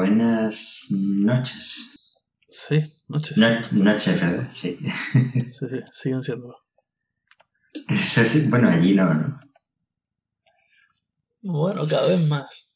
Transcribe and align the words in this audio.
buenas 0.00 0.86
noches. 0.90 2.16
Sí, 2.48 2.82
noches. 3.08 3.36
No- 3.36 3.60
noches, 3.84 4.20
¿verdad? 4.20 4.46
Sí. 4.50 4.78
Sí, 5.48 5.68
sí, 5.68 5.80
siguen 5.90 6.22
siendo. 6.22 6.56
Bueno, 8.50 8.68
allí 8.70 8.94
no, 8.94 9.12
¿no? 9.12 9.38
Bueno, 11.42 11.86
cada 11.86 12.08
vez 12.08 12.26
más. 12.28 12.74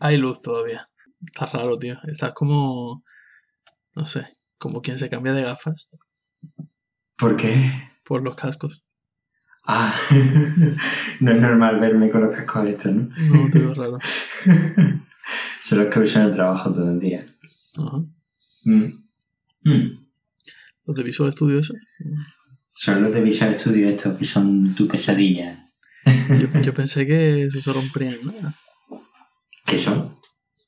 Hay 0.00 0.16
luz 0.16 0.42
todavía. 0.42 0.88
Está 1.26 1.46
raro, 1.46 1.78
tío. 1.78 1.98
Estás 2.08 2.32
como. 2.32 3.04
No 3.94 4.04
sé, 4.04 4.26
como 4.58 4.80
quien 4.80 4.98
se 4.98 5.10
cambia 5.10 5.34
de 5.34 5.42
gafas 5.42 5.88
¿Por 7.18 7.36
qué? 7.36 7.70
por 8.04 8.22
los 8.22 8.34
cascos. 8.34 8.82
Ah, 9.66 9.94
no 11.20 11.30
es 11.32 11.40
normal 11.40 11.78
verme 11.78 12.10
con 12.10 12.22
los 12.22 12.34
cascos 12.34 12.66
estos, 12.66 12.92
¿no? 12.94 13.08
No, 13.16 13.48
te 13.50 13.58
veo 13.58 13.74
raro. 13.74 13.98
Son 15.62 15.78
los 15.78 15.94
que 15.94 16.00
uso 16.00 16.18
en 16.18 16.26
el 16.26 16.32
trabajo 16.32 16.74
todo 16.74 16.90
el 16.90 16.98
día. 16.98 17.24
Ajá. 17.78 17.98
Mm. 18.64 18.84
Mm. 19.62 20.08
Los 20.86 20.96
de 20.96 21.02
Visual 21.04 21.30
Studio, 21.30 21.60
eso. 21.60 21.74
Son 22.72 23.00
los 23.00 23.12
de 23.12 23.20
Visual 23.20 23.56
Studio 23.56 23.88
estos 23.88 24.18
que 24.18 24.24
son 24.24 24.74
tu 24.74 24.88
pesadilla. 24.88 25.70
Yo, 26.04 26.60
yo 26.62 26.74
pensé 26.74 27.06
que 27.06 27.44
eso 27.44 27.60
se 27.60 27.72
romperían 27.72 28.18
nada. 28.24 28.54
¿Qué 29.64 29.78
son? 29.78 30.18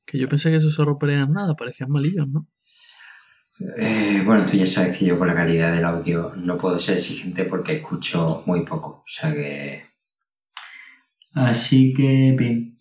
Que 0.06 0.16
yo 0.16 0.28
pensé 0.28 0.50
que 0.50 0.56
eso 0.56 0.70
se 0.70 0.84
romperían 0.84 1.32
nada. 1.32 1.56
Parecían 1.56 1.90
malillos, 1.90 2.28
¿no? 2.28 2.48
Eh, 3.78 4.22
bueno, 4.24 4.46
tú 4.46 4.56
ya 4.56 4.66
sabes 4.66 4.96
que 4.96 5.06
yo 5.06 5.18
con 5.18 5.26
la 5.26 5.34
calidad 5.34 5.74
del 5.74 5.84
audio 5.84 6.34
no 6.36 6.56
puedo 6.56 6.78
ser 6.78 6.98
exigente 6.98 7.44
porque 7.46 7.74
escucho 7.74 8.44
muy 8.46 8.64
poco. 8.64 9.02
O 9.04 9.08
sea 9.08 9.32
que. 9.32 9.82
Así 11.32 11.92
que, 11.92 12.36
bien. 12.38 12.78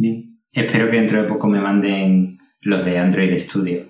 Bien. 0.00 0.42
Espero 0.50 0.90
que 0.90 0.96
dentro 0.96 1.22
de 1.22 1.28
poco 1.28 1.46
me 1.46 1.60
manden 1.60 2.38
los 2.62 2.86
de 2.86 2.98
Android 2.98 3.38
Studio. 3.38 3.86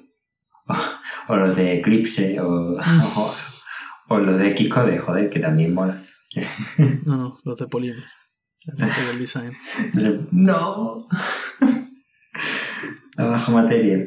O, 1.28 1.34
o 1.34 1.36
los 1.36 1.56
de 1.56 1.78
Eclipse. 1.78 2.41
O, 2.41 2.77
o, 2.77 3.34
o 4.08 4.19
los 4.19 4.38
de 4.38 4.56
Xcode, 4.56 4.98
joder, 4.98 5.31
que 5.31 5.38
también 5.38 5.72
mola. 5.72 6.03
No, 7.06 7.16
no, 7.16 7.38
los 7.44 7.58
de 7.58 7.66
Polymer. 7.69 8.05
Los 8.77 9.19
design. 9.19 9.50
No. 10.33 11.06
La 13.16 13.25
baja 13.27 13.53
materia. 13.53 14.06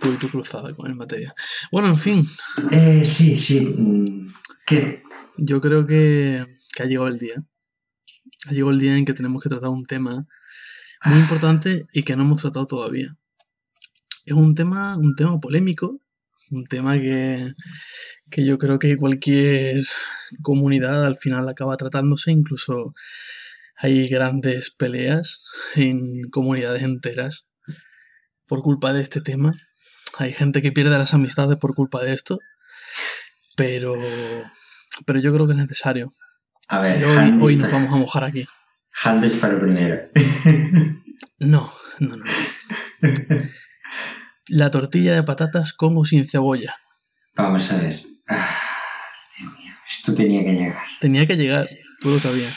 Tú 0.00 0.12
y 0.12 0.16
tu 0.16 0.28
cruzada 0.28 0.74
con 0.74 0.90
el 0.90 0.96
materia. 0.96 1.32
Bueno, 1.70 1.88
en 1.88 1.96
fin. 1.96 2.24
Eh, 2.72 3.04
sí, 3.04 3.36
sí. 3.36 3.60
mm, 3.60 4.32
¿Qué? 4.66 5.02
Yo 5.38 5.60
creo 5.60 5.86
que, 5.86 6.44
que 6.74 6.82
ha 6.82 6.86
llegado 6.86 7.08
el 7.08 7.18
día. 7.18 7.44
Llegado 8.50 8.70
el 8.70 8.78
día 8.78 8.96
en 8.96 9.04
que 9.04 9.14
tenemos 9.14 9.42
que 9.42 9.48
tratar 9.48 9.70
un 9.70 9.84
tema 9.84 10.26
muy 11.04 11.18
importante 11.18 11.86
y 11.92 12.02
que 12.02 12.16
no 12.16 12.22
hemos 12.22 12.40
tratado 12.40 12.66
todavía. 12.66 13.16
Es 14.24 14.34
un 14.34 14.54
tema, 14.54 14.96
un 14.96 15.14
tema 15.14 15.38
polémico, 15.40 16.00
un 16.50 16.64
tema 16.64 16.94
que, 16.94 17.52
que 18.30 18.44
yo 18.44 18.58
creo 18.58 18.78
que 18.78 18.96
cualquier 18.96 19.84
comunidad 20.42 21.04
al 21.04 21.16
final 21.16 21.48
acaba 21.48 21.76
tratándose, 21.76 22.32
incluso 22.32 22.92
hay 23.76 24.08
grandes 24.08 24.70
peleas 24.70 25.44
en 25.74 26.22
comunidades 26.30 26.82
enteras 26.82 27.48
por 28.46 28.62
culpa 28.62 28.92
de 28.92 29.02
este 29.02 29.20
tema. 29.20 29.52
Hay 30.18 30.32
gente 30.32 30.62
que 30.62 30.72
pierde 30.72 30.96
las 30.96 31.14
amistades 31.14 31.58
por 31.58 31.74
culpa 31.74 32.02
de 32.02 32.12
esto, 32.12 32.38
pero, 33.56 33.94
pero 35.06 35.20
yo 35.20 35.32
creo 35.32 35.46
que 35.46 35.52
es 35.52 35.58
necesario. 35.58 36.08
A 36.68 36.78
ver, 36.80 37.04
hoy, 37.04 37.16
hand 37.16 37.42
hoy 37.42 37.54
dispa- 37.56 37.62
nos 37.62 37.72
vamos 37.72 37.92
a 37.92 37.96
mojar 37.96 38.24
aquí. 38.24 38.44
hand 39.04 39.22
disparo 39.22 39.58
primero. 39.60 40.00
No, 41.40 41.70
no, 41.98 42.16
no. 42.16 42.24
La 44.48 44.70
tortilla 44.70 45.14
de 45.14 45.22
patatas 45.24 45.72
con 45.72 45.94
o 45.96 46.04
sin 46.04 46.24
cebolla. 46.26 46.74
Vamos 47.36 47.70
a 47.72 47.78
ver. 47.78 48.02
Ah, 48.28 48.48
Dios 49.38 49.52
mío, 49.58 49.72
esto 49.90 50.14
tenía 50.14 50.44
que 50.44 50.52
llegar. 50.54 50.82
Tenía 51.00 51.26
que 51.26 51.36
llegar, 51.36 51.68
tú 52.00 52.10
lo 52.10 52.18
sabías. 52.18 52.56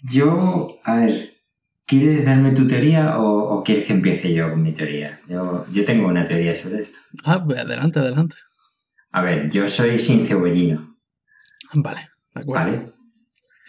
Yo, 0.00 0.76
a 0.84 0.96
ver, 0.96 1.34
¿quieres 1.86 2.24
darme 2.26 2.52
tu 2.52 2.68
teoría 2.68 3.18
o, 3.18 3.54
o 3.58 3.64
quieres 3.64 3.86
que 3.86 3.94
empiece 3.94 4.32
yo 4.34 4.50
con 4.50 4.62
mi 4.62 4.72
teoría? 4.72 5.18
Yo, 5.26 5.64
yo 5.72 5.84
tengo 5.84 6.06
una 6.08 6.24
teoría 6.24 6.54
sobre 6.54 6.82
esto. 6.82 6.98
Ah, 7.24 7.42
pues 7.44 7.58
adelante, 7.58 7.98
adelante. 7.98 8.36
A 9.10 9.22
ver, 9.22 9.48
yo 9.48 9.68
soy 9.68 9.98
sin 9.98 10.24
cebollino, 10.26 10.96
Vale, 11.72 12.08
de 12.34 12.40
acuerdo. 12.40 12.70
¿vale? 12.72 12.80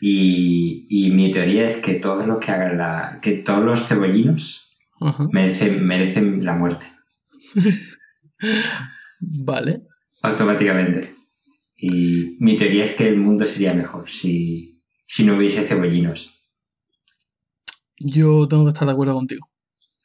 Y, 0.01 0.85
y 0.89 1.11
mi 1.11 1.31
teoría 1.31 1.67
es 1.67 1.77
que 1.77 1.95
todos 1.95 2.27
los 2.27 2.39
que 2.39 2.51
hagan 2.51 2.77
la. 2.77 3.19
que 3.21 3.33
todos 3.37 3.63
los 3.63 3.87
cebollinos 3.87 4.73
merecen, 5.31 5.85
merecen 5.85 6.43
la 6.45 6.53
muerte. 6.53 6.85
Vale. 9.19 9.83
automáticamente. 10.23 11.13
Y 11.77 12.37
mi 12.39 12.57
teoría 12.57 12.85
es 12.85 12.93
que 12.93 13.07
el 13.07 13.17
mundo 13.17 13.45
sería 13.45 13.73
mejor 13.73 14.09
si, 14.09 14.81
si 15.05 15.23
no 15.25 15.35
hubiese 15.35 15.63
cebollinos. 15.63 16.51
Yo 17.99 18.47
tengo 18.47 18.63
que 18.65 18.69
estar 18.69 18.87
de 18.87 18.93
acuerdo 18.93 19.13
contigo. 19.13 19.47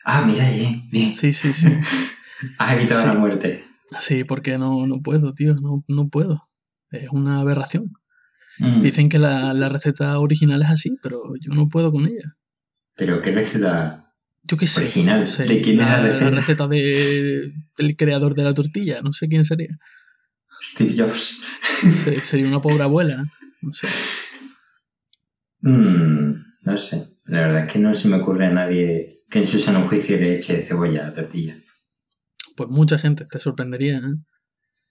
Ah, 0.05 0.23
mira, 0.27 0.49
bien, 0.51 0.89
bien. 0.91 1.13
Sí, 1.15 1.33
sí, 1.33 1.53
sí. 1.53 1.69
Has 2.59 2.73
evitado 2.73 3.03
Sí. 3.03 3.07
la 3.09 3.15
muerte. 3.15 3.65
Sí, 3.99 4.25
porque 4.25 4.57
no, 4.59 4.87
no 4.87 5.01
puedo, 5.03 5.35
tío. 5.35 5.55
No, 5.57 5.85
no 5.89 6.09
puedo. 6.09 6.41
Es 6.91 7.09
una 7.11 7.41
aberración. 7.41 7.93
Mm, 8.61 8.81
Dicen 8.83 9.09
que 9.09 9.19
la, 9.19 9.53
la 9.55 9.69
receta 9.69 10.19
original 10.19 10.63
es 10.63 10.69
así, 10.71 10.97
pero 11.03 11.19
yo 11.41 11.53
no 11.55 11.69
puedo 11.69 11.91
con 11.93 12.07
ella. 12.07 12.37
Pero 12.97 13.23
qué 13.23 13.31
receta 13.33 14.13
Yo 14.45 14.57
qué 14.57 14.67
sé. 14.67 14.83
original. 14.83 15.21
no 15.21 15.27
sé, 15.27 15.45
¿De 15.45 15.61
quién 15.61 15.81
es 15.81 15.87
la 15.87 15.97
la, 15.97 16.03
receta? 16.03 16.25
la 16.25 16.31
receta 16.37 16.67
de, 16.69 17.53
del 17.79 17.97
creador 17.97 18.35
de 18.35 18.45
la 18.45 18.55
tortilla. 18.55 19.01
No 19.03 19.13
sé 19.13 19.29
quién 19.29 19.45
sería. 19.45 19.75
Steve 20.63 20.95
Jobs. 20.97 21.43
Se- 21.81 22.21
sería 22.21 22.47
una 22.49 22.61
pobre 22.61 22.83
abuela. 22.83 23.25
No 23.63 23.73
sé. 23.73 23.87
Mm, 25.61 26.35
no 26.63 26.77
sé. 26.77 27.07
La 27.27 27.41
verdad 27.43 27.67
es 27.67 27.73
que 27.73 27.79
no 27.79 27.95
se 27.95 28.09
me 28.09 28.17
ocurre 28.17 28.47
a 28.47 28.51
nadie 28.51 29.23
que 29.31 29.39
en 29.41 29.47
su 29.47 29.59
sano 29.59 29.87
juicio 29.89 30.17
le 30.19 30.35
eche 30.35 30.63
cebolla 30.63 31.05
a 31.05 31.09
la 31.09 31.15
tortilla. 31.15 31.57
Pues 32.57 32.69
mucha 32.69 32.99
gente, 32.99 33.25
te 33.31 33.39
sorprendería. 33.41 33.99
¿eh? 33.99 34.15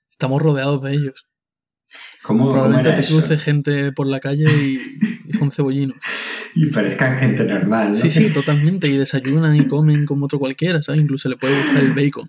Estamos 0.09 0.41
rodeados 0.41 0.83
de 0.83 0.93
ellos. 0.93 1.27
¿Cómo, 2.21 2.49
Probablemente 2.49 2.91
te 2.91 3.01
eso? 3.01 3.15
cruce 3.17 3.37
gente 3.37 3.91
por 3.91 4.07
la 4.07 4.19
calle 4.19 4.45
y, 4.45 4.79
y 5.27 5.33
son 5.33 5.51
cebollinos. 5.51 5.97
Y 6.55 6.65
parezcan 6.71 7.15
gente 7.19 7.43
normal, 7.45 7.89
¿no? 7.89 7.93
Sí, 7.93 8.09
sí, 8.09 8.33
totalmente. 8.33 8.87
Y 8.89 8.97
desayunan 8.97 9.55
y 9.55 9.67
comen 9.67 10.07
como 10.07 10.25
otro 10.25 10.39
cualquiera, 10.39 10.81
¿sabes? 10.81 10.99
Incluso 11.01 11.29
le 11.29 11.37
puede 11.37 11.55
gustar 11.55 11.83
el 11.83 11.93
bacon. 11.93 12.27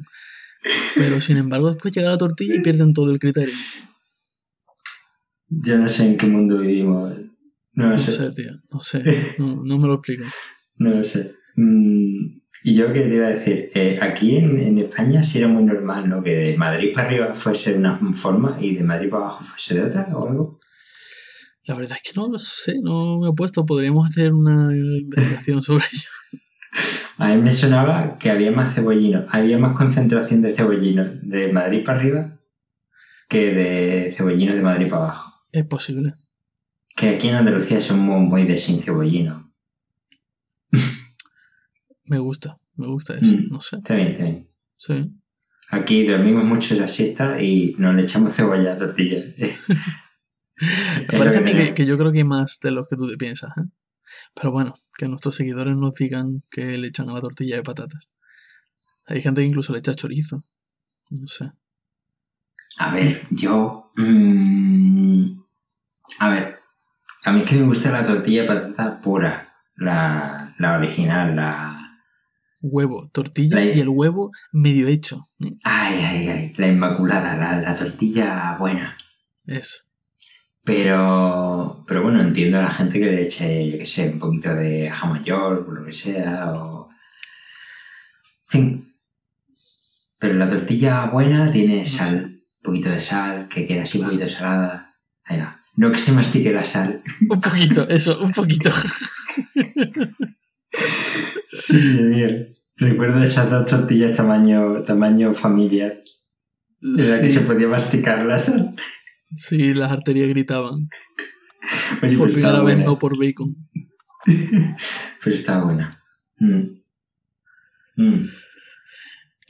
Pero 0.94 1.20
sin 1.22 1.38
embargo, 1.38 1.70
después 1.70 1.92
llega 1.94 2.10
la 2.10 2.18
tortilla 2.18 2.54
y 2.56 2.60
pierden 2.60 2.92
todo 2.92 3.10
el 3.10 3.18
criterio. 3.18 3.54
Yo 5.48 5.78
no 5.78 5.88
sé 5.88 6.04
en 6.06 6.16
qué 6.18 6.26
mundo 6.26 6.58
vivimos. 6.58 7.14
No 7.72 7.84
lo 7.84 7.90
No 7.90 7.98
sé. 7.98 8.12
sé, 8.12 8.30
tío. 8.32 8.52
No 8.72 8.78
sé. 8.80 9.02
No, 9.38 9.62
no 9.64 9.78
me 9.78 9.88
lo 9.88 9.94
explico. 9.94 10.24
No 10.76 10.90
lo 10.90 11.02
sé. 11.04 11.34
Mm, 11.56 12.39
y 12.62 12.74
yo 12.74 12.92
que 12.92 13.00
te 13.00 13.14
iba 13.14 13.26
a 13.26 13.30
decir, 13.30 13.70
eh, 13.74 13.98
aquí 14.02 14.36
en, 14.36 14.58
en 14.60 14.78
España 14.78 15.22
sí 15.22 15.38
era 15.38 15.48
muy 15.48 15.62
normal, 15.64 16.08
¿no? 16.08 16.22
Que 16.22 16.34
de 16.36 16.56
Madrid 16.56 16.92
para 16.94 17.06
arriba 17.06 17.34
fuese 17.34 17.72
de 17.72 17.78
una 17.78 17.96
forma 18.14 18.56
y 18.60 18.74
de 18.74 18.82
Madrid 18.82 19.08
para 19.08 19.24
abajo 19.24 19.44
fuese 19.44 19.74
de 19.74 19.82
otra 19.84 20.08
o 20.14 20.28
algo. 20.28 20.58
La 21.66 21.74
verdad 21.74 21.98
es 22.02 22.10
que 22.10 22.18
no 22.18 22.28
lo 22.28 22.38
sé. 22.38 22.74
No 22.82 23.20
me 23.20 23.28
he 23.28 23.32
puesto. 23.32 23.64
Podríamos 23.64 24.06
hacer 24.08 24.32
una 24.32 24.74
investigación 24.74 25.62
sobre 25.62 25.84
ello. 25.84 26.40
A 27.18 27.28
mí 27.28 27.42
me 27.42 27.52
sonaba 27.52 28.16
que 28.18 28.30
había 28.30 28.50
más 28.50 28.74
cebollinos, 28.74 29.26
había 29.30 29.58
más 29.58 29.76
concentración 29.76 30.40
de 30.40 30.52
cebollinos 30.52 31.08
de 31.22 31.52
Madrid 31.52 31.84
para 31.84 31.98
arriba 32.00 32.40
que 33.28 33.54
de 33.54 34.10
cebollinos 34.10 34.56
de 34.56 34.62
Madrid 34.62 34.88
para 34.88 35.04
abajo. 35.04 35.32
Es 35.52 35.64
posible. 35.66 36.14
Que 36.96 37.10
aquí 37.10 37.28
en 37.28 37.36
Andalucía 37.36 37.80
somos 37.80 38.20
muy 38.20 38.44
de 38.44 38.56
sin 38.56 38.80
cebollino. 38.80 39.49
Me 42.10 42.18
gusta. 42.18 42.56
Me 42.74 42.88
gusta 42.88 43.14
eso. 43.14 43.36
Mm. 43.36 43.50
No 43.50 43.60
sé. 43.60 43.76
Está 43.76 43.94
bien, 43.94 44.08
está 44.08 44.24
bien. 44.24 44.50
Sí. 44.76 45.12
Aquí 45.70 46.04
dormimos 46.04 46.44
mucho 46.44 46.74
la 46.74 46.88
siesta 46.88 47.40
y 47.40 47.76
no 47.78 47.92
le 47.92 48.02
echamos 48.02 48.34
cebolla 48.34 48.72
a 48.72 48.74
la 48.74 48.78
tortilla. 48.78 49.22
Me 51.12 51.18
parece 51.18 51.38
a 51.38 51.40
mí 51.40 51.52
que, 51.52 51.72
que 51.72 51.86
yo 51.86 51.96
creo 51.96 52.10
que 52.10 52.18
hay 52.18 52.24
más 52.24 52.58
de 52.60 52.72
los 52.72 52.88
que 52.88 52.96
tú 52.96 53.08
te 53.08 53.16
piensas. 53.16 53.52
¿eh? 53.56 53.62
Pero 54.34 54.50
bueno, 54.50 54.74
que 54.98 55.06
nuestros 55.06 55.36
seguidores 55.36 55.76
nos 55.76 55.94
digan 55.94 56.38
que 56.50 56.76
le 56.76 56.88
echan 56.88 57.08
a 57.08 57.12
la 57.12 57.20
tortilla 57.20 57.54
de 57.54 57.62
patatas. 57.62 58.10
Hay 59.06 59.22
gente 59.22 59.42
que 59.42 59.46
incluso 59.46 59.72
le 59.72 59.78
echa 59.78 59.94
chorizo. 59.94 60.42
No 61.10 61.28
sé. 61.28 61.52
A 62.78 62.92
ver, 62.92 63.22
yo. 63.30 63.92
mm, 63.94 65.42
a 66.18 66.28
ver, 66.28 66.58
a 67.24 67.30
mí 67.30 67.40
es 67.40 67.48
que 67.48 67.54
me 67.54 67.66
gusta 67.66 67.92
la 67.92 68.04
tortilla 68.04 68.42
de 68.42 68.48
patata 68.48 69.00
pura. 69.00 69.62
La, 69.76 70.56
la 70.58 70.76
original, 70.76 71.36
la. 71.36 71.79
Huevo, 72.62 73.08
tortilla 73.12 73.56
La- 73.56 73.64
y 73.64 73.80
el 73.80 73.88
huevo 73.88 74.30
medio 74.52 74.86
hecho. 74.88 75.20
Ay, 75.64 75.98
ay, 76.04 76.28
ay. 76.28 76.54
La 76.56 76.68
inmaculada, 76.68 77.36
la, 77.36 77.60
la 77.60 77.74
tortilla 77.76 78.56
buena. 78.58 78.96
Eso. 79.46 79.84
Pero, 80.62 81.84
pero 81.88 82.02
bueno, 82.02 82.20
entiendo 82.20 82.58
a 82.58 82.62
la 82.62 82.70
gente 82.70 83.00
que 83.00 83.10
le 83.10 83.22
eche, 83.22 83.70
yo 83.70 83.78
qué 83.78 83.86
sé, 83.86 84.08
un 84.10 84.18
poquito 84.18 84.54
de 84.54 84.90
jamón 84.90 85.24
york 85.24 85.66
o 85.68 85.72
lo 85.72 85.84
que 85.84 85.92
sea, 85.92 86.52
o... 86.52 86.88
En 88.44 88.60
fin. 88.60 88.94
Pero 90.20 90.34
la 90.34 90.46
tortilla 90.48 91.06
buena 91.06 91.50
tiene 91.50 91.84
sal, 91.86 92.24
un 92.26 92.62
poquito 92.62 92.90
de 92.90 93.00
sal, 93.00 93.48
que 93.48 93.66
queda 93.66 93.84
así 93.84 93.98
un 93.98 94.04
poquito 94.06 94.28
salada. 94.28 94.94
Allá. 95.24 95.50
No 95.76 95.90
que 95.90 95.98
se 95.98 96.12
mastique 96.12 96.52
la 96.52 96.64
sal. 96.64 97.02
Un 97.28 97.40
poquito, 97.40 97.88
eso, 97.88 98.20
un 98.20 98.30
poquito. 98.32 98.70
Sí, 101.48 101.76
mío. 102.02 102.28
Recuerdo 102.76 103.22
esas 103.22 103.50
dos 103.50 103.66
tortillas 103.66 104.16
tamaño, 104.16 104.82
tamaño 104.84 105.34
familiar, 105.34 106.02
en 106.82 106.92
la 106.92 107.20
que 107.20 107.28
Sí, 107.28 107.30
se 107.30 107.40
podía 107.40 107.68
masticar 107.68 108.24
la 108.24 108.38
sal. 108.38 108.74
sí, 109.34 109.74
las 109.74 109.90
arterias 109.92 110.28
gritaban. 110.28 110.88
Oye, 112.02 112.16
Por 112.16 112.30
primera 112.32 112.62
vez 112.62 112.78
no 112.78 112.98
por 112.98 113.18
bacon. 113.18 113.54
Pero 115.24 115.36
estaba 115.36 115.64
buena. 115.64 115.90
Mm. 116.38 116.66
Mm. 117.96 118.20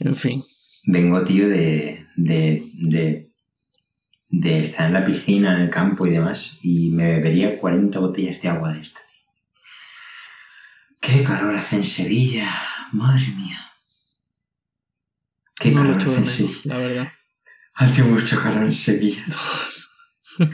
En 0.01 0.15
fin. 0.17 0.41
Vengo, 0.87 1.23
tío, 1.25 1.49
de, 1.49 2.05
de, 2.17 2.65
de, 2.83 3.33
de 4.29 4.61
estar 4.61 4.87
en 4.87 4.95
la 4.95 5.05
piscina, 5.05 5.55
en 5.55 5.63
el 5.63 5.71
campo 5.71 6.07
y 6.07 6.11
demás, 6.11 6.59
y 6.63 6.91
me 6.91 7.05
bebería 7.13 7.59
40 7.59 7.99
botellas 8.01 8.41
de 8.43 8.49
agua 8.49 8.73
de 8.73 8.81
esta. 8.81 9.01
¡Qué 11.01 11.23
calor 11.25 11.55
hace 11.57 11.77
en 11.77 11.85
Sevilla! 11.85 12.49
¡Madre 12.93 13.27
mía! 13.37 13.59
¡Qué 15.57 15.71
no 15.71 15.83
calor 15.83 15.97
hace 15.97 16.17
en 16.17 16.27
Sevilla! 16.27 16.61
la 16.65 16.79
verdad. 16.79 17.13
Hace 17.75 18.03
mucho 18.03 18.43
calor 18.43 18.65
en 18.65 18.75
Sevilla. 18.75 19.25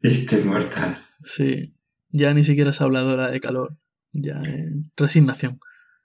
Esto 0.00 0.36
es 0.36 0.44
mortal. 0.44 1.02
Sí. 1.22 1.64
Ya 2.10 2.34
ni 2.34 2.44
siquiera 2.44 2.72
se 2.72 2.82
habla 2.84 3.02
de 3.28 3.40
calor. 3.40 3.76
Ya 4.12 4.34
eh, 4.34 4.70
resignación. 4.96 5.58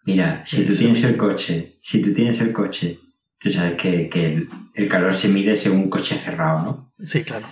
Mira, 0.06 0.44
si 0.46 0.66
tú 0.66 0.74
Sí, 0.74 0.80
tienes 0.80 1.04
el 1.04 1.18
coche, 1.18 1.78
si 1.82 2.02
tú 2.02 2.14
tienes 2.14 2.42
el 2.42 2.52
coche, 2.54 3.00
tú 3.40 3.50
sabes 3.50 3.76
que, 3.76 4.10
que 4.10 4.26
el, 4.26 4.50
el 4.74 4.88
calor 4.88 5.14
se 5.14 5.30
mide 5.30 5.56
según 5.56 5.82
un 5.82 5.90
coche 5.90 6.16
cerrado, 6.18 6.64
¿no? 6.64 6.92
Sí, 7.06 7.24
claro. 7.24 7.48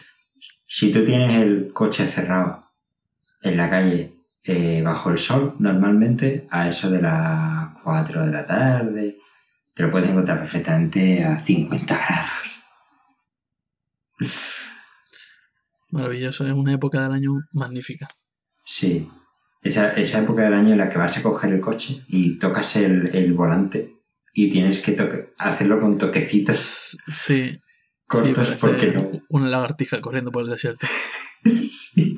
Si 0.65 0.91
tú 0.91 1.03
tienes 1.03 1.35
el 1.41 1.71
coche 1.73 2.07
cerrado 2.07 2.65
en 3.41 3.57
la 3.57 3.69
calle 3.69 4.16
eh, 4.47 4.81
bajo 4.81 5.09
el 5.11 5.17
sol, 5.17 5.55
normalmente 5.59 6.47
a 6.49 6.67
eso 6.67 6.89
de 6.89 7.01
las 7.01 7.69
4 7.83 8.25
de 8.25 8.31
la 8.31 8.45
tarde, 8.45 9.17
te 9.75 9.83
lo 9.83 9.91
puedes 9.91 10.09
encontrar 10.09 10.39
perfectamente 10.39 11.23
a 11.23 11.37
50 11.37 11.95
grados. 11.95 12.63
Maravilloso. 15.91 16.45
Es 16.45 16.53
una 16.53 16.73
época 16.73 17.01
del 17.03 17.11
año 17.13 17.31
magnífica. 17.53 18.09
Sí. 18.65 19.09
Esa, 19.61 19.93
esa 19.93 20.19
época 20.21 20.43
del 20.43 20.53
año 20.53 20.71
en 20.73 20.77
la 20.77 20.89
que 20.89 20.97
vas 20.97 21.17
a 21.17 21.23
coger 21.23 21.53
el 21.53 21.61
coche 21.61 22.01
y 22.07 22.37
tocas 22.39 22.75
el, 22.77 23.13
el 23.15 23.33
volante 23.33 23.93
y 24.33 24.49
tienes 24.49 24.79
que 24.81 24.95
toque- 24.95 25.33
hacerlo 25.37 25.79
con 25.81 25.97
toquecitos 25.97 26.97
Sí. 27.07 27.51
cortos 28.05 28.47
sí, 28.49 28.55
porque 28.61 28.91
no. 28.91 29.09
Una 29.29 29.47
lagartija 29.49 29.99
corriendo 30.01 30.31
por 30.31 30.43
el 30.43 30.51
desierto. 30.51 30.85
sí. 31.45 32.15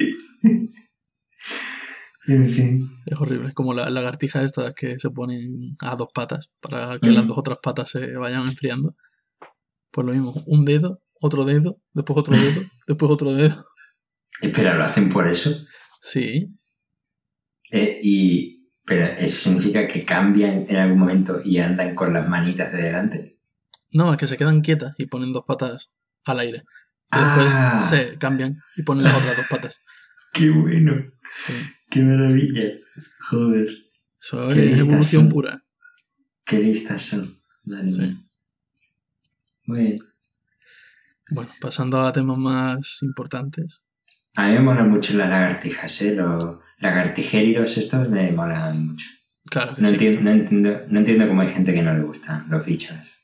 En 2.32 2.48
fin. 2.48 2.90
Es 3.06 3.20
horrible. 3.20 3.50
Es 3.50 3.54
como 3.56 3.74
la 3.74 3.90
lagartija 3.90 4.44
estas 4.44 4.74
que 4.74 5.00
se 5.00 5.10
ponen 5.10 5.74
a 5.82 5.96
dos 5.96 6.10
patas 6.14 6.52
para 6.62 7.00
que 7.00 7.10
Mm. 7.10 7.14
las 7.14 7.28
dos 7.28 7.38
otras 7.38 7.58
patas 7.62 7.90
se 7.90 8.16
vayan 8.18 8.48
enfriando. 8.48 8.96
Pues 9.92 10.06
lo 10.06 10.14
mismo. 10.14 10.34
Un 10.48 10.66
dedo, 10.66 11.02
otro 11.22 11.44
dedo, 11.46 11.82
después 11.94 12.20
otro 12.20 12.36
dedo, 12.38 12.62
después 12.88 13.12
otro 13.12 13.34
dedo. 13.34 13.66
Espera, 14.42 14.76
¿lo 14.76 14.84
hacen 14.84 15.10
por 15.10 15.28
eso? 15.28 15.50
Sí. 16.02 16.44
Eh, 17.72 18.00
y, 18.02 18.72
pero 18.86 19.06
eso 19.18 19.50
significa 19.50 19.88
que 19.88 20.06
cambian 20.06 20.66
en 20.70 20.76
algún 20.78 21.00
momento 21.00 21.42
y 21.44 21.58
andan 21.60 21.96
con 21.96 22.14
las 22.14 22.28
manitas 22.28 22.72
de 22.72 22.84
delante. 22.84 23.36
No, 23.92 24.12
es 24.12 24.18
que 24.20 24.28
se 24.28 24.38
quedan 24.38 24.62
quietas 24.62 24.94
y 24.98 25.08
ponen 25.08 25.32
dos 25.34 25.44
patas 25.48 25.92
al 26.26 26.40
aire. 26.40 26.64
Y 27.12 27.18
después 27.20 27.54
Ah. 27.56 27.80
se 27.80 28.16
cambian 28.18 28.58
y 28.78 28.84
ponen 28.84 29.04
las 29.04 29.16
otras 29.16 29.36
dos 29.38 29.48
patas. 29.50 29.84
¡Qué 30.34 30.50
bueno! 30.52 30.94
Sí. 31.24 31.54
¡Qué 31.90 32.02
maravilla! 32.02 32.64
Joder, 33.30 33.68
Qué 34.54 34.74
es 34.74 34.80
evolución 34.82 35.24
son. 35.24 35.30
pura. 35.30 35.66
qué 36.46 36.60
listas 36.60 37.02
son. 37.02 37.38
Madre 37.66 37.88
Sí. 37.88 38.00
mía. 38.02 38.26
Muy 39.66 39.80
bien. 39.82 40.00
Bueno, 41.32 41.52
pasando 41.62 42.02
a 42.02 42.12
temas 42.12 42.38
más 42.38 43.00
importantes. 43.04 43.84
A 44.36 44.48
mí 44.48 44.54
me 44.54 44.62
molan 44.62 44.90
mucho 44.90 45.14
las 45.16 45.30
lagartijas, 45.30 46.02
¿eh? 46.02 46.16
Los 46.16 46.58
lagartijéridos 46.80 47.78
estos 47.78 48.10
me 48.10 48.32
molan 48.32 48.88
mucho. 48.88 49.06
Claro 49.50 49.76
que 49.76 49.82
No, 49.82 49.88
sí. 49.88 49.94
entiendo, 49.96 50.22
no, 50.22 50.32
entiendo, 50.32 50.86
no 50.90 51.00
entiendo 51.00 51.28
cómo 51.28 51.42
hay 51.42 51.50
gente 51.50 51.74
que 51.74 51.82
no 51.84 51.94
le 51.94 52.02
gustan 52.02 52.46
los 52.50 52.66
bichos. 52.66 53.16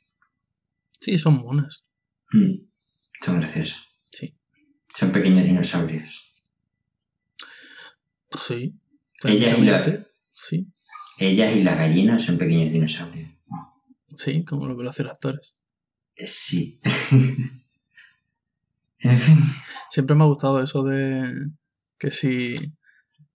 Sí, 0.91 1.17
son 1.17 1.35
monas. 1.41 1.85
Mm, 2.31 2.65
Son 3.21 3.39
graciosos. 3.39 3.95
Sí. 4.03 4.37
Son 4.89 5.11
pequeños 5.11 5.45
dinosaurios. 5.45 6.34
Sí. 8.29 8.73
Ellas 9.23 9.59
y, 9.59 9.63
la-. 9.63 10.05
Sí. 10.33 10.67
ellas 11.19 11.55
y 11.55 11.63
las 11.63 11.77
gallinas 11.77 12.23
son 12.23 12.37
pequeños 12.37 12.71
dinosaurios. 12.71 13.29
Sí, 14.13 14.43
como 14.43 14.67
los 14.67 14.77
velociraptores. 14.77 15.55
Eh, 16.15 16.27
Sí. 16.27 16.79
en 18.99 19.19
fin. 19.19 19.37
Siempre 19.89 20.15
me 20.15 20.23
ha 20.23 20.27
gustado 20.27 20.61
eso 20.61 20.83
de 20.83 21.49
que 21.97 22.11
si 22.11 22.73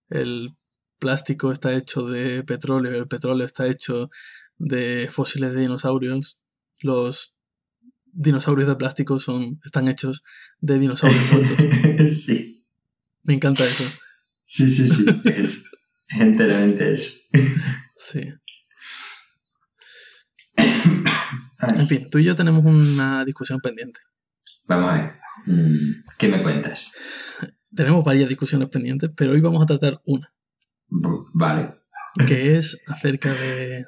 el 0.08 0.50
plástico 0.98 1.50
está 1.52 1.74
hecho 1.74 2.06
de 2.06 2.44
petróleo, 2.44 2.94
el 2.96 3.08
petróleo 3.08 3.46
está 3.46 3.66
hecho 3.66 4.10
de 4.58 5.08
fósiles 5.10 5.52
de 5.52 5.62
dinosaurios, 5.62 6.38
los 6.80 7.34
dinosaurios 8.12 8.68
de 8.68 8.76
plástico 8.76 9.18
son, 9.18 9.60
están 9.64 9.88
hechos 9.88 10.22
de 10.60 10.78
dinosaurios 10.78 11.32
muertos. 11.32 12.10
sí. 12.24 12.64
Me 13.22 13.34
encanta 13.34 13.64
eso. 13.64 13.84
Sí, 14.52 14.68
sí, 14.68 14.88
sí. 14.88 15.04
Es 15.26 15.70
enteramente 16.08 16.90
eso. 16.90 17.18
Sí. 17.94 18.20
En 20.56 21.86
fin, 21.86 22.06
tú 22.10 22.18
y 22.18 22.24
yo 22.24 22.34
tenemos 22.34 22.64
una 22.64 23.24
discusión 23.24 23.60
pendiente. 23.60 24.00
Vamos 24.66 24.90
a 24.90 24.94
ver. 24.94 25.12
Mm, 25.46 26.02
¿Qué 26.18 26.28
me 26.28 26.42
cuentas? 26.42 26.96
Tenemos 27.72 28.04
varias 28.04 28.28
discusiones 28.28 28.68
pendientes, 28.68 29.10
pero 29.16 29.32
hoy 29.32 29.40
vamos 29.40 29.62
a 29.62 29.66
tratar 29.66 30.00
una, 30.04 30.34
Vale. 30.88 31.76
que 32.26 32.56
es 32.56 32.82
acerca 32.88 33.32
de 33.32 33.84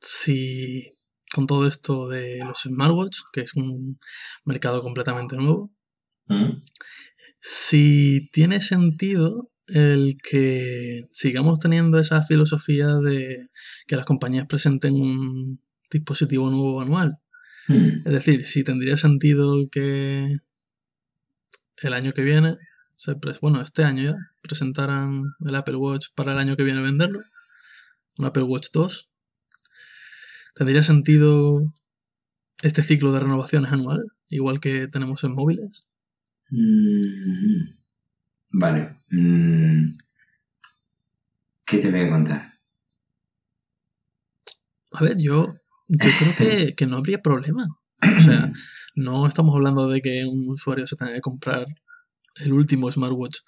si 0.00 0.96
con 1.34 1.46
todo 1.46 1.66
esto 1.66 2.08
de 2.08 2.38
los 2.46 2.62
smartwatch, 2.62 3.18
que 3.34 3.42
es 3.42 3.54
un 3.54 3.98
mercado 4.46 4.80
completamente 4.80 5.36
nuevo, 5.36 5.70
Mm, 6.26 6.62
si 7.40 8.30
tiene 8.30 8.60
sentido 8.60 9.49
el 9.66 10.16
que 10.22 11.04
sigamos 11.12 11.60
teniendo 11.60 11.98
esa 11.98 12.22
filosofía 12.22 12.96
de 12.96 13.48
que 13.86 13.96
las 13.96 14.04
compañías 14.04 14.46
presenten 14.46 14.94
un 14.94 15.60
dispositivo 15.90 16.50
nuevo 16.50 16.80
anual. 16.80 17.18
mm. 17.68 18.06
Es 18.06 18.12
decir, 18.12 18.44
si 18.44 18.64
tendría 18.64 18.96
sentido 18.96 19.68
que 19.70 20.32
el 21.82 21.92
año 21.92 22.12
que 22.12 22.22
viene, 22.22 22.58
bueno, 23.40 23.62
este 23.62 23.84
año 23.84 24.02
ya, 24.02 24.16
presentaran 24.42 25.34
el 25.46 25.54
Apple 25.54 25.76
Watch 25.76 26.08
para 26.14 26.32
el 26.32 26.38
año 26.38 26.56
que 26.56 26.64
viene 26.64 26.82
venderlo, 26.82 27.20
un 28.18 28.26
Apple 28.26 28.42
Watch 28.42 28.68
2. 28.72 29.16
¿Tendría 30.54 30.82
sentido 30.82 31.72
este 32.62 32.82
ciclo 32.82 33.12
de 33.12 33.20
renovaciones 33.20 33.72
anual, 33.72 34.04
igual 34.28 34.60
que 34.60 34.88
tenemos 34.88 35.24
en 35.24 35.34
móviles? 35.34 35.88
Mm, 36.50 37.79
Vale. 38.52 39.00
Mm, 39.10 39.96
¿Qué 41.66 41.78
te 41.78 41.90
voy 41.90 42.00
a 42.00 42.10
contar? 42.10 42.54
A 44.92 45.04
ver, 45.04 45.16
yo, 45.18 45.54
yo 45.88 46.10
creo 46.18 46.34
que, 46.36 46.74
que 46.76 46.86
no 46.86 46.96
habría 46.96 47.22
problema. 47.22 47.66
O 48.16 48.20
sea, 48.20 48.50
no 48.94 49.26
estamos 49.26 49.54
hablando 49.54 49.88
de 49.88 50.00
que 50.00 50.24
un 50.24 50.48
usuario 50.48 50.86
se 50.86 50.96
tenga 50.96 51.12
que 51.12 51.20
comprar 51.20 51.66
el 52.36 52.52
último 52.52 52.90
smartwatch 52.90 53.38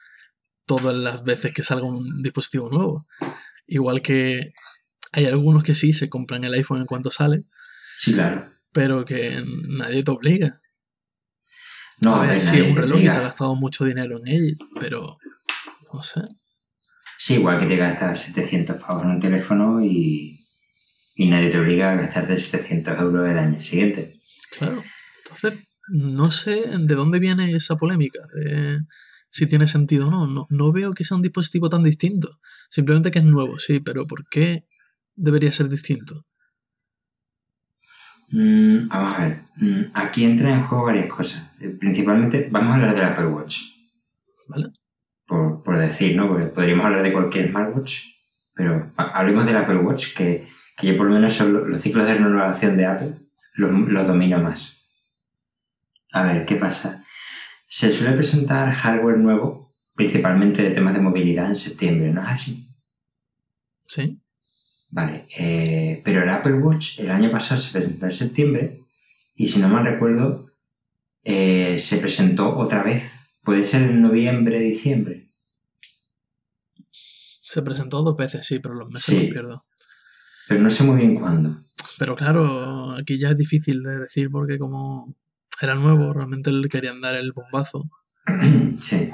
todas 0.67 0.95
las 0.95 1.25
veces 1.25 1.53
que 1.53 1.63
salga 1.63 1.87
un 1.87 2.23
dispositivo 2.23 2.69
nuevo. 2.71 3.07
Igual 3.67 4.03
que 4.03 4.53
hay 5.13 5.27
algunos 5.27 5.65
que 5.65 5.75
sí 5.75 5.93
se 5.93 6.09
compran 6.09 6.45
el 6.45 6.55
iPhone 6.55 6.81
en 6.81 6.87
cuanto 6.87 7.11
sale, 7.11 7.37
Sí, 7.97 8.13
claro. 8.15 8.53
pero 8.73 9.05
que 9.05 9.45
nadie 9.69 10.03
te 10.03 10.11
obliga. 10.11 10.61
No, 12.05 12.17
a 12.17 12.27
ver, 12.27 12.41
sí, 12.41 12.61
un 12.61 12.77
reloj 12.77 13.01
y 13.01 13.05
te 13.05 13.11
has 13.11 13.21
gastado 13.21 13.55
mucho 13.55 13.85
dinero 13.85 14.19
en 14.19 14.29
él, 14.29 14.59
pero 14.81 15.19
no 15.93 16.03
sé. 16.03 16.23
Sí, 17.19 17.35
igual 17.35 17.61
que 17.61 17.67
te 17.67 17.77
gastas 17.77 18.21
700 18.23 18.77
pavos 18.77 19.05
en 19.05 19.11
un 19.11 19.21
teléfono 19.21 19.85
y, 19.85 20.37
y 21.17 21.29
nadie 21.29 21.51
te 21.51 21.59
obliga 21.59 21.93
a 21.93 21.97
gastarte 21.97 22.37
700 22.37 22.99
euros 22.99 23.29
el 23.29 23.39
año 23.39 23.61
siguiente. 23.61 24.21
Claro. 24.51 24.83
Entonces, 25.25 25.61
no 25.89 26.31
sé 26.31 26.63
de 26.79 26.95
dónde 26.95 27.21
viene 27.21 27.53
esa 27.53 27.77
polémica, 27.77 28.21
de 28.35 28.81
si 29.33 29.47
tiene 29.47 29.67
sentido 29.67 30.09
o 30.09 30.11
no. 30.11 30.27
no. 30.27 30.47
No 30.51 30.73
veo 30.73 30.93
que 30.93 31.05
sea 31.05 31.17
un 31.17 31.23
dispositivo 31.23 31.69
tan 31.69 31.83
distinto. 31.83 32.39
Simplemente 32.69 33.11
que 33.11 33.21
es 33.21 33.25
nuevo, 33.25 33.59
sí, 33.59 33.81
pero 33.81 34.07
¿por 34.07 34.29
qué 34.29 34.67
debería 35.15 35.51
ser 35.53 35.69
distinto? 35.69 36.23
Mm, 38.33 38.89
vamos 38.89 39.19
a 39.19 39.25
ver. 39.27 39.37
Mm, 39.59 39.83
aquí 39.95 40.25
entran 40.25 40.55
en 40.61 40.65
juego 40.65 40.85
varias 40.87 41.07
cosas. 41.07 41.53
Eh, 41.61 41.69
Principalmente, 41.69 42.49
vamos 42.51 42.73
a 42.73 42.75
hablar 42.77 42.95
del 42.95 43.05
Apple 43.05 43.27
Watch. 43.27 43.57
¿Vale? 44.49 44.69
Por, 45.27 45.63
por 45.63 45.77
decir, 45.79 46.17
¿no? 46.17 46.29
Porque 46.29 46.47
podríamos 46.47 46.85
hablar 46.87 47.03
de 47.03 47.13
cualquier 47.13 47.49
smartwatch, 47.51 48.01
pero 48.57 48.93
ha- 48.97 49.19
hablemos 49.19 49.47
del 49.47 49.57
Apple 49.57 49.79
Watch, 49.79 50.15
que, 50.17 50.49
que 50.77 50.87
yo 50.89 50.97
por 50.97 51.07
lo 51.07 51.15
menos 51.15 51.33
son 51.35 51.53
lo- 51.53 51.67
los 51.67 51.81
ciclos 51.81 52.07
de 52.07 52.15
renovación 52.15 52.77
de 52.77 52.87
Apple 52.87 53.15
los, 53.55 53.71
los 53.89 54.07
domino 54.07 54.39
más. 54.43 54.91
A 56.13 56.23
ver, 56.25 56.45
¿qué 56.47 56.57
pasa? 56.57 57.05
Se 57.69 57.91
suele 57.93 58.15
presentar 58.17 58.71
hardware 58.71 59.19
nuevo, 59.19 59.75
principalmente 59.95 60.63
de 60.63 60.71
temas 60.71 60.95
de 60.95 61.01
movilidad, 61.01 61.47
en 61.49 61.57
septiembre, 61.57 62.13
¿no 62.13 62.23
es 62.23 62.29
así? 62.29 62.69
Sí. 63.87 64.22
Vale, 64.95 65.27
eh, 65.39 66.03
pero 66.05 66.23
el 66.23 66.29
Apple 66.29 66.53
Watch 66.55 67.01
el 67.01 67.11
año 67.11 67.31
pasado 67.31 67.59
se 67.61 67.73
presentó 67.73 68.05
en 68.05 68.11
septiembre 68.13 68.85
y 69.35 69.47
si 69.47 69.59
no 69.59 69.69
mal 69.69 69.85
recuerdo 69.85 70.51
eh, 71.25 71.79
se 71.79 71.97
presentó 71.99 72.57
otra 72.59 72.83
vez. 72.83 73.37
Puede 73.43 73.65
ser 73.65 73.83
en 73.91 74.03
noviembre, 74.03 74.61
diciembre. 74.61 75.33
Se 76.91 77.63
presentó 77.63 78.03
dos 78.03 78.17
veces, 78.17 78.47
sí, 78.47 78.59
pero 78.61 78.75
los 78.75 78.89
meses 78.89 79.05
Sí. 79.05 79.17
los 79.23 79.31
pierdo. 79.31 79.65
Pero 80.49 80.61
no 80.61 80.71
sé 80.71 80.85
muy 80.85 80.97
bien 80.97 81.15
cuándo. 81.15 81.65
Pero 81.99 82.15
claro, 82.15 82.93
aquí 82.93 83.19
ya 83.19 83.31
es 83.31 83.37
difícil 83.37 83.83
de 83.83 84.01
decir 84.01 84.29
porque 84.31 84.59
como 84.59 85.17
era 85.61 85.75
nuevo, 85.75 86.13
realmente 86.13 86.53
le 86.53 86.69
querían 86.69 87.01
dar 87.01 87.15
el 87.15 87.33
bombazo. 87.33 87.89
sí, 88.79 89.11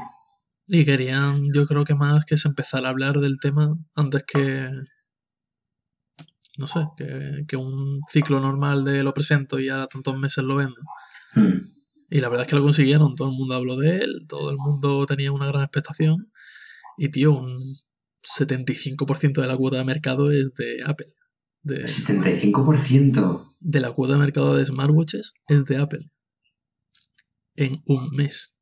Y 0.66 0.84
querían, 0.84 1.44
yo 1.54 1.66
creo 1.66 1.84
que 1.84 1.94
más 1.94 2.24
que 2.24 2.36
se 2.36 2.48
empezara 2.48 2.88
a 2.88 2.90
hablar 2.90 3.18
del 3.20 3.38
tema 3.38 3.76
antes 3.94 4.24
que. 4.24 4.70
No 6.58 6.66
sé, 6.66 6.80
que, 6.96 7.44
que 7.48 7.56
un 7.56 8.00
ciclo 8.12 8.40
normal 8.40 8.84
de 8.84 9.02
lo 9.02 9.14
presento 9.14 9.58
y 9.58 9.68
ahora 9.70 9.86
tantos 9.86 10.18
meses 10.18 10.44
lo 10.44 10.56
vendo. 10.56 10.74
Mm, 11.34 11.72
Y 12.10 12.20
la 12.20 12.28
verdad 12.28 12.44
es 12.46 12.50
que 12.50 12.56
lo 12.56 12.62
consiguieron, 12.62 13.14
todo 13.16 13.28
el 13.30 13.34
mundo 13.36 13.54
habló 13.54 13.76
de 13.76 13.96
él, 13.98 14.24
todo 14.28 14.50
el 14.50 14.56
mundo 14.58 15.06
tenía 15.06 15.30
una 15.32 15.46
gran 15.46 15.62
expectación. 15.62 16.30
Y 16.98 17.10
tío, 17.10 17.32
un 17.32 17.58
75% 18.38 19.40
de 19.40 19.46
la 19.46 19.56
cuota 19.56 19.78
de 19.78 19.84
mercado 19.84 20.30
es 20.32 20.52
de 20.54 20.82
Apple. 20.84 21.14
De, 21.62 21.84
75%. 21.84 23.54
de 23.60 23.80
la 23.80 23.92
cuota 23.92 24.14
de 24.14 24.18
mercado 24.20 24.54
de 24.56 24.64
smartwatches 24.66 25.34
es 25.48 25.64
de 25.64 25.76
Apple. 25.78 26.10
En 27.56 27.74
un 27.86 28.10
mes. 28.10 28.58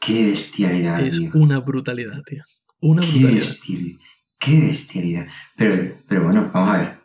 Qué 0.00 0.26
bestialidad, 0.26 1.00
Es 1.00 1.18
tío. 1.18 1.30
una 1.34 1.60
brutalidad, 1.60 2.22
tío. 2.24 2.42
Una 2.80 3.02
Qué 3.02 3.08
brutalidad. 3.08 3.40
bestialidad. 3.40 3.98
Qué 4.38 4.60
bestialidad. 4.60 5.26
Pero, 5.56 6.02
pero 6.06 6.24
bueno, 6.24 6.50
vamos 6.52 6.74
a 6.74 6.78
ver. 6.78 6.97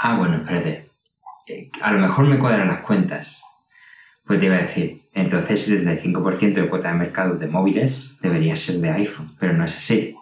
Ah, 0.00 0.16
bueno, 0.16 0.36
espérate. 0.36 0.90
Eh, 1.46 1.70
A 1.82 1.92
lo 1.92 1.98
mejor 1.98 2.26
me 2.26 2.38
cuadran 2.38 2.68
las 2.68 2.80
cuentas. 2.80 3.44
Pues 4.26 4.38
te 4.38 4.46
iba 4.46 4.56
a 4.56 4.60
decir, 4.60 5.02
entonces 5.12 5.68
el 5.68 5.86
75% 5.86 6.54
de 6.62 6.68
cuota 6.70 6.88
de 6.88 6.98
mercado 6.98 7.36
de 7.36 7.46
móviles 7.46 8.18
debería 8.22 8.56
ser 8.56 8.76
de 8.76 8.90
iPhone, 8.90 9.36
pero 9.38 9.52
no 9.52 9.64
es 9.64 9.76
así. 9.76 10.16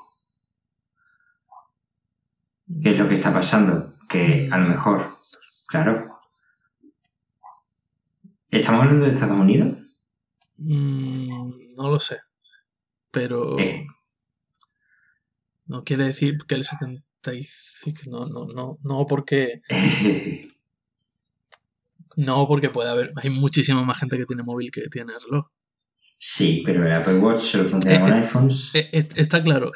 ¿Qué 2.82 2.90
es 2.90 2.98
lo 2.98 3.08
que 3.08 3.14
está 3.14 3.32
pasando? 3.32 3.94
Que 4.08 4.48
a 4.50 4.58
lo 4.58 4.68
mejor, 4.68 5.16
claro. 5.68 6.18
¿Estamos 8.50 8.82
hablando 8.82 9.06
de 9.06 9.14
Estados 9.14 9.38
Unidos? 9.38 9.78
Mm, 10.58 11.74
no 11.76 11.90
lo 11.90 11.98
sé. 11.98 12.18
Pero 13.10 13.58
Eh. 13.58 13.86
no 15.66 15.84
quiere 15.84 16.06
decir 16.06 16.38
que 16.46 16.56
el 16.56 16.64
75. 17.22 18.10
No, 18.10 18.26
no, 18.26 18.46
no, 18.52 18.78
no 18.82 19.06
porque. 19.06 19.62
No 22.14 22.46
porque 22.46 22.68
puede 22.68 22.90
haber. 22.90 23.10
Hay 23.16 23.30
muchísima 23.30 23.84
más 23.84 23.98
gente 23.98 24.18
que 24.18 24.26
tiene 24.26 24.42
móvil 24.42 24.70
que 24.70 24.82
tiene 24.90 25.14
reloj. 25.18 25.46
sí, 26.18 26.62
pero 26.64 26.84
el 26.84 26.92
Apple 26.92 27.16
Watch 27.18 27.40
solo 27.40 27.66
funciona 27.70 28.00
con 28.00 28.10
Eh, 28.10 28.12
eh, 28.12 28.18
iPhones. 28.18 28.74
Eh, 28.74 28.88
est- 28.92 29.16
Está 29.18 29.42
claro 29.42 29.72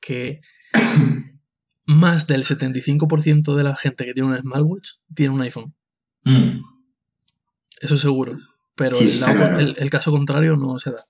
que 0.00 0.40
más 1.86 2.28
del 2.28 2.44
75% 2.44 3.56
de 3.56 3.64
la 3.64 3.74
gente 3.74 4.04
que 4.04 4.14
tiene 4.14 4.28
un 4.30 4.38
smartwatch 4.38 4.88
tiene 5.16 5.34
un 5.34 5.42
iPhone. 5.42 5.74
Mm. 6.22 6.60
Eso 7.80 7.96
seguro. 7.96 8.34
Pero 8.76 8.94
Sí, 8.94 9.04
el, 9.06 9.10
está 9.10 9.26
lado- 9.34 9.38
claro. 9.38 9.58
el- 9.58 9.74
el 9.76 9.90
caso 9.90 10.12
contrario 10.12 10.56
no 10.56 10.78
se 10.78 10.92
da. 10.92 11.02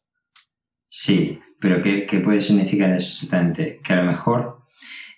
Sí, 0.88 1.40
pero 1.60 1.82
¿qué, 1.82 2.06
qué 2.06 2.20
puede 2.20 2.40
significar 2.40 2.90
eso 2.92 3.10
exactamente? 3.10 3.80
Que 3.84 3.92
a 3.92 3.96
lo 4.02 4.04
mejor 4.10 4.62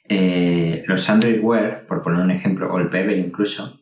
eh, 0.08 0.82
los 0.86 1.08
Android 1.10 1.40
Wear, 1.42 1.86
por 1.86 2.02
poner 2.02 2.20
un 2.22 2.30
ejemplo, 2.30 2.72
o 2.72 2.78
el 2.78 2.88
Pebble 2.88 3.18
incluso, 3.18 3.80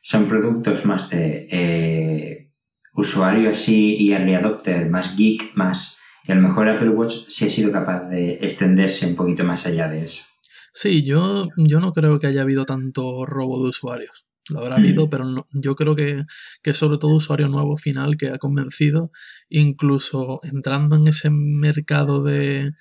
son 0.00 0.26
productos 0.26 0.84
más 0.84 1.10
de 1.10 1.48
eh, 1.50 2.50
usuario 2.94 3.50
así 3.50 3.96
y 3.96 4.12
early 4.12 4.34
adopter, 4.34 4.88
más 4.90 5.16
geek, 5.16 5.54
más... 5.54 6.00
Y 6.28 6.32
a 6.32 6.34
lo 6.34 6.42
mejor 6.42 6.68
Apple 6.68 6.88
Watch 6.90 7.28
sí 7.28 7.46
ha 7.46 7.50
sido 7.50 7.70
capaz 7.70 8.08
de 8.08 8.38
extenderse 8.42 9.06
un 9.06 9.14
poquito 9.14 9.44
más 9.44 9.64
allá 9.66 9.88
de 9.88 10.04
eso. 10.04 10.24
Sí, 10.72 11.04
yo, 11.04 11.48
yo 11.56 11.80
no 11.80 11.92
creo 11.92 12.18
que 12.18 12.26
haya 12.26 12.42
habido 12.42 12.64
tanto 12.66 13.24
robo 13.24 13.62
de 13.62 13.68
usuarios. 13.70 14.26
Lo 14.48 14.60
habrá 14.60 14.76
Mm. 14.76 14.80
habido, 14.80 15.08
pero 15.10 15.24
no- 15.24 15.46
yo 15.52 15.74
creo 15.76 15.94
que, 15.96 16.22
que 16.62 16.72
sobre 16.74 16.98
todo 16.98 17.14
usuario 17.14 17.48
nuevo 17.48 17.76
final 17.76 18.16
que 18.16 18.30
ha 18.30 18.38
convencido, 18.38 19.10
incluso 19.48 20.40
entrando 20.42 20.96
en 20.96 21.08
ese 21.08 21.30
mercado 21.30 22.22
de 22.22 22.72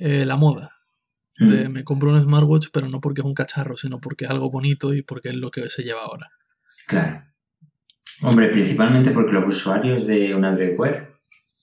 eh, 0.00 0.24
la 0.26 0.36
moda. 0.36 0.72
De 1.38 1.68
Mm, 1.68 1.72
me 1.72 1.84
compro 1.84 2.10
un 2.10 2.20
smartwatch, 2.20 2.68
pero 2.72 2.88
no 2.88 3.00
porque 3.00 3.20
es 3.20 3.24
un 3.26 3.34
cacharro, 3.34 3.76
sino 3.76 4.00
porque 4.00 4.24
es 4.24 4.30
algo 4.30 4.50
bonito 4.50 4.92
y 4.94 5.02
porque 5.02 5.28
es 5.30 5.36
lo 5.36 5.50
que 5.50 5.68
se 5.68 5.82
lleva 5.84 6.02
ahora. 6.02 6.30
Claro. 6.86 7.24
Hombre, 8.22 8.48
principalmente 8.48 9.12
porque 9.12 9.32
los 9.32 9.46
usuarios 9.46 10.06
de 10.06 10.34
un 10.34 10.44
Android 10.44 10.74
Wear, 10.76 11.14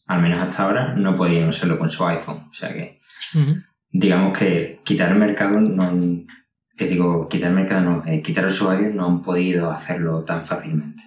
al 0.07 0.21
menos 0.21 0.39
hasta 0.39 0.63
ahora, 0.63 0.93
no 0.95 1.13
podían 1.13 1.49
usarlo 1.49 1.77
con 1.77 1.89
su 1.89 2.05
iPhone. 2.05 2.47
O 2.49 2.53
sea 2.53 2.71
que 2.73 3.01
digamos 3.91 4.37
que 4.37 4.79
quitar 4.85 5.11
el 5.11 5.19
mercado 5.19 5.59
no 5.59 5.83
han- 5.83 6.27
eh, 6.77 6.87
digo 6.87 7.27
quitar 7.29 7.49
el 7.49 7.55
mercado 7.55 7.81
no 7.81 8.03
eh, 8.05 8.21
quitar 8.21 8.45
usuarios 8.45 8.93
no 8.93 9.05
han 9.07 9.21
podido 9.21 9.69
hacerlo 9.71 10.23
tan 10.25 10.43
fácilmente 10.43 11.03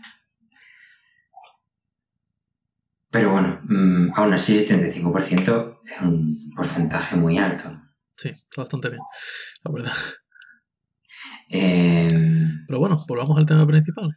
pero 3.10 3.32
bueno 3.32 3.60
mm, 3.64 4.12
aún 4.14 4.32
así 4.34 4.58
75% 4.58 5.80
es 5.84 6.00
un 6.02 6.50
porcentaje 6.56 7.16
muy 7.16 7.38
alto 7.38 7.70
Sí, 8.18 8.28
está 8.30 8.62
bastante 8.62 8.88
bien, 8.90 9.00
la 9.64 9.70
verdad. 9.72 9.92
Eh, 11.50 12.06
Pero 12.66 12.78
bueno, 12.78 12.96
volvamos 13.08 13.38
al 13.38 13.46
tema 13.46 13.66
principal. 13.66 14.14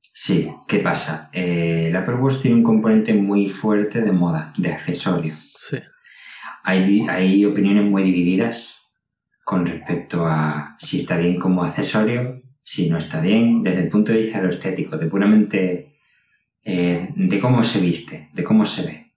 sí 0.00 0.48
qué 0.68 0.78
pasa 0.78 1.28
Eh, 1.32 1.88
el 1.88 1.96
Apple 1.96 2.14
Watch 2.16 2.40
tiene 2.42 2.56
un 2.56 2.62
componente 2.62 3.12
muy 3.14 3.48
fuerte 3.48 4.00
de 4.02 4.12
moda 4.12 4.52
de 4.58 4.70
accesorio 4.72 5.34
Sí. 5.34 5.78
hay, 6.62 7.06
hay 7.08 7.44
opiniones 7.44 7.84
muy 7.84 8.02
divididas 8.04 8.92
con 9.44 9.66
respecto 9.66 10.26
a 10.26 10.76
si 10.78 11.00
está 11.00 11.16
bien 11.18 11.38
como 11.38 11.62
accesorio, 11.64 12.32
si 12.62 12.88
no 12.88 12.96
está 12.96 13.20
bien, 13.20 13.62
desde 13.62 13.82
el 13.82 13.88
punto 13.90 14.12
de 14.12 14.18
vista 14.18 14.38
de 14.38 14.44
lo 14.44 14.50
estético, 14.50 14.96
de 14.96 15.06
puramente 15.06 15.96
eh, 16.62 17.08
de 17.14 17.40
cómo 17.40 17.62
se 17.62 17.80
viste, 17.80 18.30
de 18.32 18.42
cómo 18.44 18.64
se 18.64 18.86
ve. 18.86 19.14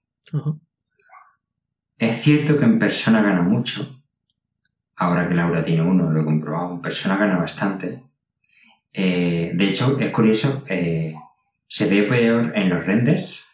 Es 1.98 2.16
cierto 2.22 2.58
que 2.58 2.66
en 2.66 2.78
persona 2.78 3.22
gana 3.22 3.42
mucho. 3.42 3.97
Ahora 4.98 5.28
que 5.30 5.36
Laura 5.36 5.64
tiene 5.64 5.82
uno, 5.84 6.12
lo 6.12 6.22
he 6.22 6.26
comprobado, 6.26 6.74
en 6.74 6.82
persona 6.82 7.18
gana 7.18 7.38
bastante. 7.38 8.04
Eh, 8.94 9.52
de 9.54 9.68
hecho, 9.70 9.98
es 10.00 10.10
curioso, 10.10 10.64
eh, 10.68 11.14
se 11.68 11.88
ve 11.88 12.04
peor 12.04 12.52
en 12.56 12.70
los 12.70 12.86
renders. 12.86 13.52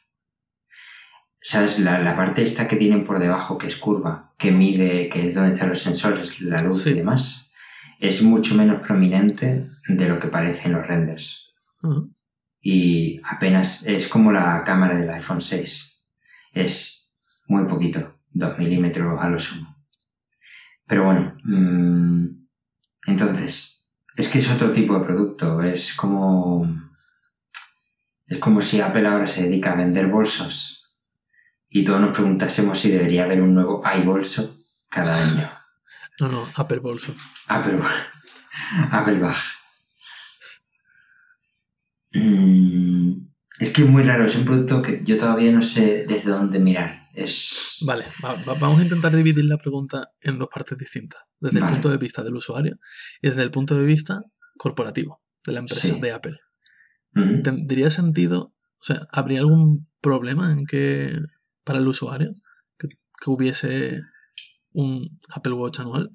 ¿Sabes? 1.42 1.80
La, 1.80 2.00
la 2.00 2.16
parte 2.16 2.42
esta 2.42 2.68
que 2.70 2.78
tienen 2.78 3.04
por 3.04 3.20
debajo, 3.20 3.58
que 3.58 3.68
es 3.68 3.76
curva, 3.76 4.34
que 4.38 4.52
mide, 4.52 5.10
que 5.10 5.28
es 5.28 5.36
donde 5.36 5.54
están 5.54 5.70
los 5.70 5.80
sensores, 5.82 6.40
la 6.40 6.62
luz 6.62 6.84
Sí. 6.84 6.92
y 6.92 6.94
demás, 6.94 7.52
es 8.00 8.22
mucho 8.22 8.56
menos 8.56 8.86
prominente 8.86 9.68
de 9.90 10.08
lo 10.08 10.20
que 10.20 10.30
parece 10.30 10.70
en 10.70 10.76
los 10.76 10.88
renders. 10.88 11.54
Y 12.62 13.20
apenas 13.30 13.86
es 13.86 14.08
como 14.08 14.32
la 14.32 14.64
cámara 14.64 14.96
del 14.96 15.10
iPhone 15.10 15.42
6. 15.42 16.06
Es 16.54 17.14
muy 17.48 17.66
poquito, 17.66 18.20
2 18.32 18.58
milímetros 18.58 19.22
a 19.22 19.28
lo 19.28 19.38
sumo. 19.38 19.73
Pero 20.94 21.06
bueno, 21.06 21.36
mm, 21.44 22.28
entonces, 23.08 23.90
es 24.16 24.28
que 24.28 24.38
es 24.38 24.52
otro 24.52 24.72
tipo 24.72 24.94
de 24.94 25.04
producto, 25.04 25.64
es 25.64 25.96
como... 25.96 26.68
Es 28.28 28.38
como 28.38 28.62
si 28.62 28.80
Apple 28.80 29.08
ahora 29.08 29.26
se 29.26 29.42
dedica 29.42 29.72
a 29.72 29.76
vender 29.76 30.06
bolsos 30.06 30.94
y 31.68 31.84
todos 31.84 32.00
nos 32.00 32.16
preguntásemos 32.16 32.78
si 32.78 32.92
debería 32.92 33.24
haber 33.24 33.42
un 33.42 33.56
nuevo 33.56 33.82
iBolso 34.02 34.56
cada 34.88 35.20
año. 35.20 35.50
No, 36.20 36.28
no, 36.28 36.48
Apple 36.58 36.78
Bolso. 36.78 37.16
Apple, 37.48 37.80
Apple 38.92 39.18
Bag. 39.18 39.36
Mm, 42.12 43.30
Es 43.58 43.72
que 43.72 43.82
es 43.82 43.90
muy 43.90 44.04
raro, 44.04 44.28
es 44.28 44.36
un 44.36 44.46
producto 44.46 44.84
que 44.84 45.02
yo 45.04 45.18
todavía 45.18 45.52
no 45.52 45.64
sé 45.64 46.06
desde 46.08 46.30
dónde 46.30 46.60
mirar. 46.60 47.03
Es... 47.14 47.84
Vale, 47.86 48.06
va- 48.24 48.36
va- 48.48 48.56
vamos 48.60 48.80
a 48.80 48.84
intentar 48.84 49.16
dividir 49.16 49.46
la 49.46 49.58
pregunta 49.58 50.10
en 50.22 50.38
dos 50.40 50.50
partes 50.54 50.78
distintas. 50.78 51.22
Desde 51.40 51.60
el 51.60 51.66
punto 51.66 51.90
de 51.90 51.98
vista 51.98 52.24
del 52.24 52.36
usuario 52.36 52.76
y 53.22 53.28
desde 53.30 53.44
el 53.44 53.52
punto 53.52 53.76
de 53.76 53.86
vista 53.86 54.22
corporativo 54.58 55.22
de 55.46 55.52
la 55.54 55.60
empresa, 55.60 55.88
Sí. 55.88 56.00
de 56.00 56.12
Apple. 56.12 56.40
¿Tendría 57.44 57.90
sentido? 57.92 58.54
O 58.80 58.84
sea, 58.84 59.08
¿habría 59.12 59.40
algún 59.40 59.88
problema 60.02 60.52
en 60.52 60.66
que 60.66 61.16
para 61.64 61.80
el 61.80 61.88
usuario 61.88 62.32
que, 62.78 62.88
que 62.88 63.30
hubiese 63.30 64.00
un 64.72 65.20
Apple 65.30 65.54
Watch 65.54 65.80
anual? 65.82 66.10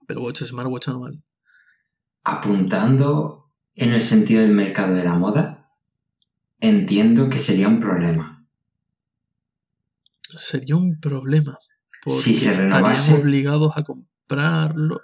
Apple 0.00 0.16
Watch 0.18 0.42
Smartwatch 0.42 0.88
anual. 0.88 1.22
Apuntando 2.24 3.52
en 3.74 3.92
el 3.92 4.00
sentido 4.00 4.42
del 4.42 4.52
mercado 4.52 4.94
de 4.94 5.04
la 5.04 5.14
moda, 5.14 5.70
entiendo 6.60 7.28
que 7.28 7.38
sería 7.38 7.68
un 7.68 7.78
problema. 7.78 8.31
Sería 10.38 10.76
un 10.76 10.98
problema. 11.00 11.56
Porque 12.04 12.18
Si 12.18 12.34
se 12.34 12.50
estarían 12.50 12.72
renovase- 12.72 13.20
obligados 13.20 13.72
a 13.76 13.82
comprarlo 13.84 15.00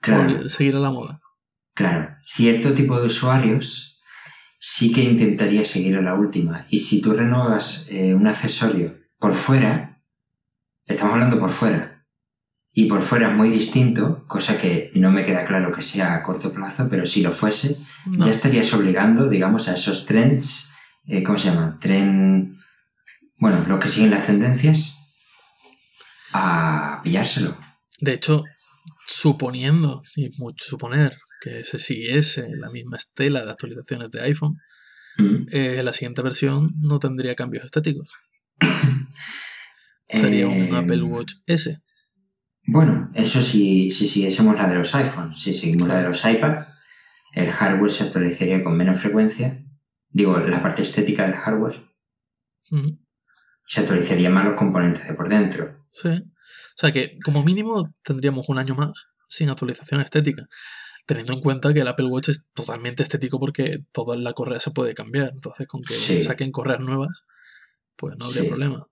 Claro. 0.00 0.44
o 0.44 0.48
seguir 0.48 0.76
a 0.76 0.80
la 0.80 0.90
moda. 0.90 1.20
Claro, 1.74 2.16
cierto 2.22 2.72
tipo 2.74 2.98
de 3.00 3.06
usuarios 3.06 4.00
sí 4.58 4.92
que 4.92 5.02
intentaría 5.02 5.64
seguir 5.64 5.96
a 5.96 6.02
la 6.02 6.14
última. 6.14 6.66
Y 6.70 6.78
si 6.80 7.00
tú 7.02 7.12
renuevas 7.12 7.86
eh, 7.90 8.14
un 8.14 8.26
accesorio 8.26 8.96
por 9.18 9.34
fuera, 9.34 10.02
estamos 10.86 11.14
hablando 11.14 11.38
por 11.38 11.50
fuera, 11.50 12.06
y 12.74 12.86
por 12.86 13.02
fuera 13.02 13.30
es 13.30 13.36
muy 13.36 13.50
distinto, 13.50 14.24
cosa 14.26 14.56
que 14.56 14.90
no 14.94 15.10
me 15.12 15.24
queda 15.24 15.44
claro 15.44 15.72
que 15.72 15.82
sea 15.82 16.14
a 16.14 16.22
corto 16.22 16.52
plazo, 16.52 16.88
pero 16.88 17.04
si 17.06 17.22
lo 17.22 17.30
fuese, 17.32 17.76
No. 18.06 18.24
ya 18.24 18.30
estarías 18.32 18.72
obligando, 18.72 19.28
digamos, 19.28 19.68
a 19.68 19.74
esos 19.74 20.06
trends, 20.06 20.72
eh, 21.06 21.22
¿cómo 21.22 21.36
se 21.38 21.48
llama? 21.50 21.78
Tren, 21.80 22.56
bueno, 23.42 23.64
los 23.66 23.80
que 23.80 23.88
siguen 23.88 24.12
las 24.12 24.24
tendencias, 24.24 24.96
a 26.32 27.00
pillárselo. 27.02 27.56
De 28.00 28.14
hecho, 28.14 28.44
suponiendo, 29.04 30.04
y 30.14 30.30
mucho 30.38 30.64
suponer, 30.64 31.18
que 31.40 31.64
se 31.64 31.80
siguiese 31.80 32.48
la 32.56 32.70
misma 32.70 32.98
estela 32.98 33.44
de 33.44 33.50
actualizaciones 33.50 34.10
de 34.12 34.20
iPhone, 34.22 34.56
Mm. 35.18 35.46
eh, 35.52 35.82
la 35.82 35.92
siguiente 35.92 36.22
versión 36.22 36.70
no 36.82 36.98
tendría 36.98 37.34
cambios 37.34 37.64
estéticos. 37.64 38.12
Sería 40.06 40.46
un 40.46 40.54
Eh, 40.54 40.76
Apple 40.76 41.02
Watch 41.02 41.34
S. 41.46 41.82
Bueno, 42.64 43.10
eso 43.14 43.42
si, 43.42 43.90
si 43.90 44.06
siguiésemos 44.06 44.56
la 44.56 44.68
de 44.68 44.76
los 44.76 44.94
iPhones, 44.94 45.38
si 45.38 45.52
seguimos 45.52 45.88
la 45.88 45.98
de 46.00 46.08
los 46.08 46.24
iPad, 46.24 46.66
el 47.34 47.50
hardware 47.50 47.90
se 47.90 48.04
actualizaría 48.04 48.62
con 48.62 48.76
menos 48.76 49.00
frecuencia. 49.00 49.62
Digo, 50.08 50.38
la 50.38 50.62
parte 50.62 50.82
estética 50.82 51.26
del 51.26 51.34
hardware 51.34 51.84
se 53.72 53.80
actualizaría 53.80 54.28
más 54.28 54.44
los 54.44 54.54
componentes 54.54 55.08
de 55.08 55.14
por 55.14 55.30
dentro. 55.30 55.72
Sí. 55.92 56.08
O 56.10 56.76
sea 56.76 56.92
que, 56.92 57.16
como 57.24 57.42
mínimo, 57.42 57.94
tendríamos 58.02 58.48
un 58.50 58.58
año 58.58 58.74
más 58.74 59.06
sin 59.26 59.48
actualización 59.48 60.02
estética. 60.02 60.46
Teniendo 61.06 61.32
en 61.32 61.40
cuenta 61.40 61.72
que 61.72 61.80
el 61.80 61.88
Apple 61.88 62.06
Watch 62.06 62.28
es 62.28 62.50
totalmente 62.52 63.02
estético 63.02 63.40
porque 63.40 63.78
toda 63.90 64.14
la 64.16 64.34
correa 64.34 64.60
se 64.60 64.72
puede 64.72 64.92
cambiar. 64.92 65.30
Entonces, 65.32 65.66
con 65.66 65.80
que 65.80 65.94
Sí. 65.94 66.20
saquen 66.20 66.52
correas 66.52 66.80
nuevas, 66.80 67.24
pues 67.96 68.14
no 68.18 68.26
habría 68.26 68.42
Sí. 68.42 68.48
problema. 68.48 68.86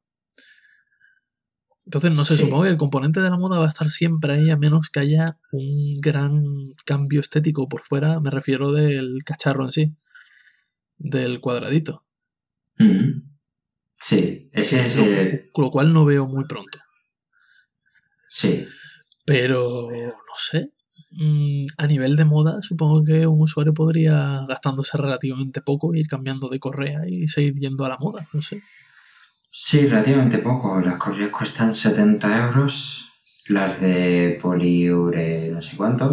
Entonces, 1.84 2.12
no 2.12 2.24
sé, 2.24 2.36
Sí. 2.36 2.44
supongo 2.44 2.62
que 2.62 2.70
el 2.70 2.78
componente 2.78 3.20
de 3.20 3.28
la 3.30 3.36
moda 3.36 3.58
va 3.58 3.66
a 3.66 3.68
estar 3.68 3.90
siempre 3.90 4.34
ahí, 4.34 4.48
a 4.50 4.56
menos 4.56 4.88
que 4.88 5.00
haya 5.00 5.36
un 5.52 6.00
gran 6.00 6.42
cambio 6.86 7.20
estético 7.20 7.68
por 7.68 7.82
fuera. 7.82 8.18
Me 8.20 8.30
refiero 8.30 8.70
del 8.72 9.18
cacharro 9.26 9.64
en 9.64 9.72
sí, 9.72 9.94
del 10.96 11.40
cuadradito. 11.40 12.04
Mm. 12.78 13.29
Sí, 14.02 14.48
ese 14.54 14.86
es 14.86 14.96
el... 14.96 15.50
Lo 15.56 15.70
cual 15.70 15.92
no 15.92 16.04
veo 16.06 16.26
muy 16.26 16.46
pronto. 16.46 16.78
Sí, 18.28 18.66
Pero 19.26 19.90
no 19.90 20.34
sé. 20.36 20.72
Mm, 21.12 21.66
A 21.78 21.86
nivel 21.86 22.16
de 22.16 22.24
moda, 22.24 22.62
supongo 22.62 23.04
que 23.04 23.26
un 23.26 23.40
usuario 23.42 23.74
podría, 23.74 24.44
gastándose 24.48 24.96
relativamente 24.96 25.60
poco, 25.60 25.94
ir 25.94 26.06
cambiando 26.06 26.48
de 26.48 26.58
correa 26.60 27.00
y 27.06 27.28
seguir 27.28 27.54
yendo 27.54 27.84
a 27.84 27.88
la 27.90 27.98
moda. 27.98 28.26
No 28.32 28.40
sé. 28.40 28.62
sí, 29.50 29.86
relativamente 29.86 30.38
poco. 30.38 30.80
Las 30.80 30.96
correas 30.96 31.30
cuestan 31.30 31.74
70 31.74 32.46
euros, 32.46 33.08
las 33.48 33.80
de 33.80 34.38
poliure 34.40 35.50
no 35.50 35.60
sé 35.60 35.76
cuánto. 35.76 36.04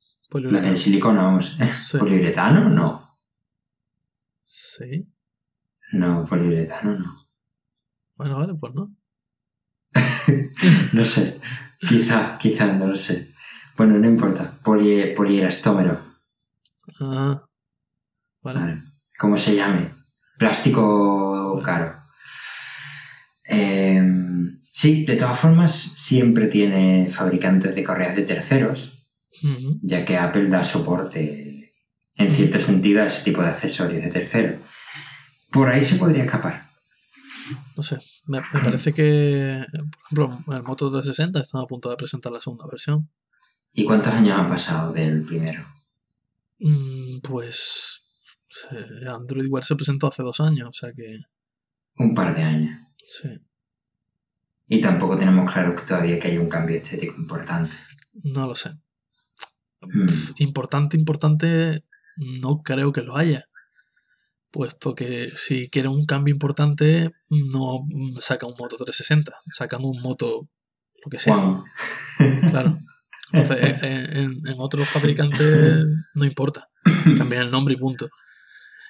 Las 0.00 0.28
Poliuretano. 0.30 0.70
de 0.70 0.76
silicona, 0.76 1.22
vamos. 1.22 1.56
Sí. 1.74 1.98
¿Poliuretano? 1.98 2.68
No. 2.70 3.18
Sí. 4.44 5.06
No, 5.92 6.24
poliuretano 6.24 6.98
no. 6.98 7.28
Bueno, 8.16 8.38
vale, 8.38 8.54
pues 8.54 8.74
no. 8.74 8.94
No 10.92 11.04
sé. 11.04 11.40
Quizá, 11.80 12.36
quizá, 12.38 12.72
no 12.72 12.86
lo 12.88 12.96
sé. 12.96 13.32
Bueno, 13.76 13.98
no 13.98 14.08
importa. 14.08 14.58
Poli, 14.62 15.14
polielastómero. 15.14 16.16
Ah, 17.00 17.46
vale. 18.42 18.58
Vale. 18.58 18.82
¿Cómo 19.18 19.36
se 19.36 19.54
llame? 19.54 19.94
Plástico 20.36 21.60
caro. 21.64 22.02
Em, 23.44 24.60
sí, 24.70 25.04
de 25.04 25.16
todas 25.16 25.38
formas, 25.38 25.72
siempre 25.74 26.48
tiene 26.48 27.08
fabricantes 27.10 27.74
de 27.74 27.82
correas 27.82 28.14
de 28.14 28.22
terceros, 28.22 29.06
ya 29.82 30.04
que 30.04 30.18
Apple 30.18 30.48
da 30.48 30.62
soporte, 30.62 31.72
en 32.14 32.32
cierto 32.32 32.60
sentido, 32.60 33.02
a 33.02 33.06
ese 33.06 33.24
tipo 33.24 33.42
de 33.42 33.48
accesorios 33.48 34.02
de 34.02 34.10
terceros. 34.10 34.60
Por 35.50 35.68
ahí 35.68 35.82
se 35.84 35.96
podría 35.96 36.24
escapar. 36.24 36.68
No 37.76 37.82
sé. 37.82 37.98
Me, 38.26 38.40
me 38.52 38.60
parece 38.60 38.92
que, 38.92 39.64
por 40.12 40.24
ejemplo, 40.24 40.54
el 40.56 40.62
Moto 40.62 40.90
360 40.90 41.40
estaba 41.40 41.64
a 41.64 41.66
punto 41.66 41.88
de 41.90 41.96
presentar 41.96 42.32
la 42.32 42.40
segunda 42.40 42.66
versión. 42.70 43.10
¿Y 43.72 43.84
cuántos 43.84 44.12
años 44.12 44.38
han 44.38 44.46
pasado 44.46 44.92
del 44.92 45.22
primero? 45.24 45.64
Mm, 46.58 47.20
Pues 47.22 48.20
Android 49.08 49.46
Wear 49.48 49.64
se 49.64 49.76
presentó 49.76 50.08
hace 50.08 50.22
dos 50.22 50.40
años, 50.40 50.68
o 50.68 50.72
sea 50.72 50.92
que 50.92 51.18
Un 51.96 52.14
par 52.14 52.34
de 52.34 52.42
años. 52.42 52.78
sí. 53.02 53.28
Y 54.70 54.80
tampoco 54.82 55.16
tenemos 55.16 55.50
claro 55.50 55.74
que 55.74 55.82
todavía 55.84 56.18
que 56.18 56.28
haya 56.28 56.40
un 56.40 56.48
cambio 56.50 56.76
estético 56.76 57.14
importante. 57.18 57.74
No 58.12 58.46
lo 58.46 58.54
sé. 58.54 58.74
Mm, 59.80 60.08
Importante, 60.38 60.96
importante, 60.98 61.84
no 62.42 62.60
creo 62.62 62.92
que 62.92 63.00
lo 63.02 63.16
haya. 63.16 63.47
Puesto 64.50 64.94
que 64.94 65.30
si 65.34 65.68
quieren 65.68 65.92
un 65.92 66.04
cambio 66.06 66.32
importante, 66.32 67.10
no 67.28 67.80
mm, 67.86 68.12
sacan 68.18 68.50
un 68.50 68.54
Moto 68.58 68.76
360, 68.76 69.32
sacan 69.52 69.84
un 69.84 70.00
Moto, 70.00 70.48
lo 71.04 71.10
que 71.10 71.18
sea. 71.18 71.54
Claro. 72.50 72.78
Entonces, 73.32 73.56
eh, 73.62 73.78
eh, 73.82 74.08
en, 74.14 74.32
en 74.46 74.54
otros 74.58 74.88
fabricantes 74.88 75.84
no 76.14 76.24
importa. 76.24 76.68
Cambian 77.16 77.42
el 77.46 77.50
nombre 77.50 77.74
y 77.74 77.76
punto. 77.76 78.08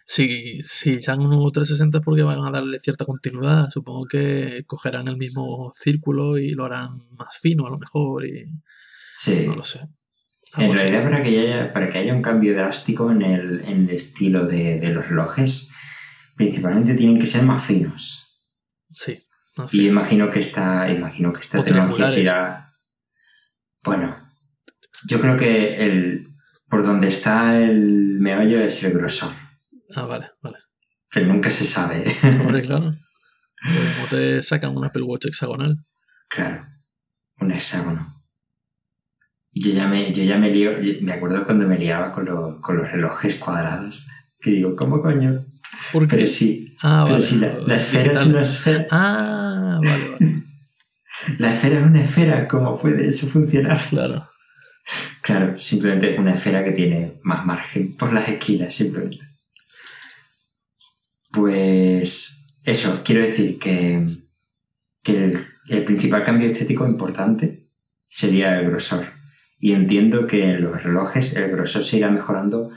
Si, 0.07 0.62
si 0.62 1.03
sacan 1.03 1.21
un 1.25 1.31
nuevo 1.31 1.51
360 1.51 1.99
es 1.99 2.05
porque 2.05 2.23
van 2.23 2.42
a 2.42 2.51
darle 2.51 2.79
cierta 2.79 3.05
continuidad. 3.05 3.68
Supongo 3.71 4.07
que 4.07 4.62
cogerán 4.66 5.07
el 5.09 5.18
mismo 5.18 5.71
círculo 5.75 6.38
y 6.38 6.53
lo 6.53 6.64
harán 6.64 7.03
más 7.18 7.37
fino 7.38 7.66
a 7.66 7.71
lo 7.71 7.79
mejor. 7.79 8.25
Y 8.25 8.47
Sí. 9.18 9.47
no 9.49 9.57
lo 9.57 9.64
sé. 9.64 9.81
En 10.56 10.72
realidad, 10.72 11.02
para 11.04 11.22
que, 11.22 11.28
haya, 11.40 11.72
para 11.72 11.88
que 11.88 11.98
haya 11.98 12.14
un 12.14 12.22
cambio 12.22 12.54
drástico 12.54 13.11
en 13.11 13.22
el, 13.22 13.61
en 13.64 13.88
el 13.88 13.90
estilo 13.90 14.46
de, 14.46 14.80
de 14.80 14.88
los 14.90 15.08
relojes, 15.08 15.70
principalmente 16.37 16.94
tienen 16.94 17.18
que 17.18 17.26
ser 17.26 17.42
más 17.42 17.62
finos. 17.64 18.40
Sí. 18.90 19.18
más 19.56 19.74
Y 19.74 19.78
fino. 19.78 19.90
imagino 19.90 20.30
que 20.30 20.38
esta, 20.40 20.90
imagino 20.90 21.32
que 21.32 21.40
esta 21.40 21.62
tecnología 21.62 22.06
triangulares. 22.06 22.14
se 22.14 22.20
irá. 22.22 22.64
Bueno, 23.82 24.16
yo 25.06 25.20
creo 25.20 25.37
que 25.37 25.84
el, 25.84 26.26
por 26.68 26.82
donde 26.82 27.08
está 27.08 27.58
el 27.58 28.18
meollo 28.18 28.58
es 28.61 28.82
el 28.84 28.92
grosor. 28.94 29.32
Ah, 29.94 30.02
vale, 30.06 30.30
vale. 30.42 30.56
Pero 31.12 31.26
nunca 31.26 31.50
se 31.50 31.64
sabe. 31.64 32.04
Hombre, 32.40 32.62
claro. 32.62 32.94
Como 33.96 34.08
te 34.11 34.42
sacan 34.42 34.76
un 34.76 34.84
Apple 34.84 35.02
Watch 35.02 35.26
hexagonal. 35.26 35.74
claro, 36.28 36.66
un 37.40 37.50
hexágono. 37.52 38.14
Yo 39.52 39.72
ya 39.72 39.87
me, 39.88 40.12
yo 40.12 40.22
ya 40.24 40.38
me 40.38 40.50
lío, 40.50 40.72
me 41.00 41.12
acuerdo 41.12 41.44
cuando 41.44 41.66
me 41.66 41.78
liaba 41.78 42.12
con, 42.12 42.24
lo- 42.26 42.61
con 42.61 42.76
los 42.76 42.90
relojes 42.90 43.37
cuadrados. 43.37 44.08
Que 44.40 44.50
digo, 44.50 44.76
¿cómo 44.76 45.02
coño? 45.02 45.46
Porque. 45.92 46.16
Pero 46.16 46.26
sí, 46.28 46.68
ah, 46.82 47.02
pero 47.06 47.16
vale. 47.18 47.26
sí, 47.26 47.37
la, 47.40 47.58
la 47.66 47.76
esfera 47.76 48.12
es 48.12 48.26
una 48.26 48.40
esfera. 48.42 48.87
Ah, 48.90 49.80
vale, 49.82 50.11
vale. 50.11 50.44
La 51.38 51.52
esfera 51.52 51.80
es 51.80 51.84
una 51.87 52.00
esfera, 52.00 52.48
¿cómo 52.48 52.78
puede 52.78 53.06
eso 53.08 53.26
funcionar? 53.26 53.78
Claro. 53.90 54.14
Claro, 55.20 55.61
simplemente 55.61 56.14
es 56.14 56.18
una 56.18 56.32
esfera 56.32 56.64
que 56.64 56.70
tiene 56.70 57.18
más 57.22 57.44
margen 57.44 57.94
por 57.96 58.12
las 58.14 58.28
esquinas, 58.28 58.72
simplemente. 58.72 59.26
Pues 61.32 62.46
eso, 62.64 63.02
quiero 63.04 63.22
decir 63.22 63.58
que, 63.58 64.06
que 65.02 65.24
el, 65.24 65.46
el 65.68 65.84
principal 65.84 66.24
cambio 66.24 66.46
estético 66.46 66.87
importante 66.87 67.68
sería 68.08 68.58
el 68.61 68.70
grosor. 68.70 69.04
Y 69.59 69.73
entiendo 69.73 70.27
que 70.27 70.44
en 70.44 70.62
los 70.62 70.83
relojes 70.83 71.35
el 71.37 71.51
grosor 71.51 71.83
se 71.83 71.99
irá 71.99 72.11
mejorando 72.11 72.71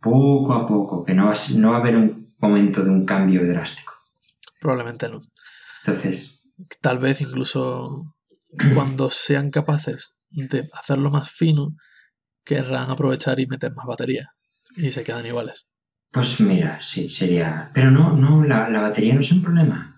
poco 0.00 0.52
a 0.54 0.66
poco, 0.66 1.04
que 1.04 1.14
no 1.14 1.26
va, 1.26 1.34
no 1.56 1.70
va 1.70 1.76
a 1.76 1.80
haber 1.80 1.96
un, 1.96 2.34
momento 2.38 2.82
de 2.82 2.90
un 2.90 3.04
cambio 3.06 3.46
drástico. 3.46 3.92
Probablemente 4.60 5.08
no. 5.08 5.18
Entonces, 5.80 6.42
Tal 6.80 6.98
vez 6.98 7.20
incluso 7.20 8.14
cuando 8.74 9.10
sean 9.10 9.50
capaces 9.50 10.14
de 10.30 10.68
hacerlo 10.74 11.10
más 11.10 11.30
fino, 11.30 11.74
querrán 12.44 12.90
aprovechar 12.90 13.40
y 13.40 13.46
meter 13.46 13.74
más 13.74 13.86
batería. 13.86 14.30
Y 14.76 14.90
se 14.90 15.04
quedan 15.04 15.26
iguales. 15.26 15.66
pues 16.10 16.40
mira, 16.40 16.80
sí, 16.80 17.08
sería... 17.10 17.70
Pero 17.74 17.90
no, 17.90 18.14
no, 18.14 18.44
la, 18.44 18.68
la 18.68 18.80
batería 18.80 19.14
no 19.14 19.20
es 19.20 19.32
un 19.32 19.42
problema. 19.42 19.91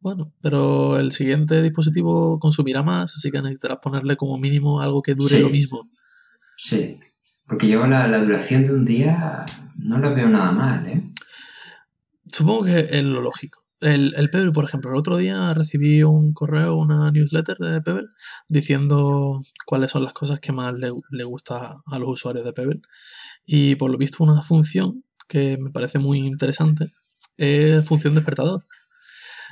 Bueno, 0.00 0.32
pero 0.40 0.98
el 0.98 1.12
siguiente 1.12 1.62
dispositivo 1.62 2.38
consumirá 2.38 2.82
más, 2.82 3.14
así 3.16 3.30
que 3.30 3.42
necesitarás 3.42 3.78
ponerle 3.82 4.16
como 4.16 4.38
mínimo 4.38 4.80
algo 4.80 5.02
que 5.02 5.14
dure 5.14 5.36
Sí. 5.36 5.42
lo 5.42 5.50
mismo. 5.50 5.90
Sí. 6.56 6.98
Porque 7.46 7.68
yo 7.68 7.86
la, 7.86 8.06
la 8.08 8.20
duración 8.22 8.64
de 8.64 8.72
un 8.72 8.84
día 8.84 9.44
no 9.76 9.98
la 9.98 10.10
veo 10.10 10.28
nada 10.28 10.52
mal, 10.52 10.86
¿eh? 10.86 11.12
Supongo 12.26 12.64
que 12.64 12.78
es 12.78 13.02
lo 13.04 13.20
lógico. 13.20 13.64
El, 13.80 14.14
el 14.16 14.28
Pebble, 14.30 14.52
por 14.52 14.64
ejemplo, 14.64 14.90
el 14.92 14.98
otro 14.98 15.16
día 15.16 15.52
recibí 15.54 16.02
un 16.02 16.32
correo, 16.34 16.76
una 16.76 17.10
newsletter 17.10 17.56
de 17.58 17.80
Pebble, 17.80 18.08
diciendo 18.48 19.40
cuáles 19.66 19.90
son 19.90 20.04
las 20.04 20.12
cosas 20.12 20.38
que 20.38 20.52
más 20.52 20.74
le, 20.74 20.92
le 21.10 21.24
gusta 21.24 21.74
a 21.86 21.98
los 21.98 22.08
usuarios 22.10 22.44
de 22.44 22.52
Pebble. 22.52 22.80
Y 23.46 23.76
por 23.76 23.90
lo 23.90 23.98
visto 23.98 24.22
una 24.22 24.42
función 24.42 25.04
que 25.28 25.56
me 25.58 25.70
parece 25.70 25.98
muy 25.98 26.18
interesante 26.18 26.90
es 27.38 27.84
función 27.86 28.14
despertador. 28.14 28.64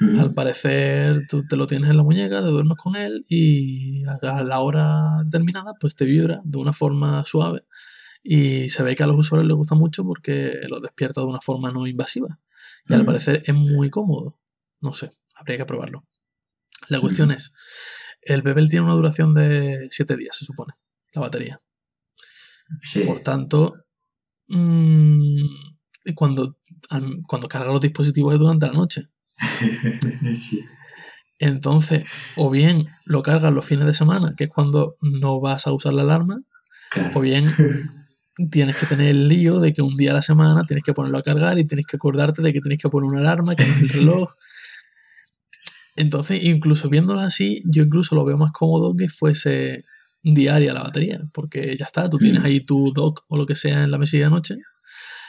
Al 0.00 0.32
parecer 0.32 1.26
tú 1.28 1.44
te 1.46 1.56
lo 1.56 1.66
tienes 1.66 1.90
en 1.90 1.96
la 1.96 2.04
muñeca, 2.04 2.40
te 2.40 2.48
duermes 2.48 2.76
con 2.76 2.94
él 2.94 3.24
y 3.28 4.04
a 4.06 4.44
la 4.44 4.60
hora 4.60 5.22
determinada 5.24 5.74
pues 5.80 5.96
te 5.96 6.04
vibra 6.04 6.40
de 6.44 6.58
una 6.58 6.72
forma 6.72 7.24
suave 7.24 7.64
y 8.22 8.68
se 8.68 8.82
ve 8.82 8.94
que 8.94 9.02
a 9.02 9.06
los 9.06 9.18
usuarios 9.18 9.48
les 9.48 9.56
gusta 9.56 9.74
mucho 9.74 10.04
porque 10.04 10.60
los 10.68 10.82
despierta 10.82 11.20
de 11.20 11.26
una 11.26 11.40
forma 11.40 11.70
no 11.70 11.86
invasiva 11.86 12.28
y 12.88 12.94
al 12.94 13.04
parecer 13.04 13.42
es 13.44 13.54
muy 13.54 13.90
cómodo. 13.90 14.38
No 14.80 14.92
sé, 14.92 15.10
habría 15.34 15.58
que 15.58 15.66
probarlo. 15.66 16.06
La 16.88 17.00
cuestión 17.00 17.30
es, 17.30 17.52
el 18.22 18.42
Bebel 18.42 18.68
tiene 18.68 18.84
una 18.84 18.94
duración 18.94 19.34
de 19.34 19.88
7 19.90 20.16
días, 20.16 20.36
se 20.36 20.44
supone, 20.44 20.72
la 21.14 21.22
batería. 21.22 21.62
Sí. 22.80 23.00
Por 23.00 23.20
tanto, 23.20 23.74
mm, 24.46 25.44
cuando, 26.14 26.58
cuando 27.26 27.48
carga 27.48 27.72
los 27.72 27.80
dispositivos 27.80 28.34
es 28.34 28.38
durante 28.38 28.66
la 28.66 28.72
noche. 28.72 29.08
sí. 30.34 30.64
Entonces, 31.40 32.04
o 32.36 32.50
bien 32.50 32.88
lo 33.04 33.22
cargas 33.22 33.52
los 33.52 33.64
fines 33.64 33.86
de 33.86 33.94
semana, 33.94 34.34
que 34.36 34.44
es 34.44 34.50
cuando 34.50 34.96
no 35.02 35.40
vas 35.40 35.66
a 35.66 35.72
usar 35.72 35.94
la 35.94 36.02
alarma, 36.02 36.40
Claro. 36.90 37.10
o 37.14 37.20
bien 37.20 37.52
tienes 38.50 38.76
que 38.76 38.86
tener 38.86 39.08
el 39.08 39.28
lío 39.28 39.60
de 39.60 39.72
que 39.74 39.82
un 39.82 39.96
día 39.96 40.12
a 40.12 40.14
la 40.14 40.22
semana 40.22 40.62
tienes 40.66 40.82
que 40.84 40.94
ponerlo 40.94 41.18
a 41.18 41.22
cargar 41.22 41.58
y 41.58 41.66
tienes 41.66 41.86
que 41.86 41.96
acordarte 41.96 42.40
de 42.42 42.52
que 42.52 42.60
tienes 42.60 42.80
que 42.80 42.88
poner 42.88 43.08
una 43.08 43.20
alarma, 43.20 43.54
que 43.54 43.62
es 43.62 43.82
el 43.82 43.88
reloj. 44.00 44.30
Entonces, 45.96 46.42
incluso 46.44 46.88
viéndolo 46.88 47.20
así, 47.20 47.62
yo 47.66 47.82
incluso 47.82 48.14
lo 48.14 48.24
veo 48.24 48.36
más 48.38 48.52
cómodo 48.52 48.94
que 48.96 49.08
fuese 49.08 49.78
diaria 50.22 50.72
la 50.72 50.82
batería, 50.82 51.20
porque 51.32 51.76
ya 51.78 51.84
está, 51.86 52.08
tú 52.08 52.18
tienes 52.18 52.42
Mm. 52.42 52.46
ahí 52.46 52.60
tu 52.60 52.92
dock 52.92 53.24
o 53.28 53.36
lo 53.36 53.46
que 53.46 53.54
sea 53.54 53.82
en 53.84 53.90
la 53.90 53.98
mesilla 53.98 54.24
de 54.24 54.30
noche, 54.30 54.56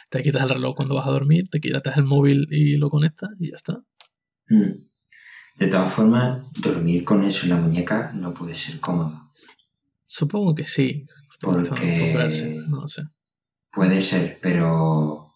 te 0.10 0.22
quitas 0.24 0.44
el 0.44 0.50
reloj 0.50 0.76
cuando 0.76 0.96
vas 0.96 1.08
a 1.08 1.12
dormir, 1.12 1.50
te 1.50 1.60
quitas 1.60 1.98
el 1.98 2.04
móvil 2.06 2.48
y 2.52 2.78
lo 2.78 2.90
conectas 2.90 3.30
y 3.40 3.50
ya 3.50 3.56
está. 3.56 3.80
Mm. 4.50 4.88
De 5.58 5.68
todas 5.68 5.92
formas, 5.92 6.46
dormir 6.62 7.04
con 7.04 7.24
eso 7.24 7.44
en 7.46 7.50
la 7.52 7.58
muñeca 7.58 8.12
no 8.14 8.34
puede 8.34 8.56
ser 8.56 8.80
cómodo. 8.80 9.22
Supongo 10.06 10.56
que 10.56 10.66
sí. 10.66 11.06
Porque- 11.42 12.64
No 12.68 12.82
lo 12.82 12.88
sé. 12.88 13.04
Puede 13.72 14.02
ser, 14.02 14.40
pero... 14.42 15.34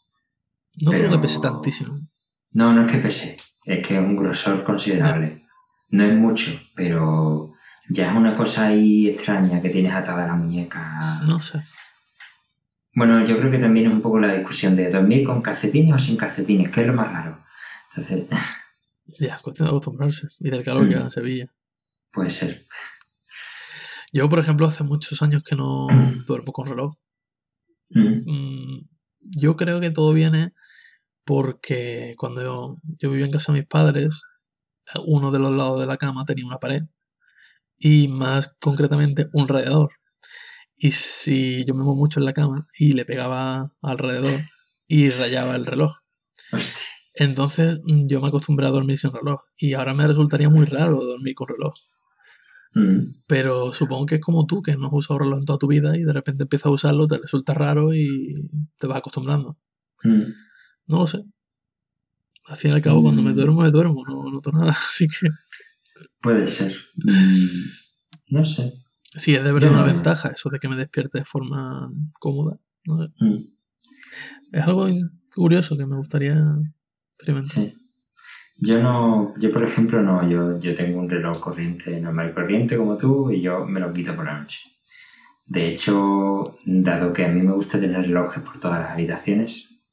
No 0.82 0.90
creo 0.92 1.04
que 1.04 1.08
Pero- 1.10 1.22
pese 1.22 1.40
tantísimo. 1.40 2.00
No, 2.52 2.74
no 2.74 2.86
es 2.86 2.92
que 2.92 2.98
pese, 3.00 3.38
es 3.66 3.86
que 3.88 3.96
es 3.96 4.00
un 4.00 4.16
grosor 4.16 4.64
considerable. 4.64 5.46
No 5.90 6.04
es 6.04 6.16
mucho, 6.16 6.52
pero 6.76 7.54
ya 7.90 8.10
es 8.10 8.16
una 8.18 8.36
cosa 8.36 8.68
ahí 8.68 9.08
extraña 9.10 9.62
que 9.62 9.70
tienes 9.70 9.94
atada 9.94 10.24
a 10.24 10.28
la 10.28 10.36
muñeca. 10.36 11.22
No 11.28 11.40
sé. 11.40 11.62
Bueno, 12.96 13.24
yo 13.26 13.38
creo 13.38 13.52
que 13.52 13.58
también 13.60 13.88
es 13.88 13.92
un 13.94 14.02
poco 14.02 14.20
la 14.20 14.34
discusión 14.34 14.76
de 14.76 14.90
dormir 14.90 15.26
con 15.26 15.42
calcetines 15.42 15.94
o 15.96 16.00
sin 16.00 16.16
calcetines, 16.18 16.70
que 16.72 16.82
es 16.82 16.88
lo 16.88 16.94
más 16.94 17.12
raro. 17.12 17.44
Entonces, 17.90 18.26
Ya, 19.06 19.36
es 19.36 19.42
cuestión 19.42 19.68
de 19.68 19.72
acostumbrarse. 19.72 20.28
Y 20.40 20.50
del 20.50 20.64
calor 20.64 20.88
que 20.88 20.94
Mm. 20.94 20.98
haga 20.98 21.04
en 21.06 21.12
Sevilla. 21.12 21.56
puede 22.12 22.30
ser. 22.30 22.66
Yo, 24.12 24.30
por 24.30 24.38
ejemplo, 24.40 24.68
hace 24.68 24.84
muchos 24.84 25.22
años 25.24 25.44
que 25.44 25.56
no 25.56 25.88
duermo 26.28 26.52
con 26.54 26.68
reloj. 26.68 26.94
Mm, 27.90 28.24
Mm, 28.26 28.90
Yo 29.38 29.56
creo 29.56 29.80
que 29.80 29.90
todo 29.92 30.14
viene 30.14 30.54
porque 31.26 32.14
cuando 32.18 32.42
yo, 32.44 32.78
yo 33.00 33.10
vivía 33.12 33.26
en 33.26 33.32
casa 33.32 33.52
de 33.54 33.60
mis 33.60 33.68
padres, 33.68 34.22
uno 35.06 35.32
de 35.32 35.40
los 35.40 35.52
lados 35.54 35.80
de 35.80 35.88
la 35.88 35.98
cama 35.98 36.26
tenía 36.26 36.46
una 36.46 36.60
pared. 36.60 36.84
Y 37.78 38.08
más 38.10 38.56
concretamente 38.60 39.28
un 39.34 39.48
radiador. 39.48 39.92
Y 40.76 40.92
si 40.92 41.66
yo 41.66 41.74
me 41.74 41.84
muevo 41.84 41.96
mucho 41.98 42.20
en 42.20 42.26
la 42.26 42.34
cama 42.34 42.68
y 42.78 42.92
le 42.94 43.06
pegaba 43.06 43.74
alrededor 43.82 44.40
y 44.88 45.10
rayaba 45.10 45.56
el 45.56 45.66
reloj. 45.66 45.96
Hostia. 46.52 46.84
Entonces 47.16 47.80
mm, 47.86 48.08
yo 48.08 48.22
me 48.22 48.28
acostumbré 48.30 48.68
a 48.68 48.72
dormir 48.72 48.98
sin 48.98 49.12
reloj. 49.12 49.42
Y 49.58 49.74
ahora 49.74 49.94
me 49.94 50.08
resultaría 50.08 50.50
muy 50.50 50.66
raro 50.66 51.04
dormir 51.04 51.36
con 51.36 51.48
reloj. 51.48 51.74
Mm, 52.76 53.22
Pero 53.28 53.72
supongo 53.72 54.06
que 54.08 54.16
es 54.16 54.22
como 54.22 54.46
tú, 54.48 54.62
que 54.62 54.76
no 54.76 54.88
has 54.88 54.94
usado 54.94 55.20
reloj 55.20 55.40
en 55.40 55.46
toda 55.46 55.60
tu 55.60 55.68
vida 55.68 55.96
y 55.96 56.04
de 56.04 56.14
repente 56.14 56.44
empiezas 56.44 56.66
a 56.68 56.72
usarlo, 56.72 57.06
te 57.08 57.20
resulta 57.20 57.54
raro 57.54 57.94
y 57.94 58.34
te 58.80 58.88
vas 58.88 58.98
acostumbrando. 58.98 59.58
mm. 60.04 60.22
No 60.88 61.00
lo 61.00 61.08
sé. 61.08 61.24
Al 62.48 62.58
fin 62.58 62.72
y 62.72 62.74
al 62.74 62.82
cabo, 62.82 63.02
cuando 63.04 63.24
me 63.24 63.32
duermo, 63.34 63.62
me 63.62 63.72
duermo, 63.72 64.04
no 64.06 64.30
noto 64.30 64.52
nada. 64.52 64.72
Así 64.90 65.08
que 65.08 65.30
Puede 66.20 66.46
ser. 66.48 66.76
No 68.30 68.44
sé. 68.44 68.74
sí, 69.16 69.36
es 69.36 69.44
de 69.44 69.52
verdad 69.54 69.68
Yo 69.70 69.74
una 69.74 69.86
no- 69.86 69.94
ventaja 69.94 70.30
eso 70.30 70.50
de 70.50 70.60
que 70.60 70.68
me 70.68 70.76
despierte 70.76 71.20
de 71.20 71.26
forma 71.26 71.90
cómoda. 72.20 72.60
No 72.88 72.98
sé. 73.06 73.14
Es 74.52 74.64
algo 74.64 74.88
curioso 75.34 75.78
que 75.78 75.86
me 75.86 75.96
gustaría 75.96 76.36
experimentar. 77.24 77.54
Sí. 77.54 77.80
Yo 78.58 78.82
no, 78.82 79.34
yo 79.40 79.52
por 79.52 79.64
ejemplo 79.64 80.02
no, 80.02 80.28
yo, 80.30 80.60
yo 80.60 80.76
tengo 80.76 81.00
un 81.00 81.10
reloj 81.10 81.40
corriente, 81.40 82.00
normal 82.00 82.30
y 82.30 82.34
corriente 82.34 82.78
como 82.78 82.96
tú, 82.98 83.32
y 83.32 83.42
yo 83.42 83.66
me 83.66 83.80
lo 83.80 83.92
quito 83.92 84.16
por 84.16 84.26
la 84.26 84.40
noche. 84.40 84.60
De 85.48 85.68
hecho, 85.68 86.44
dado 86.66 87.12
que 87.12 87.26
a 87.26 87.30
mí 87.30 87.42
me 87.42 87.52
gusta 87.52 87.80
tener 87.80 88.02
relojes 88.06 88.42
por 88.44 88.60
todas 88.60 88.80
las 88.80 88.92
habitaciones, 88.92 89.88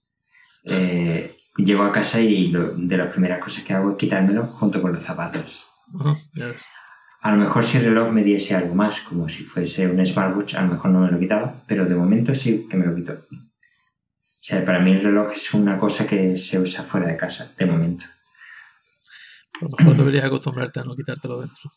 eh, 0.65 1.37
llego 1.57 1.83
a 1.83 1.91
casa 1.91 2.21
y 2.21 2.49
lo- 2.49 2.75
de 2.77 2.97
las 2.97 3.11
primeras 3.11 3.43
cosas 3.43 3.65
que 3.65 3.73
hago 3.73 3.91
es 3.91 3.97
quitármelo 3.97 4.47
junto 4.47 4.81
con 4.81 4.93
los 4.93 5.03
zapatos. 5.03 5.71
A 7.23 7.33
lo 7.33 7.39
mejor 7.39 7.65
si 7.65 7.79
el 7.79 7.85
reloj 7.85 8.13
me 8.13 8.23
diese 8.23 8.55
algo 8.55 8.75
más, 8.75 9.01
como 9.01 9.29
si 9.29 9.43
fuese 9.45 9.89
un 9.89 10.05
smartwatch, 10.07 10.55
a 10.55 10.63
lo 10.63 10.73
mejor 10.73 10.91
no 10.91 11.01
me 11.01 11.11
lo 11.11 11.19
quitaba, 11.19 11.55
pero 11.67 11.85
de 11.87 11.95
momento 11.95 12.35
sí 12.35 12.67
que 12.71 12.77
me 12.77 12.87
lo 12.87 12.95
quito. 12.95 13.15
O 14.41 14.43
sea, 14.43 14.65
para 14.65 14.81
mí 14.81 14.93
el 14.93 15.03
reloj 15.03 15.33
es 15.33 15.53
una 15.53 15.77
cosa 15.77 16.07
que 16.07 16.35
se 16.39 16.59
usa 16.59 16.83
fuera 16.83 17.07
de 17.07 17.17
casa, 17.17 17.53
de 17.59 17.67
momento. 17.67 18.07
A 19.61 19.65
lo 19.65 19.71
mejor 19.77 19.97
deberías 19.97 20.25
acostumbrarte 20.25 20.81
a 20.81 20.85
no 20.85 20.97
quitártelo 20.97 21.41
dentro. 21.41 21.71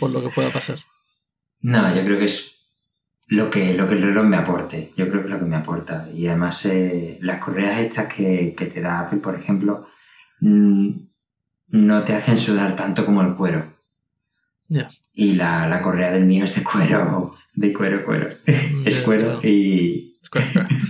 Por 0.00 0.10
lo 0.10 0.22
que 0.22 0.30
pueda 0.30 0.50
pasar. 0.50 0.78
No, 1.62 1.94
yo 1.94 2.02
creo 2.06 2.18
que 2.18 2.24
es 2.24 2.60
lo 3.26 3.50
que, 3.50 3.74
lo 3.74 3.86
que 3.86 3.92
el 3.92 4.02
reloj 4.02 4.24
me 4.24 4.38
aporte. 4.38 4.92
Yo 4.96 5.10
creo 5.10 5.20
que 5.20 5.26
es 5.26 5.32
lo 5.34 5.38
que 5.38 5.44
me 5.44 5.56
aporta. 5.56 6.08
Y 6.14 6.26
además, 6.26 6.64
eh, 6.64 7.18
las 7.20 7.38
correas 7.38 7.78
estas 7.80 8.10
que, 8.12 8.54
que 8.56 8.64
te 8.64 8.80
da 8.80 9.00
Apple, 9.00 9.18
por 9.18 9.34
ejemplo, 9.34 9.86
mm, 10.40 10.90
no 11.68 12.02
te 12.02 12.14
hacen 12.14 12.38
sudar 12.38 12.74
tanto 12.74 13.04
como 13.04 13.20
el 13.20 13.34
cuero. 13.34 13.76
Ya. 14.68 14.88
Y 15.12 15.34
la, 15.34 15.68
la 15.68 15.82
correa 15.82 16.12
del 16.12 16.24
mío 16.24 16.44
es 16.44 16.56
de 16.56 16.64
cuero, 16.64 17.36
de 17.52 17.72
cuero, 17.74 18.04
cuero. 18.06 18.28
es 18.86 19.00
cuero 19.00 19.38
claro. 19.38 19.40
y... 19.42 20.14
Es 20.22 20.30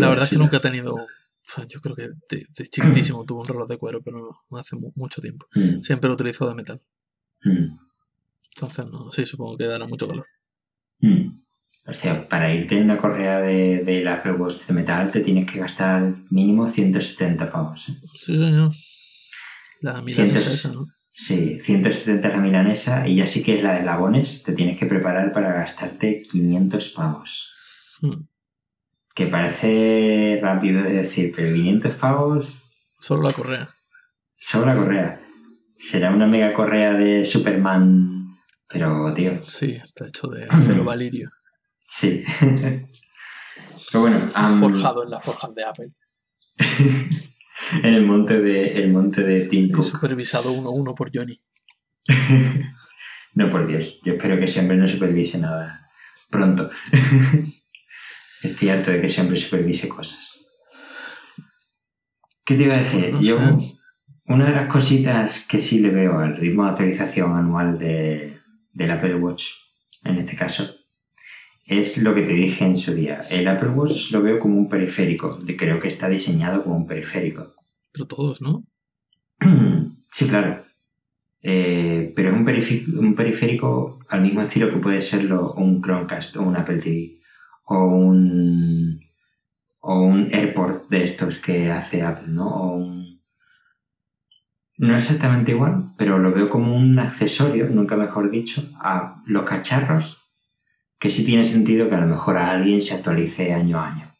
la 0.00 0.08
verdad 0.10 0.24
es 0.24 0.30
que 0.30 0.38
nunca 0.38 0.56
he 0.56 0.60
tenido. 0.60 0.94
o 0.94 1.06
sea, 1.44 1.64
yo 1.68 1.80
creo 1.80 1.94
que 1.96 2.08
de, 2.30 2.46
de 2.48 2.64
chiquitísimo 2.68 3.24
tuve 3.24 3.40
un 3.40 3.46
reloj 3.46 3.68
de 3.68 3.76
cuero, 3.78 4.02
pero 4.02 4.18
no, 4.18 4.30
no 4.50 4.58
hace 4.58 4.76
mu- 4.76 4.92
mucho 4.96 5.20
tiempo. 5.20 5.46
Mm, 5.54 5.80
Siempre 5.82 6.08
lo 6.08 6.14
utilizo 6.14 6.48
de 6.48 6.54
metal. 6.54 6.82
mm, 7.44 7.78
Entonces, 8.54 8.86
no, 8.86 9.10
sí, 9.10 9.24
supongo 9.26 9.56
que 9.56 9.66
dará 9.66 9.86
mucho 9.86 10.08
calor. 10.08 10.26
mm. 11.00 11.42
O 11.88 11.92
sea, 11.92 12.26
para 12.28 12.52
irte 12.52 12.76
en 12.76 12.82
una 12.84 12.98
correa 12.98 13.38
de, 13.38 13.84
de 13.84 14.02
la 14.02 14.14
Apple 14.14 14.32
Watch 14.32 14.66
de 14.66 14.74
metal 14.74 15.08
te 15.12 15.20
tienes 15.20 15.48
que 15.48 15.60
gastar 15.60 16.14
mínimo 16.30 16.68
170 16.68 17.48
pavos. 17.48 17.88
¿eh? 17.90 17.94
Sí, 18.12 18.36
señor. 18.36 18.72
La 19.82 20.02
milanesa 20.02 20.52
esa, 20.52 20.72
¿no? 20.72 20.84
Sí, 21.12 21.60
170 21.60 22.28
la 22.28 22.38
milanesa 22.38 23.06
y 23.06 23.14
ya 23.16 23.26
sí 23.26 23.44
que 23.44 23.54
es 23.56 23.62
la 23.62 23.74
de 23.78 23.84
Labones, 23.84 24.42
te 24.42 24.52
tienes 24.52 24.76
que 24.76 24.86
preparar 24.86 25.30
para 25.30 25.52
gastarte 25.52 26.22
500 26.22 26.88
pavos. 26.90 27.52
Que 29.16 29.26
parece 29.26 30.38
rápido 30.42 30.82
de 30.82 30.92
decir, 30.92 31.32
pero 31.34 31.52
500 31.52 31.94
pavos 31.96 32.70
Solo 33.00 33.22
la 33.22 33.32
correa. 33.32 33.68
solo 34.36 34.66
la 34.66 34.76
correa. 34.76 35.22
Será 35.76 36.10
una 36.10 36.26
mega 36.26 36.52
correa 36.54 36.92
de 36.94 37.24
Superman, 37.24 38.24
pero 38.68 39.12
tío, 39.14 39.32
Sí, 39.42 39.72
está 39.72 40.06
hecho 40.06 40.28
de 40.28 40.46
acero 40.48 40.84
valirio. 40.92 41.30
sí. 41.78 42.24
Pero 43.92 44.00
bueno, 44.00 44.18
Forjado 44.18 45.04
en 45.04 45.10
las 45.10 45.22
forjas 45.22 45.54
de 45.54 45.64
Apple. 45.64 45.88
en 47.82 47.94
el 47.94 48.06
monte 48.06 48.40
de, 48.40 48.78
el 48.78 48.90
monte 48.90 49.22
de 49.22 49.44
Tim 49.46 49.70
Cook. 49.70 49.84
supervisado 49.84 50.50
uno 50.52 50.70
a 50.70 50.72
uno 50.72 50.94
por 50.94 51.10
Johnny. 51.14 51.40
No, 53.34 53.50
por 53.50 53.66
Dios. 53.66 54.00
Yo 54.02 54.14
espero 54.14 54.38
que 54.38 54.60
hombre 54.60 54.78
no 54.78 54.88
supervise 54.88 55.36
nada 55.36 55.90
pronto. 56.30 56.70
Estoy 58.46 58.68
harto 58.68 58.92
de 58.92 59.00
que 59.00 59.20
hombre 59.20 59.36
supervise 59.36 59.88
cosas. 59.88 60.52
¿Qué 62.44 62.54
te 62.54 62.62
iba 62.62 62.76
a 62.76 62.78
decir? 62.78 63.12
No 63.12 63.20
Yo, 63.20 63.38
sé. 63.38 63.74
una 64.28 64.46
de 64.46 64.52
las 64.52 64.68
cositas 64.68 65.46
que 65.48 65.58
sí 65.58 65.80
le 65.80 65.90
veo 65.90 66.20
al 66.20 66.36
ritmo 66.36 66.62
de 66.62 66.70
actualización 66.70 67.36
anual 67.36 67.76
de, 67.76 68.38
del 68.72 68.90
Apple 68.92 69.16
Watch, 69.16 69.46
en 70.04 70.18
este 70.18 70.36
caso, 70.36 70.76
es 71.64 71.98
lo 71.98 72.14
que 72.14 72.22
te 72.22 72.34
dije 72.34 72.64
en 72.64 72.76
su 72.76 72.94
día. 72.94 73.20
El 73.30 73.48
Apple 73.48 73.70
Watch 73.70 74.12
lo 74.12 74.22
veo 74.22 74.38
como 74.38 74.56
un 74.58 74.68
periférico. 74.68 75.36
Creo 75.58 75.80
que 75.80 75.88
está 75.88 76.08
diseñado 76.08 76.62
como 76.62 76.76
un 76.76 76.86
periférico. 76.86 77.52
Pero 77.92 78.06
todos, 78.06 78.40
¿no? 78.42 78.64
Sí, 80.08 80.28
claro. 80.28 80.64
Eh, 81.42 82.12
pero 82.14 82.30
es 82.30 82.36
un 82.36 82.44
periférico, 82.44 83.00
un 83.00 83.14
periférico 83.16 83.98
al 84.08 84.22
mismo 84.22 84.40
estilo 84.40 84.70
que 84.70 84.76
puede 84.76 85.00
serlo 85.00 85.52
un 85.54 85.82
Chromecast 85.82 86.36
o 86.36 86.42
un 86.42 86.56
Apple 86.56 86.78
TV 86.78 87.16
o 87.66 87.84
un 87.84 89.00
o 89.88 90.00
un 90.00 90.28
AirPort 90.32 90.88
de 90.88 91.04
estos 91.04 91.38
que 91.38 91.70
hace 91.70 92.02
Apple, 92.02 92.28
¿no? 92.28 92.48
O 92.48 92.76
un... 92.76 93.22
No 94.78 94.96
exactamente 94.96 95.52
igual, 95.52 95.92
pero 95.96 96.18
lo 96.18 96.32
veo 96.32 96.50
como 96.50 96.76
un 96.76 96.98
accesorio, 96.98 97.68
nunca 97.70 97.96
mejor 97.96 98.30
dicho, 98.30 98.68
a 98.80 99.22
los 99.26 99.44
cacharros 99.44 100.22
que 100.98 101.08
sí 101.08 101.24
tiene 101.24 101.44
sentido 101.44 101.88
que 101.88 101.94
a 101.94 102.00
lo 102.00 102.06
mejor 102.06 102.36
a 102.36 102.50
alguien 102.50 102.82
se 102.82 102.94
actualice 102.94 103.54
año 103.54 103.78
a 103.78 103.88
año. 103.88 104.16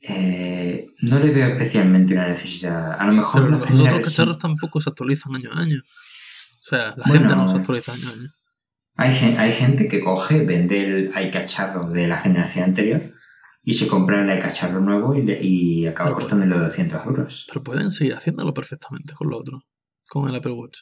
Eh, 0.00 0.88
no 1.02 1.18
le 1.18 1.30
veo 1.30 1.48
especialmente 1.48 2.14
una 2.14 2.28
necesidad. 2.28 2.92
A 2.98 3.06
lo 3.06 3.12
mejor 3.12 3.42
Pero 3.42 3.58
los 3.58 3.80
otros 3.80 4.04
cacharros 4.04 4.38
tampoco 4.38 4.80
se 4.80 4.90
actualizan 4.90 5.34
año 5.36 5.50
a 5.52 5.58
año. 5.58 5.80
O 5.80 6.64
sea, 6.64 6.94
la 6.96 7.04
Bueno, 7.06 7.28
gente 7.28 7.36
no 7.36 7.48
se 7.48 7.56
actualiza 7.56 7.92
año 7.92 8.08
a 8.08 8.12
año. 8.12 8.32
Hay, 8.96 9.10
hay 9.38 9.52
gente 9.52 9.88
que 9.88 10.00
coge, 10.00 10.44
vende 10.44 10.82
el 10.82 11.12
iCacharro 11.26 11.88
de 11.88 12.06
la 12.06 12.16
generación 12.18 12.64
anterior 12.64 13.00
y 13.62 13.74
se 13.74 13.86
compra 13.88 14.20
el 14.22 14.38
iCacharro 14.38 14.80
nuevo 14.80 15.14
y, 15.14 15.22
le- 15.22 15.42
y 15.42 15.86
acaba 15.86 16.10
Pero- 16.10 16.16
costando 16.20 16.44
los 16.46 16.60
200 16.60 17.06
euros. 17.06 17.46
Pero 17.48 17.62
pueden 17.62 17.90
seguir 17.90 18.14
haciéndolo 18.14 18.52
perfectamente 18.52 19.14
con 19.14 19.30
lo 19.30 19.38
otro. 19.38 19.64
Con 20.08 20.28
el 20.28 20.34
Apple 20.34 20.52
Watch. 20.52 20.80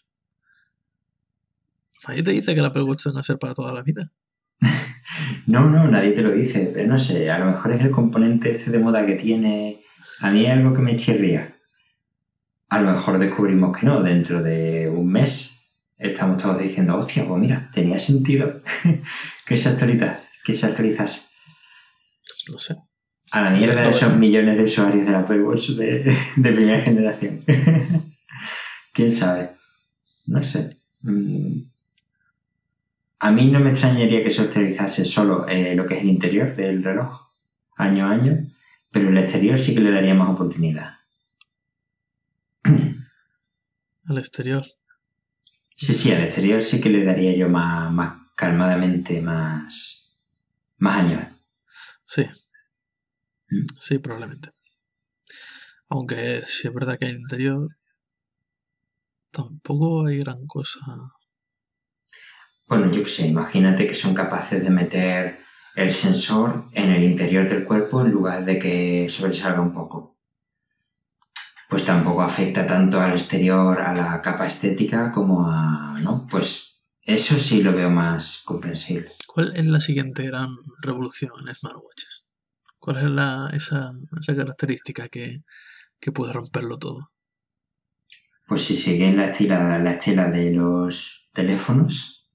Nadie 2.08 2.22
te 2.22 2.30
dice 2.32 2.54
que 2.54 2.60
el 2.60 2.66
Apple 2.66 2.82
Watch 2.82 3.04
tenga 3.04 3.20
que 3.20 3.24
ser 3.26 3.38
para 3.38 3.54
toda 3.54 3.72
la 3.74 3.82
vida. 3.82 4.10
No, 5.46 5.68
no, 5.68 5.88
nadie 5.88 6.12
te 6.12 6.22
lo 6.22 6.30
dice, 6.30 6.70
pero 6.72 6.86
no 6.88 6.96
sé, 6.96 7.28
a 7.30 7.38
lo 7.38 7.46
mejor 7.46 7.72
es 7.72 7.80
el 7.80 7.90
componente 7.90 8.50
este 8.50 8.70
de 8.70 8.78
moda 8.78 9.04
que 9.04 9.16
tiene. 9.16 9.80
A 10.20 10.30
mí 10.30 10.44
es 10.46 10.52
algo 10.52 10.72
que 10.72 10.80
me 10.80 10.94
chirría. 10.94 11.58
A 12.68 12.80
lo 12.80 12.90
mejor 12.92 13.18
descubrimos 13.18 13.76
que 13.76 13.86
no, 13.86 14.00
dentro 14.02 14.42
de 14.42 14.88
un 14.88 15.08
mes 15.10 15.59
estamos 16.00 16.42
todos 16.42 16.58
diciendo, 16.58 16.96
hostia, 16.96 17.26
pues 17.28 17.40
mira, 17.40 17.70
tenía 17.72 17.98
sentido 17.98 18.58
que 19.46 19.56
se 19.56 19.68
actualizase. 19.68 20.24
Que 20.44 20.52
se 20.52 20.66
actualizase. 20.66 21.28
No 22.50 22.58
sé. 22.58 22.76
A 23.32 23.42
la 23.42 23.50
mierda 23.50 23.82
de 23.82 23.90
esos 23.90 24.16
millones 24.16 24.56
de 24.56 24.64
usuarios 24.64 25.06
del 25.06 25.14
Apple 25.14 25.42
Watch 25.42 25.70
de, 25.70 26.12
de 26.36 26.52
primera 26.52 26.80
generación. 26.80 27.40
¿Quién 28.92 29.12
sabe? 29.12 29.52
No 30.26 30.42
sé. 30.42 30.80
Mm. 31.02 31.70
A 33.20 33.30
mí 33.30 33.50
no 33.50 33.60
me 33.60 33.70
extrañaría 33.70 34.24
que 34.24 34.30
se 34.30 34.42
actualizase 34.42 35.04
solo 35.04 35.46
eh, 35.46 35.74
lo 35.76 35.84
que 35.84 35.94
es 35.94 36.00
el 36.00 36.08
interior 36.08 36.56
del 36.56 36.82
reloj, 36.82 37.30
año 37.76 38.06
a 38.06 38.10
año, 38.10 38.50
pero 38.90 39.10
el 39.10 39.18
exterior 39.18 39.58
sí 39.58 39.74
que 39.74 39.82
le 39.82 39.92
daría 39.92 40.14
más 40.14 40.30
oportunidad. 40.30 40.94
Al 44.04 44.18
exterior. 44.18 44.64
Sí, 45.80 45.94
sí, 45.94 46.12
al 46.12 46.24
exterior 46.24 46.62
sí 46.62 46.78
que 46.78 46.90
le 46.90 47.04
daría 47.04 47.34
yo 47.34 47.48
más, 47.48 47.90
más 47.90 48.18
calmadamente, 48.36 49.22
más, 49.22 50.14
más 50.76 50.96
años. 50.96 51.24
Sí. 52.04 52.24
Mm. 53.48 53.64
Sí, 53.78 53.96
probablemente. 53.96 54.50
Aunque 55.88 56.42
sí 56.44 56.68
es 56.68 56.74
verdad 56.74 56.98
que 56.98 57.06
el 57.06 57.16
interior 57.16 57.66
tampoco 59.30 60.06
hay 60.06 60.18
gran 60.18 60.46
cosa. 60.46 60.80
Bueno, 62.66 62.90
yo 62.90 63.02
qué 63.02 63.08
sé, 63.08 63.28
imagínate 63.28 63.86
que 63.86 63.94
son 63.94 64.12
capaces 64.12 64.62
de 64.62 64.68
meter 64.68 65.40
el 65.76 65.90
sensor 65.90 66.68
en 66.72 66.90
el 66.90 67.04
interior 67.04 67.48
del 67.48 67.64
cuerpo 67.64 68.02
en 68.02 68.10
lugar 68.10 68.44
de 68.44 68.58
que 68.58 69.08
sobresalga 69.08 69.62
un 69.62 69.72
poco. 69.72 70.09
Pues 71.70 71.84
tampoco 71.84 72.20
afecta 72.22 72.66
tanto 72.66 73.00
al 73.00 73.12
exterior, 73.12 73.80
a 73.80 73.94
la 73.94 74.20
capa 74.20 74.46
estética, 74.46 75.10
como 75.12 75.48
a... 75.48 75.98
¿no? 76.02 76.26
Pues 76.28 76.80
eso 77.00 77.38
sí 77.38 77.62
lo 77.62 77.72
veo 77.72 77.88
más 77.88 78.42
comprensible. 78.44 79.08
¿Cuál 79.28 79.56
es 79.56 79.66
la 79.66 79.78
siguiente 79.80 80.24
gran 80.26 80.48
revolución 80.82 81.30
en 81.46 81.54
smartwatches? 81.54 82.26
¿Cuál 82.80 82.96
es 82.98 83.04
la, 83.10 83.50
esa, 83.52 83.92
esa 84.18 84.34
característica 84.34 85.08
que, 85.08 85.44
que 86.00 86.10
puede 86.12 86.32
romperlo 86.32 86.78
todo? 86.78 87.12
Pues 88.48 88.64
si 88.64 88.74
siguen 88.76 89.16
la 89.16 89.26
estela, 89.26 89.78
la 89.78 89.92
estela 89.92 90.28
de 90.28 90.50
los 90.50 91.30
teléfonos, 91.32 92.30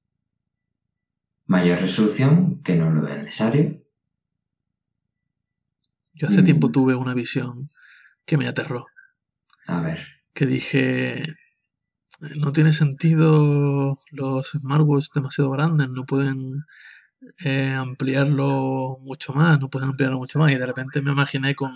mayor 1.46 1.80
resolución, 1.82 2.62
que 2.64 2.76
no 2.76 2.90
lo 2.90 3.02
veo 3.02 3.18
necesario. 3.18 3.84
Yo 6.14 6.30
hace 6.30 6.42
Mm. 6.42 6.46
tiempo 6.46 6.70
tuve 6.72 6.96
una 6.96 7.14
visión 7.14 7.68
que 8.26 8.38
me 8.38 8.48
aterró. 8.48 8.86
A 9.68 9.82
ver. 9.82 10.00
que 10.34 10.46
dije, 10.46 11.26
no 12.38 12.52
tiene 12.52 12.74
sentido 12.74 13.98
los 14.12 14.52
smartwatches 14.52 15.12
demasiado 15.14 15.52
grandes, 15.52 15.90
no 15.90 16.06
pueden 16.06 16.62
eh, 17.44 17.74
ampliarlo 17.76 18.98
mucho 19.02 19.34
más, 19.34 19.60
no 19.60 19.70
pueden 19.70 19.90
ampliarlo 19.90 20.18
mucho 20.18 20.40
más. 20.40 20.52
Y 20.52 20.56
de 20.56 20.66
repente 20.66 21.02
me 21.02 21.12
imaginé 21.12 21.56
con 21.56 21.72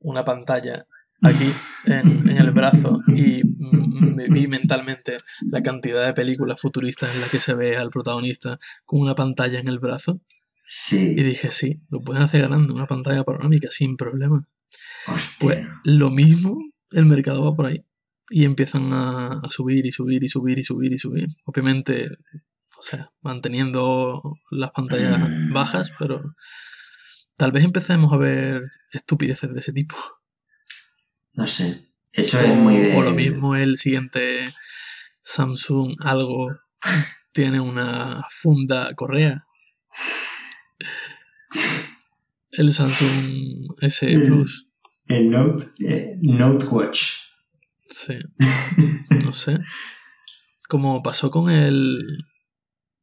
una 0.00 0.24
pantalla 0.24 0.86
aquí 1.22 1.52
en, 1.86 2.28
en 2.28 2.36
el 2.38 2.50
brazo 2.50 3.00
y 3.08 3.42
mm, 3.44 4.14
me 4.16 4.28
vi 4.28 4.48
mentalmente 4.48 5.18
la 5.50 5.62
cantidad 5.62 6.04
de 6.04 6.14
películas 6.14 6.60
futuristas 6.60 7.14
en 7.14 7.20
las 7.20 7.30
que 7.30 7.38
se 7.40 7.54
ve 7.54 7.76
al 7.76 7.90
protagonista 7.90 8.58
con 8.84 9.00
una 9.00 9.14
pantalla 9.14 9.60
en 9.60 9.68
el 9.68 9.78
brazo 9.78 10.20
Sí. 10.74 11.14
y 11.16 11.22
dije, 11.22 11.50
sí, 11.50 11.76
lo 11.90 11.98
pueden 12.02 12.22
hacer 12.22 12.42
grande, 12.48 12.72
una 12.72 12.86
pantalla 12.86 13.24
panorámica 13.24 13.68
sin 13.70 13.96
problema. 13.96 14.46
Hostia. 15.06 15.36
Pues 15.38 15.66
lo 15.84 16.10
mismo, 16.10 16.56
el 16.94 17.06
mercado 17.06 17.44
va 17.44 17.54
por 17.56 17.66
ahí. 17.66 17.84
Y 18.30 18.44
empiezan 18.44 18.92
a, 18.92 19.40
a 19.40 19.48
subir 19.50 19.84
y 19.86 19.92
subir 19.92 20.22
y 20.24 20.28
subir 20.28 20.58
y 20.58 20.64
subir 20.64 20.92
y 20.92 20.98
subir. 20.98 21.28
Obviamente, 21.44 22.08
o 22.78 22.82
sea, 22.82 23.12
manteniendo 23.20 24.22
las 24.50 24.70
pantallas 24.70 25.18
Mm. 25.20 25.52
bajas, 25.52 25.92
pero 25.98 26.34
tal 27.36 27.52
vez 27.52 27.64
empecemos 27.64 28.12
a 28.12 28.16
ver 28.16 28.62
estupideces 28.92 29.52
de 29.52 29.60
ese 29.60 29.72
tipo. 29.72 29.96
No 31.34 31.46
sé. 31.46 31.88
Eso 32.12 32.38
O, 32.38 32.42
es 32.42 32.56
muy 32.56 32.76
de. 32.76 32.96
o 32.96 33.02
lo 33.02 33.12
mismo 33.12 33.56
el 33.56 33.76
siguiente 33.78 34.44
Samsung 35.22 35.96
algo 36.00 36.50
tiene 37.32 37.60
una 37.60 38.24
funda 38.30 38.94
correa. 38.94 39.46
El 42.52 42.72
Samsung 42.72 43.74
S 43.80 44.16
Mm. 44.18 44.24
Plus. 44.26 44.68
El 45.06 45.30
Note, 45.30 45.64
eh, 45.86 46.18
Note 46.22 46.66
Watch. 46.66 47.02
Sí. 47.86 48.14
No 49.24 49.32
sé. 49.32 49.58
Como 50.68 51.02
pasó 51.02 51.30
con 51.30 51.50
el. 51.50 52.02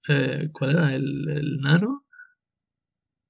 eh, 0.07 0.49
¿Cuál 0.51 0.71
era? 0.71 0.93
¿El, 0.93 1.27
el 1.29 1.57
Nano? 1.61 2.05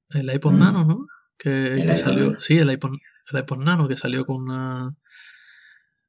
El 0.09 0.33
iPod 0.33 0.53
Mm. 0.53 0.59
Nano, 0.59 0.85
¿no? 0.85 1.07
Que, 1.37 1.83
que 1.87 1.95
salió. 1.95 2.39
Sí, 2.39 2.57
el 2.57 2.71
iPod, 2.71 2.91
el 3.31 3.39
iPod 3.39 3.59
Nano 3.59 3.87
que 3.87 3.95
salió 3.95 4.25
con 4.25 4.37
una. 4.43 4.95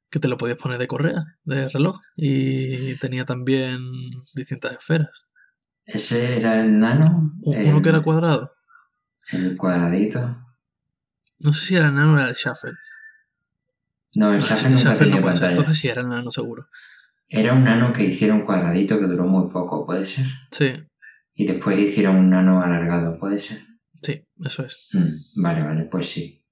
que 0.09 0.19
te 0.19 0.27
lo 0.27 0.37
podías 0.37 0.57
poner 0.57 0.77
de 0.77 0.87
correa, 0.87 1.23
de 1.43 1.69
reloj. 1.69 1.99
Y 2.15 2.95
tenía 2.99 3.25
también 3.25 3.79
distintas 4.35 4.73
esferas. 4.73 5.25
Ese 5.85 6.37
era 6.37 6.61
el 6.61 6.79
nano. 6.79 7.33
El, 7.45 7.67
Uno 7.67 7.81
que 7.81 7.89
era 7.89 8.01
cuadrado. 8.01 8.51
el 9.33 9.57
cuadradito. 9.57 10.37
No 11.43 11.53
sé 11.53 11.65
si 11.65 11.75
era 11.75 11.91
Nano 11.91 12.13
o 12.13 12.17
era 12.19 12.29
el 12.29 12.35
Shuffle. 12.35 12.73
No, 14.15 14.33
el 14.33 14.39
Shuffle 14.39 14.75
tenía 14.97 15.15
no 15.15 15.21
puede 15.21 15.35
ser. 15.37 15.49
Entonces 15.51 15.77
sí 15.77 15.87
era 15.87 16.01
el 16.01 16.09
Nano 16.09 16.31
seguro. 16.31 16.67
Era 17.27 17.53
un 17.53 17.63
nano 17.63 17.93
que 17.93 18.03
hicieron 18.03 18.41
cuadradito 18.45 18.99
que 18.99 19.05
duró 19.07 19.25
muy 19.25 19.49
poco, 19.49 19.85
puede 19.85 20.03
ser. 20.03 20.25
Sí, 20.51 20.73
Y 21.33 21.45
después 21.45 21.79
hicieron 21.79 22.17
un 22.17 22.29
nano 22.29 22.61
alargado, 22.61 23.17
puede 23.19 23.39
ser. 23.39 23.61
sí, 23.93 24.27
eso 24.43 24.65
es. 24.65 24.89
Mm, 24.91 25.41
vale, 25.41 25.63
vale, 25.63 25.83
pues 25.85 26.09
sí. 26.09 26.45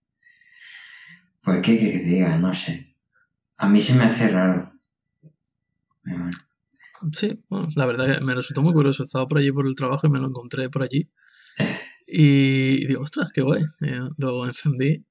Pues, 1.41 1.59
¿qué 1.61 1.77
quieres 1.77 1.97
que 1.99 2.05
te 2.05 2.09
diga? 2.11 2.37
No 2.37 2.53
sé. 2.53 2.95
A 3.57 3.67
mí 3.67 3.81
se 3.81 3.95
me 3.95 4.05
hace 4.05 4.29
raro. 4.29 4.71
Sí, 7.13 7.45
bueno, 7.49 7.67
la 7.75 7.85
verdad 7.85 8.17
que 8.17 8.23
me 8.23 8.33
resultó 8.35 8.61
muy 8.61 8.73
curioso. 8.73 9.03
Estaba 9.03 9.25
por 9.27 9.37
allí 9.39 9.51
por 9.51 9.67
el 9.67 9.75
trabajo 9.75 10.07
y 10.07 10.09
me 10.09 10.19
lo 10.19 10.27
encontré 10.27 10.69
por 10.69 10.83
allí. 10.83 11.09
Y 12.11 12.85
digo, 12.87 13.01
ostras, 13.01 13.31
qué 13.33 13.41
guay. 13.41 13.63
Eh, 13.81 13.99
lo 14.17 14.45
encendí. 14.45 15.05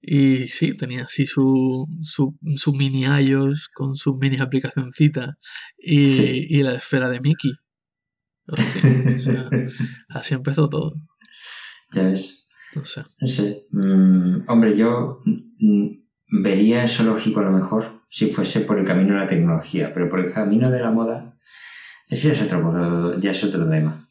Y 0.00 0.48
sí, 0.48 0.74
tenía 0.74 1.02
así 1.02 1.26
su, 1.26 1.86
su, 2.00 2.38
su 2.56 2.72
mini 2.72 3.02
iOS 3.04 3.68
con 3.68 3.94
sus 3.94 4.16
mini 4.16 4.38
aplicacioncitas 4.40 5.36
y, 5.76 6.06
Sí. 6.06 6.46
y 6.48 6.62
la 6.62 6.74
esfera 6.74 7.10
de 7.10 7.20
Mickey. 7.20 7.52
Hostia, 8.46 8.82
o 9.14 9.18
sea, 9.18 9.48
así 10.08 10.34
empezó 10.34 10.68
todo. 10.68 10.94
Ya 11.92 12.04
ves. 12.04 12.48
No 12.74 12.84
sé. 12.84 13.02
No 13.20 13.28
sé. 13.28 13.66
Mm, 13.72 14.48
hombre, 14.48 14.76
yo 14.76 15.20
mm, 15.24 15.86
vería 16.42 16.82
eso 16.84 17.04
lógico 17.04 17.40
a 17.40 17.44
lo 17.44 17.52
mejor 17.52 17.84
si 18.08 18.30
fuese 18.30 18.62
por 18.62 18.78
el 18.78 18.84
camino 18.86 19.14
de 19.14 19.20
la 19.20 19.26
tecnología, 19.26 19.92
pero 19.92 20.08
por 20.08 20.20
el 20.20 20.32
camino 20.32 20.70
de 20.70 20.80
la 20.80 20.90
moda, 20.90 21.36
ese 22.08 22.32
es 22.32 22.42
otro, 22.42 23.18
ya 23.20 23.30
es 23.32 23.44
otro 23.44 23.68
tema. 23.68 24.09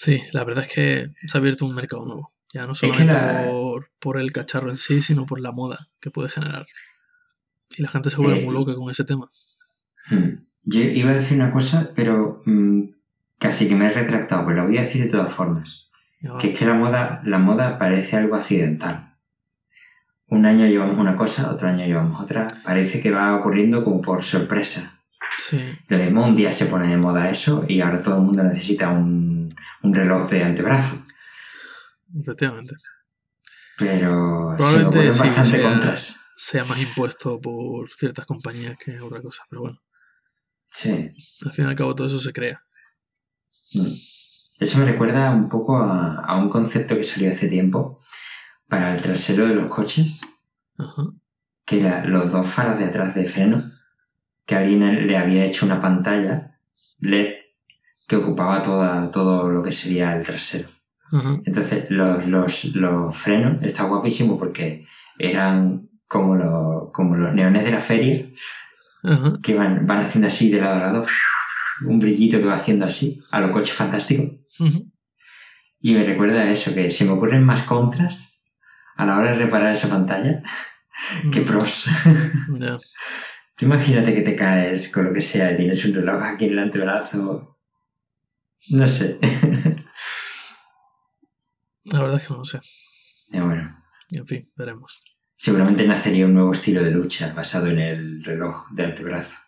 Sí, 0.00 0.22
la 0.32 0.44
verdad 0.44 0.62
es 0.64 0.72
que 0.72 1.08
se 1.26 1.36
ha 1.36 1.40
abierto 1.40 1.66
un 1.66 1.74
mercado 1.74 2.04
nuevo. 2.06 2.32
Ya 2.54 2.62
no 2.62 2.68
que 2.68 2.78
solamente 2.78 3.12
la- 3.12 3.46
por, 3.50 3.90
por 3.98 4.16
el 4.20 4.32
cacharro 4.32 4.70
en 4.70 4.76
sí, 4.76 5.02
sino 5.02 5.26
por 5.26 5.40
la 5.40 5.50
moda 5.50 5.88
que 6.00 6.12
puede 6.12 6.28
generar. 6.28 6.66
Y 7.76 7.82
la 7.82 7.88
gente 7.88 8.08
se 8.08 8.16
vuelve 8.18 8.38
Eh, 8.38 8.44
muy 8.44 8.54
loca 8.54 8.76
con 8.76 8.88
ese 8.92 9.04
tema. 9.04 9.28
Hmm. 10.08 10.46
Yo 10.62 10.82
iba 10.82 11.10
a 11.10 11.14
decir 11.14 11.36
una 11.36 11.50
cosa, 11.50 11.90
pero 11.96 12.42
mm, 12.46 12.82
casi 13.40 13.68
que 13.68 13.74
me 13.74 13.86
he 13.86 13.90
retractado, 13.90 14.44
pero 14.46 14.58
la 14.58 14.64
voy 14.68 14.78
a 14.78 14.82
decir 14.82 15.02
de 15.02 15.10
todas 15.10 15.34
formas. 15.34 15.90
Que 16.40 16.50
es 16.52 16.58
que 16.58 16.64
la 16.64 16.74
moda, 16.74 17.20
la 17.24 17.38
moda 17.38 17.76
parece 17.76 18.16
algo 18.16 18.36
accidental. 18.36 19.16
Un 20.28 20.46
año 20.46 20.64
llevamos 20.66 20.96
una 20.98 21.16
cosa, 21.16 21.50
otro 21.50 21.66
año 21.66 21.84
llevamos 21.86 22.20
otra. 22.20 22.46
Parece 22.62 23.00
que 23.02 23.10
va 23.10 23.34
ocurriendo 23.34 23.82
como 23.82 24.00
por 24.00 24.22
sorpresa. 24.22 24.94
Sí, 25.38 25.60
Lo 25.88 25.98
mismo 25.98 26.24
un 26.24 26.36
día 26.36 26.52
se 26.52 26.66
pone 26.66 26.86
de 26.86 26.96
moda 26.96 27.28
eso 27.30 27.64
y 27.68 27.80
ahora 27.80 28.00
todo 28.02 28.16
el 28.18 28.22
mundo 28.22 28.42
necesita 28.44 28.90
un, 28.90 29.37
un 29.82 29.94
reloj 29.94 30.28
de 30.30 30.44
antebrazo. 30.44 31.02
efectivamente. 32.20 32.74
Pero 33.78 34.54
Probablemente 34.56 35.12
sí, 35.12 35.18
bastante 35.20 35.44
sea- 35.44 35.70
contras. 35.70 36.24
Sea 36.34 36.64
más 36.64 36.78
impuesto 36.80 37.40
por 37.40 37.88
ciertas 37.90 38.26
compañías 38.26 38.76
que 38.78 39.00
otra 39.00 39.20
cosa, 39.20 39.42
pero 39.50 39.62
bueno, 39.62 39.82
Sí. 40.64 41.12
al 41.44 41.52
fin 41.52 41.64
y 41.64 41.68
al 41.68 41.76
cabo 41.76 41.94
todo 41.94 42.06
eso 42.06 42.18
se 42.20 42.32
crea. 42.32 42.58
Mm. 43.74 43.86
Eso 44.60 44.78
me 44.78 44.84
recuerda 44.84 45.30
un 45.30 45.48
poco 45.48 45.76
a, 45.78 46.16
a 46.24 46.36
un 46.36 46.48
concepto 46.48 46.96
que 46.96 47.04
salió 47.04 47.30
hace 47.30 47.48
tiempo 47.48 48.00
para 48.68 48.94
el 48.94 49.00
trasero 49.00 49.46
de 49.46 49.54
los 49.54 49.70
coches, 49.70 50.22
Ajá. 50.78 51.02
que 51.64 51.80
era 51.80 52.04
los 52.04 52.32
dos 52.32 52.46
faros 52.48 52.78
de 52.78 52.84
atrás 52.86 53.14
de 53.14 53.26
freno, 53.26 53.62
que 54.46 54.54
alguien 54.56 55.06
le 55.06 55.16
había 55.16 55.44
hecho 55.44 55.66
una 55.66 55.80
pantalla 55.80 56.60
LED 57.00 57.34
que 58.08 58.16
ocupaba 58.16 58.62
toda, 58.62 59.10
todo 59.10 59.48
lo 59.50 59.62
que 59.62 59.70
sería 59.70 60.16
el 60.16 60.26
trasero. 60.26 60.68
Ajá. 61.12 61.38
Entonces, 61.44 61.84
los, 61.90 62.26
los, 62.26 62.74
los 62.74 63.16
frenos 63.16 63.62
está 63.62 63.84
guapísimo 63.84 64.38
porque 64.38 64.86
eran 65.18 65.88
como, 66.06 66.34
los 66.34 66.90
como 66.92 67.16
los 67.16 67.34
neones 67.34 67.64
de 67.64 67.70
la 67.70 67.80
feria, 67.82 68.26
Ajá. 69.04 69.38
que 69.42 69.54
van, 69.54 69.86
van 69.86 70.00
haciendo 70.00 70.26
así 70.26 70.50
de 70.50 70.60
lado 70.60 70.76
a 70.76 70.78
lado, 70.78 71.06
un 71.86 71.98
brillito 71.98 72.38
que 72.38 72.46
va 72.46 72.54
haciendo 72.54 72.86
así, 72.86 73.20
a 73.30 73.40
los 73.40 73.50
coches 73.50 73.74
fantásticos. 73.74 74.30
Ujú. 74.58 74.90
Y 75.80 75.94
me 75.94 76.04
recuerda 76.04 76.40
a 76.40 76.50
eso, 76.50 76.74
que 76.74 76.90
se 76.90 77.04
me 77.04 77.12
ocurren 77.12 77.44
más 77.44 77.62
contras 77.62 78.46
a 78.96 79.04
la 79.04 79.18
hora 79.18 79.32
de 79.32 79.38
reparar 79.38 79.72
esa 79.72 79.90
pantalla 79.90 80.42
que 81.30 81.42
pros. 81.42 81.86
Tú 83.54 83.66
imagínate 83.66 84.14
que 84.14 84.22
te 84.22 84.34
caes 84.34 84.90
con 84.90 85.04
lo 85.04 85.12
que 85.12 85.20
sea 85.20 85.56
tienes 85.56 85.84
un 85.84 85.94
reloj 85.94 86.22
aquí 86.22 86.46
en 86.46 86.52
el 86.52 86.58
antebrazo. 86.60 87.57
No 88.70 88.86
sé. 88.88 89.18
La 91.84 92.00
verdad 92.02 92.16
es 92.18 92.26
que 92.26 92.32
no 92.34 92.38
lo 92.40 92.44
sé. 92.44 92.58
Y 93.32 93.38
bueno, 93.40 93.82
En 94.12 94.26
fin, 94.26 94.44
veremos. 94.56 95.02
seguramente 95.36 95.86
nacería 95.86 96.26
un 96.26 96.34
nuevo 96.34 96.52
estilo 96.52 96.82
de 96.82 96.90
lucha 96.92 97.32
basado 97.34 97.68
en 97.68 97.78
el 97.78 98.22
reloj 98.24 98.66
de 98.72 98.84
antebrazo. 98.84 99.38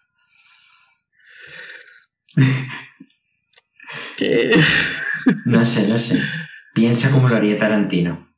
¿Qué? 4.16 4.54
No 5.46 5.64
sé, 5.64 5.88
no 5.88 5.98
sé. 5.98 6.20
Piensa 6.74 7.10
cómo 7.10 7.28
lo 7.28 7.34
haría 7.36 7.56
Tarantino. 7.56 8.34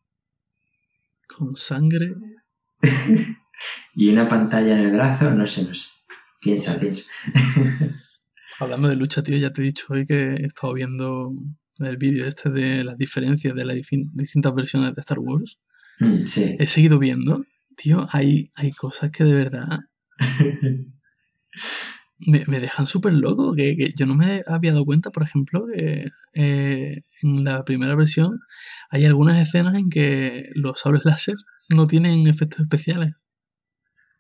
Con 1.28 1.54
sangre. 1.56 2.12
Y 3.94 4.08
una 4.08 4.26
pantalla 4.26 4.72
en 4.72 4.80
el 4.80 4.90
brazo, 4.90 5.30
no 5.34 5.46
sé, 5.46 5.64
no 5.64 5.74
sé. 5.74 5.90
Piensa, 6.40 6.72
Sí. 6.72 6.80
piensa. 6.80 7.04
Hablando 8.58 8.88
de 8.88 8.96
lucha, 8.96 9.22
tío, 9.22 9.36
ya 9.36 9.50
te 9.50 9.62
he 9.62 9.64
dicho 9.64 9.86
hoy 9.90 10.06
que 10.06 10.34
he 10.34 10.46
estado 10.46 10.74
viendo 10.74 11.32
el 11.78 11.96
vídeo 11.96 12.26
este 12.26 12.50
de 12.50 12.84
las 12.84 12.96
diferencias 12.98 13.54
de 13.54 13.64
las 13.64 13.76
distintas 13.76 14.54
versiones 14.54 14.94
de 14.94 15.00
Star 15.00 15.18
Wars. 15.18 15.60
Mm, 15.98 16.22
sí. 16.22 16.56
He 16.58 16.66
seguido 16.66 16.98
viendo. 16.98 17.44
Tío, 17.76 18.06
hay, 18.12 18.44
hay 18.54 18.70
cosas 18.72 19.10
que 19.10 19.24
de 19.24 19.34
verdad 19.34 19.80
me, 22.18 22.44
me 22.46 22.60
dejan 22.60 22.86
súper 22.86 23.14
loco. 23.14 23.54
Que, 23.54 23.76
que 23.76 23.92
yo 23.96 24.06
no 24.06 24.14
me 24.14 24.42
había 24.46 24.72
dado 24.72 24.84
cuenta, 24.84 25.10
por 25.10 25.22
ejemplo, 25.22 25.66
que 25.74 26.10
eh, 26.34 27.02
en 27.22 27.44
la 27.44 27.64
primera 27.64 27.94
versión 27.94 28.40
hay 28.90 29.06
algunas 29.06 29.40
escenas 29.40 29.76
en 29.76 29.88
que 29.88 30.44
los 30.54 30.80
sables 30.80 31.04
láser 31.04 31.36
no 31.74 31.86
tienen 31.86 32.26
efectos 32.26 32.60
especiales. 32.60 33.14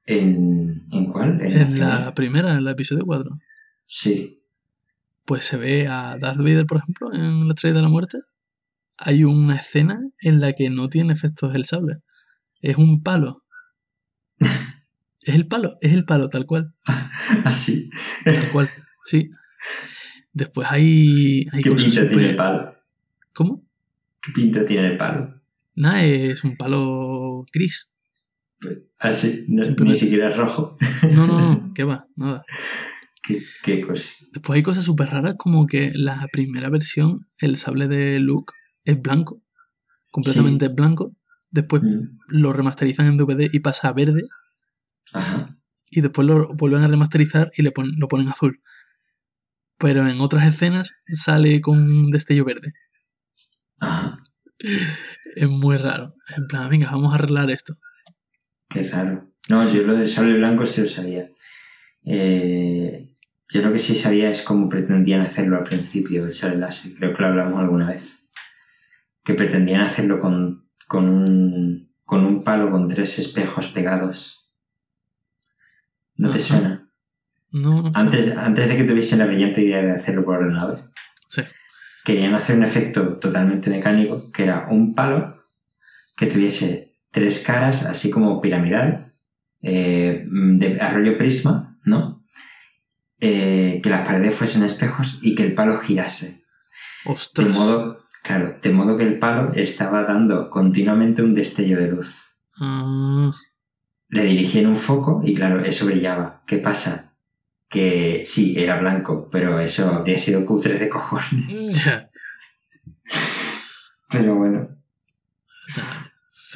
¿En, 0.04 0.88
¿En 0.90 1.06
cuál? 1.06 1.40
En 1.42 1.78
la 1.78 2.12
primera, 2.14 2.50
en 2.50 2.58
el 2.58 2.68
episodio 2.68 3.04
4. 3.04 3.30
Sí. 3.94 4.42
Pues 5.26 5.44
se 5.44 5.58
ve 5.58 5.86
a 5.86 6.16
Darth 6.18 6.38
Vader, 6.38 6.64
por 6.64 6.78
ejemplo, 6.78 7.12
en 7.12 7.46
la 7.46 7.52
Estrella 7.52 7.76
de 7.76 7.82
la 7.82 7.88
Muerte. 7.90 8.20
Hay 8.96 9.24
una 9.24 9.56
escena 9.56 10.00
en 10.22 10.40
la 10.40 10.54
que 10.54 10.70
no 10.70 10.88
tiene 10.88 11.12
efectos 11.12 11.54
el 11.54 11.66
sable. 11.66 11.98
Es 12.62 12.78
un 12.78 13.02
palo. 13.02 13.44
es 14.38 15.34
el 15.34 15.46
palo, 15.46 15.76
es 15.82 15.92
el 15.92 16.06
palo, 16.06 16.30
tal 16.30 16.46
cual. 16.46 16.74
Así. 17.44 17.90
Tal 18.24 18.50
cual, 18.50 18.70
sí. 19.04 19.30
Después 20.32 20.66
hay, 20.70 21.46
hay 21.52 21.62
¿Qué 21.62 21.70
cosas 21.70 21.92
pinta 21.92 22.08
tiene 22.08 22.30
el 22.30 22.36
palo? 22.36 22.74
¿Cómo? 23.34 23.68
¿Qué 24.22 24.32
pinta 24.32 24.64
tiene 24.64 24.86
el 24.92 24.96
palo? 24.96 25.38
Nada, 25.74 26.02
es 26.02 26.44
un 26.44 26.56
palo 26.56 27.44
gris. 27.52 27.92
Así, 28.98 29.44
no- 29.48 29.62
ni 29.84 29.96
siquiera 29.96 30.30
es 30.30 30.36
rojo. 30.38 30.78
No, 31.12 31.26
no, 31.26 31.38
no, 31.40 31.72
¿qué 31.74 31.84
va? 31.84 32.06
Nada. 32.16 32.42
¿Qué, 33.22 33.40
qué 33.62 33.80
cosa? 33.80 34.10
Después 34.32 34.56
hay 34.56 34.62
cosas 34.62 34.84
súper 34.84 35.08
raras 35.10 35.34
como 35.38 35.66
que 35.66 35.92
la 35.94 36.26
primera 36.32 36.68
versión, 36.70 37.26
el 37.40 37.56
sable 37.56 37.86
de 37.88 38.18
Luke 38.20 38.52
es 38.84 39.00
blanco. 39.00 39.42
Completamente 40.10 40.68
blanco. 40.68 41.14
Después 41.50 41.82
Mm, 41.82 42.18
lo 42.28 42.52
remasterizan 42.52 43.06
en 43.06 43.16
DVD 43.18 43.48
y 43.52 43.60
pasa 43.60 43.88
a 43.88 43.92
verde. 43.92 44.22
Ajá. 45.14 45.58
y 45.94 46.00
después 46.00 46.26
lo 46.26 46.48
vuelven 46.54 46.80
a 46.82 46.88
remasterizar 46.88 47.50
y 47.54 47.60
le 47.62 47.70
pon- 47.70 47.92
lo 47.98 48.08
ponen 48.08 48.26
azul. 48.28 48.62
Pero 49.76 50.08
en 50.08 50.20
otras 50.22 50.46
escenas 50.48 50.94
sale 51.12 51.60
con 51.60 51.78
un 51.82 52.10
destello 52.10 52.46
verde. 52.46 52.72
Ajá. 53.78 54.18
Es 54.58 55.48
muy 55.48 55.76
raro. 55.76 56.14
En 56.36 56.46
plan, 56.46 56.70
venga, 56.70 56.90
vamos 56.92 57.12
a 57.12 57.16
arreglar 57.16 57.50
esto. 57.50 57.76
Qué 58.70 58.82
raro. 58.84 59.30
No, 59.50 59.62
Sí. 59.62 59.76
yo 59.76 59.82
lo 59.86 59.94
del 59.94 60.08
sable 60.08 60.32
blanco 60.34 60.64
sí 60.64 60.80
lo 60.80 60.88
sabía. 60.88 61.28
Eh, 62.06 63.11
yo 63.52 63.62
lo 63.62 63.72
que 63.72 63.78
sí 63.78 63.94
sabía 63.94 64.30
es 64.30 64.42
cómo 64.42 64.68
pretendían 64.68 65.20
hacerlo 65.20 65.56
al 65.58 65.64
principio, 65.64 66.24
el 66.24 66.32
sable 66.32 66.58
láser. 66.58 66.94
Creo 66.94 67.12
que 67.12 67.22
lo 67.22 67.28
hablamos 67.28 67.60
alguna 67.60 67.88
vez. 67.88 68.30
Que 69.24 69.34
pretendían 69.34 69.80
hacerlo 69.82 70.20
con, 70.20 70.68
con, 70.88 71.08
un, 71.08 71.92
con 72.04 72.24
un 72.24 72.44
palo 72.44 72.70
con 72.70 72.88
tres 72.88 73.18
espejos 73.18 73.68
pegados. 73.68 74.52
¿No 76.16 76.30
te 76.30 76.40
suena? 76.40 76.90
No, 77.50 77.82
no 77.82 77.92
sé. 77.92 77.98
Antes, 77.98 78.36
antes 78.36 78.68
de 78.68 78.76
que 78.76 78.84
tuviesen 78.84 79.18
la 79.18 79.26
brillante 79.26 79.62
idea 79.62 79.82
de 79.82 79.92
hacerlo 79.92 80.24
por 80.24 80.36
ordenador, 80.36 80.90
Sí. 81.28 81.42
querían 82.04 82.34
hacer 82.34 82.56
un 82.56 82.62
efecto 82.62 83.18
totalmente 83.18 83.70
mecánico, 83.70 84.30
que 84.30 84.44
era 84.44 84.68
un 84.70 84.94
palo 84.94 85.42
que 86.16 86.26
tuviese 86.26 86.92
tres 87.10 87.44
caras, 87.46 87.86
así 87.86 88.10
como 88.10 88.40
piramidal, 88.40 89.14
eh, 89.62 90.26
de 90.28 90.80
arroyo 90.80 91.16
prisma, 91.16 91.78
¿no? 91.84 92.21
Eh, 93.24 93.78
que 93.80 93.88
las 93.88 94.04
paredes 94.04 94.34
fuesen 94.34 94.64
espejos 94.64 95.20
y 95.22 95.36
que 95.36 95.44
el 95.44 95.54
palo 95.54 95.78
girase. 95.78 96.42
De 97.04 97.12
Ostras. 97.12 97.56
modo, 97.56 97.96
claro, 98.24 98.58
de 98.60 98.70
modo 98.70 98.96
que 98.96 99.04
el 99.04 99.20
palo 99.20 99.52
estaba 99.54 100.02
dando 100.02 100.50
continuamente 100.50 101.22
un 101.22 101.32
destello 101.32 101.78
de 101.78 101.86
luz. 101.86 102.40
Ah, 102.56 103.30
Le 104.08 104.24
dirigían 104.24 104.66
un 104.66 104.74
foco 104.76 105.20
y 105.22 105.34
claro, 105.34 105.64
eso 105.64 105.86
brillaba. 105.86 106.42
¿Qué 106.48 106.58
pasa? 106.58 107.16
Que 107.68 108.22
sí, 108.24 108.54
era 108.58 108.80
blanco, 108.80 109.28
pero 109.30 109.60
eso 109.60 109.88
habría 109.92 110.18
sido 110.18 110.44
cutre 110.44 110.76
de 110.78 110.88
cojones. 110.88 111.86
Pero 114.10 114.34
bueno, 114.34 114.68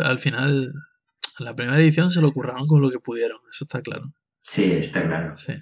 Al 0.00 0.18
final, 0.18 0.72
en 1.38 1.44
la 1.44 1.54
primera 1.54 1.78
edición 1.78 2.10
se 2.10 2.20
lo 2.20 2.32
curraron 2.32 2.66
con 2.66 2.82
lo 2.82 2.90
que 2.90 2.98
pudieron. 2.98 3.38
Eso 3.50 3.64
está 3.64 3.80
claro. 3.80 4.12
sí, 4.42 4.72
está 4.72 5.06
claro. 5.06 5.34
Sí. 5.36 5.54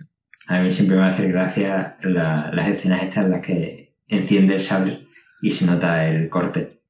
A 0.47 0.61
mí 0.61 0.71
siempre 0.71 0.97
me 0.97 1.05
hace 1.05 1.29
gracia 1.29 1.97
la- 2.03 2.51
las 2.53 2.69
escenas 2.69 3.03
estas 3.03 3.25
en 3.25 3.31
las 3.31 3.41
que 3.41 3.97
enciende 4.09 4.55
el 4.55 4.61
sable 4.61 5.07
y 5.41 5.51
se 5.51 5.67
nota 5.67 6.07
el 6.09 6.29
corte. 6.29 6.81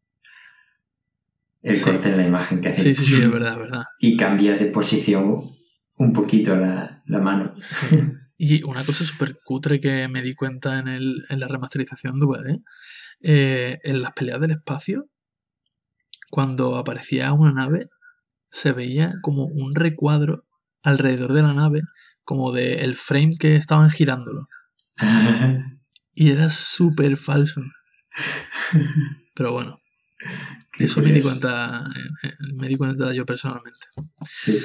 El 1.62 1.74
Sí. 1.76 1.84
corte 1.84 2.10
en 2.10 2.16
la 2.18 2.26
imagen 2.26 2.60
que 2.60 2.68
hace. 2.68 2.82
Sí, 2.82 2.94
sí, 2.94 3.14
sí, 3.16 3.22
es 3.22 3.30
verdad, 3.30 3.52
es 3.52 3.58
verdad. 3.58 3.82
Y 4.00 4.16
cambia 4.16 4.56
de 4.56 4.66
posición 4.66 5.36
un 5.96 6.12
poquito 6.12 6.56
la, 6.56 7.02
la 7.06 7.18
mano. 7.20 7.54
Sí. 7.60 7.96
Y 8.36 8.62
una 8.64 8.84
cosa 8.84 9.04
súper 9.04 9.36
cutre 9.44 9.80
que 9.80 10.08
me 10.08 10.20
di 10.20 10.34
cuenta 10.34 10.80
en, 10.80 10.88
el, 10.88 11.22
en 11.30 11.38
la 11.40 11.46
remasterización 11.48 12.18
DVD, 12.18 12.58
eh, 13.22 13.78
en 13.84 14.02
las 14.02 14.12
peleas 14.12 14.40
del 14.40 14.50
espacio, 14.50 15.08
cuando 16.30 16.76
aparecía 16.76 17.32
una 17.32 17.52
nave, 17.52 17.88
se 18.48 18.72
veía 18.72 19.14
como 19.22 19.44
un 19.46 19.74
recuadro 19.74 20.44
alrededor 20.82 21.32
de 21.32 21.42
la 21.42 21.54
nave, 21.54 21.82
como 22.24 22.52
de 22.52 22.76
el 22.84 22.94
frame 22.96 23.36
que 23.38 23.56
estaban 23.56 23.90
girándolo. 23.90 24.48
Y 26.16 26.30
era 26.30 26.48
súper 26.48 27.16
falso. 27.16 27.60
Pero 29.34 29.52
bueno, 29.52 29.80
Qué 30.72 30.84
eso 30.84 31.02
me 31.02 31.12
di 31.12 31.20
cuenta, 31.20 31.84
eh, 31.94 32.28
eh, 32.28 32.34
me 32.54 32.68
di 32.68 32.76
cuenta 32.76 33.12
yo 33.12 33.24
personalmente. 33.24 33.80
Sí. 34.28 34.58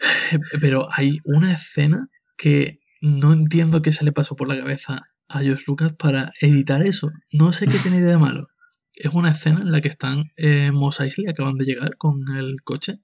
Pero 0.60 0.88
hay 0.90 1.18
una 1.24 1.52
escena 1.52 2.08
que 2.36 2.80
no 3.00 3.32
entiendo 3.32 3.82
qué 3.82 3.92
se 3.92 4.04
le 4.04 4.12
pasó 4.12 4.36
por 4.36 4.48
la 4.48 4.58
cabeza 4.58 5.02
a 5.28 5.40
George 5.40 5.64
Lucas 5.66 5.92
para 5.94 6.32
editar 6.40 6.82
eso. 6.82 7.10
No 7.32 7.52
sé 7.52 7.66
qué 7.66 7.78
tiene 7.78 8.00
de 8.00 8.16
malo. 8.18 8.48
Es 8.94 9.12
una 9.12 9.30
escena 9.30 9.60
en 9.60 9.72
la 9.72 9.80
que 9.80 9.88
están 9.88 10.24
en 10.36 10.74
Mos 10.74 11.00
Eisley, 11.00 11.26
acaban 11.28 11.56
de 11.56 11.64
llegar 11.64 11.96
con 11.96 12.22
el 12.36 12.56
coche 12.62 13.00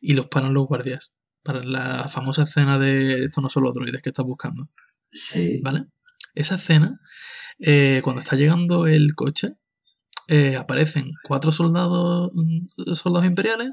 y 0.00 0.14
los 0.14 0.26
paran 0.26 0.54
los 0.54 0.66
guardias. 0.66 1.12
Para 1.42 1.62
la 1.62 2.08
famosa 2.08 2.42
escena 2.42 2.78
de 2.78 3.24
esto 3.24 3.40
no 3.40 3.48
son 3.48 3.64
los 3.64 3.74
droides 3.74 4.02
que 4.02 4.10
estás 4.10 4.24
buscando. 4.24 4.62
Sí. 5.10 5.60
¿Vale? 5.62 5.86
Esa 6.34 6.54
escena, 6.54 6.90
eh, 7.58 8.00
cuando 8.02 8.20
está 8.20 8.36
llegando 8.36 8.86
el 8.86 9.14
coche, 9.14 9.56
eh, 10.28 10.56
aparecen 10.56 11.12
cuatro 11.24 11.50
soldados, 11.50 12.30
mm, 12.32 12.94
soldados 12.94 13.26
imperiales 13.26 13.70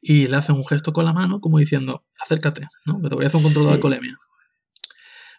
y 0.00 0.28
le 0.28 0.36
hacen 0.36 0.54
un 0.56 0.64
gesto 0.64 0.92
con 0.92 1.04
la 1.04 1.12
mano 1.12 1.40
como 1.40 1.58
diciendo, 1.58 2.04
acércate, 2.22 2.66
¿no? 2.86 3.00
Que 3.02 3.08
te 3.08 3.14
voy 3.16 3.24
a 3.24 3.28
hacer 3.28 3.38
un 3.38 3.44
control 3.44 3.66
de 3.66 3.72
alcoholemia. 3.72 4.16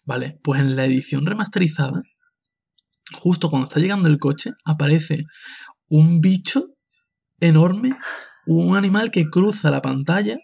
Vale, 0.05 0.39
pues 0.43 0.59
en 0.59 0.75
la 0.75 0.85
edición 0.85 1.25
remasterizada, 1.25 2.01
justo 3.13 3.49
cuando 3.49 3.67
está 3.67 3.79
llegando 3.79 4.09
el 4.09 4.19
coche, 4.19 4.51
aparece 4.65 5.23
un 5.87 6.21
bicho 6.21 6.75
enorme, 7.39 7.91
un 8.45 8.75
animal 8.75 9.09
que 9.09 9.29
cruza 9.29 9.71
la 9.71 9.81
pantalla 9.81 10.37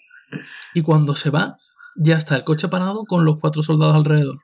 y 0.78 0.84
cuando 0.84 1.16
se 1.16 1.32
va, 1.32 1.58
ya 1.96 2.18
está 2.18 2.36
el 2.36 2.44
coche 2.44 2.68
parado 2.68 3.04
con 3.06 3.26
los 3.26 3.38
cuatro 3.40 3.64
soldados 3.64 3.96
alrededor. 3.96 4.38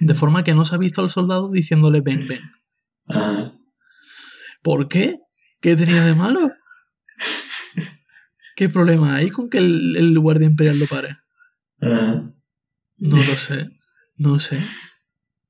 De 0.00 0.14
forma 0.14 0.44
que 0.44 0.54
no 0.54 0.64
se 0.64 0.76
ha 0.76 0.78
visto 0.78 1.00
al 1.00 1.10
soldado 1.10 1.50
diciéndole 1.50 2.00
ven, 2.00 2.28
ven. 2.28 2.40
¿Por 4.62 4.88
qué? 4.88 5.18
¿Qué 5.60 5.74
tenía 5.74 6.04
de 6.04 6.14
malo? 6.14 6.48
¿Qué 8.56 8.68
problema 8.68 9.16
hay 9.16 9.30
con 9.30 9.50
que 9.50 9.58
el, 9.58 9.96
el 9.96 10.18
guardia 10.20 10.46
imperial 10.46 10.78
lo 10.78 10.86
pare? 10.86 11.18
No 11.80 12.32
lo 12.98 13.36
sé. 13.36 13.70
No 14.16 14.38
sé. 14.38 14.60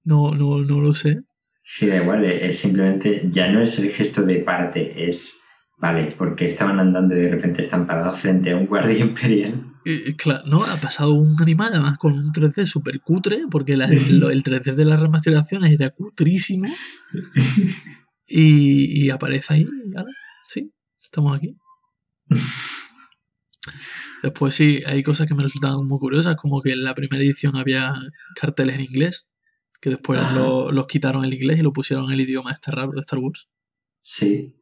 No, 0.05 0.35
no, 0.35 0.65
no 0.65 0.81
lo 0.81 0.95
sé. 0.95 1.21
Sí, 1.63 1.87
da 1.87 1.97
igual, 1.97 2.25
es 2.25 2.59
simplemente, 2.59 3.29
ya 3.31 3.51
no 3.51 3.61
es 3.61 3.79
el 3.79 3.91
gesto 3.91 4.23
de 4.23 4.37
parte, 4.41 5.09
es, 5.09 5.44
vale, 5.85 6.09
porque 6.17 6.47
estaban 6.47 6.81
andando 6.81 7.15
y 7.15 7.21
de 7.21 7.29
repente 7.29 7.61
están 7.61 7.87
parados 7.87 8.19
frente 8.19 8.51
a 8.53 8.57
un 8.57 8.67
guardia 8.67 8.99
imperial. 8.99 9.53
Eh, 9.85 10.15
claro, 10.17 10.43
no, 10.47 10.65
ha 10.65 10.77
pasado 10.79 11.13
un 11.13 11.35
animal 11.43 11.69
además 11.73 11.99
con 11.99 12.15
un 12.15 12.33
3D 12.33 12.65
súper 12.67 13.01
cutre, 13.03 13.41
porque 13.51 13.77
la- 13.77 13.89
lo- 14.11 14.31
el 14.31 14.43
3D 14.43 14.75
de 14.75 14.85
las 14.87 14.99
remasterizaciones 15.01 15.73
era 15.73 15.91
cutrísimo. 15.91 16.69
Y, 18.27 19.05
y 19.05 19.11
aparece 19.11 19.53
ahí, 19.53 19.67
ahora, 19.99 20.11
sí, 20.49 20.73
estamos 21.03 21.37
aquí. 21.37 21.55
Después 24.23 24.55
sí, 24.55 24.81
hay 24.87 25.03
cosas 25.03 25.27
que 25.27 25.35
me 25.35 25.43
resultan 25.43 25.87
muy 25.87 25.99
curiosas, 25.99 26.37
como 26.37 26.63
que 26.63 26.73
en 26.73 26.83
la 26.85 26.95
primera 26.95 27.23
edición 27.23 27.55
había 27.57 27.93
carteles 28.41 28.77
en 28.77 28.85
inglés, 28.87 29.31
que 29.83 29.91
después 29.91 30.21
lo- 30.35 30.73
los 30.73 30.87
quitaron 30.87 31.25
el 31.27 31.35
inglés 31.35 31.59
y 31.59 31.63
lo 31.63 31.75
pusieron 31.75 32.07
en 32.07 32.13
el 32.13 32.21
idioma 32.23 32.51
este 32.53 32.71
raro 32.71 32.93
de 32.93 33.01
Star 33.01 33.19
Wars. 33.19 33.49
Sí. 34.01 34.55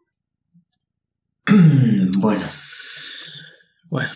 bueno, 2.20 2.40
Bueno, 3.90 4.08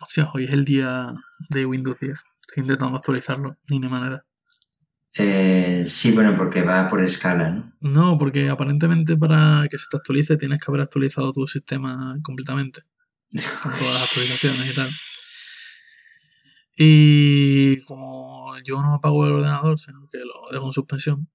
hostia, 0.00 0.30
hoy 0.34 0.44
es 0.44 0.52
el 0.52 0.64
día 0.64 1.06
de 1.50 1.66
Windows 1.66 1.98
10. 1.98 2.22
Estoy 2.40 2.62
intentando 2.62 2.96
actualizarlo, 2.96 3.56
ni 3.68 3.80
de 3.80 3.88
manera. 3.88 4.24
eh, 5.18 5.84
sí, 5.86 6.12
bueno, 6.12 6.34
porque 6.36 6.62
va 6.62 6.88
por 6.88 7.00
escala, 7.02 7.50
¿no? 7.50 7.72
No, 7.80 8.18
porque 8.18 8.48
aparentemente 8.50 9.16
para 9.16 9.66
que 9.70 9.78
se 9.78 9.86
te 9.90 9.96
actualice 9.96 10.36
tienes 10.36 10.60
que 10.60 10.70
haber 10.70 10.82
actualizado 10.82 11.32
tu 11.32 11.46
sistema 11.46 12.18
completamente. 12.22 12.82
Con 13.62 13.72
todas 13.72 13.92
las 13.94 14.04
actualizaciones 14.04 14.70
y 14.70 14.74
tal. 14.74 14.90
Y 16.78 17.80
como 17.84 18.54
yo 18.64 18.82
no 18.82 18.94
apago 18.94 19.24
el 19.26 19.32
ordenador, 19.32 19.78
sino 19.78 20.08
que 20.10 20.18
lo 20.18 20.52
dejo 20.52 20.66
en 20.66 20.72
suspensión, 20.72 21.28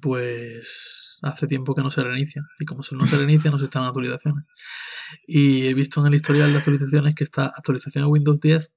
pues 0.00 1.18
hace 1.22 1.46
tiempo 1.46 1.74
que 1.74 1.82
no 1.82 1.90
se 1.90 2.02
reinicia. 2.02 2.42
Y 2.58 2.64
como 2.64 2.82
no 2.92 3.06
se 3.06 3.16
reinicia, 3.16 3.50
no 3.50 3.58
se 3.58 3.66
están 3.66 3.84
actualizaciones. 3.84 4.44
Y 5.26 5.66
he 5.66 5.74
visto 5.74 6.00
en 6.00 6.08
el 6.08 6.14
historial 6.14 6.52
de 6.52 6.58
actualizaciones 6.58 7.14
que 7.14 7.24
está 7.24 7.46
actualización 7.46 8.04
de 8.04 8.10
Windows 8.10 8.40
10 8.40 8.72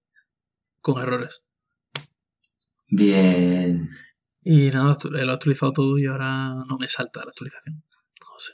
con 0.82 1.02
errores. 1.02 1.46
Bien. 2.90 3.90
Y 4.44 4.70
nada, 4.72 4.98
lo 5.10 5.18
he 5.18 5.32
actualizado 5.32 5.72
todo 5.72 5.98
y 5.98 6.06
ahora 6.06 6.54
no 6.68 6.78
me 6.78 6.88
salta 6.88 7.22
la 7.22 7.30
actualización. 7.30 7.84
No 8.20 8.40
sé. 8.40 8.54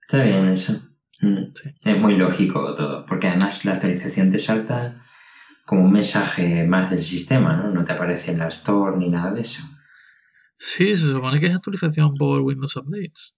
Está 0.00 0.22
bien 0.24 0.48
eso. 0.48 0.72
Mm. 1.20 1.44
Sí. 1.54 1.70
Es 1.82 1.98
muy 1.98 2.16
lógico 2.16 2.74
todo, 2.74 3.04
porque 3.06 3.28
además 3.28 3.64
la 3.64 3.72
actualización 3.72 4.30
te 4.30 4.38
salta 4.38 4.96
como 5.64 5.84
un 5.84 5.92
mensaje 5.92 6.64
más 6.64 6.90
del 6.90 7.02
sistema, 7.02 7.54
¿no? 7.54 7.70
No 7.70 7.84
te 7.84 7.92
aparece 7.92 8.32
en 8.32 8.38
la 8.38 8.48
Store 8.48 8.96
ni 8.96 9.08
nada 9.08 9.32
de 9.32 9.40
eso. 9.40 9.62
Sí, 10.64 10.96
se 10.96 11.10
supone 11.10 11.40
que 11.40 11.46
es 11.46 11.54
actualización 11.56 12.14
por 12.14 12.40
Windows 12.40 12.76
Updates. 12.76 13.34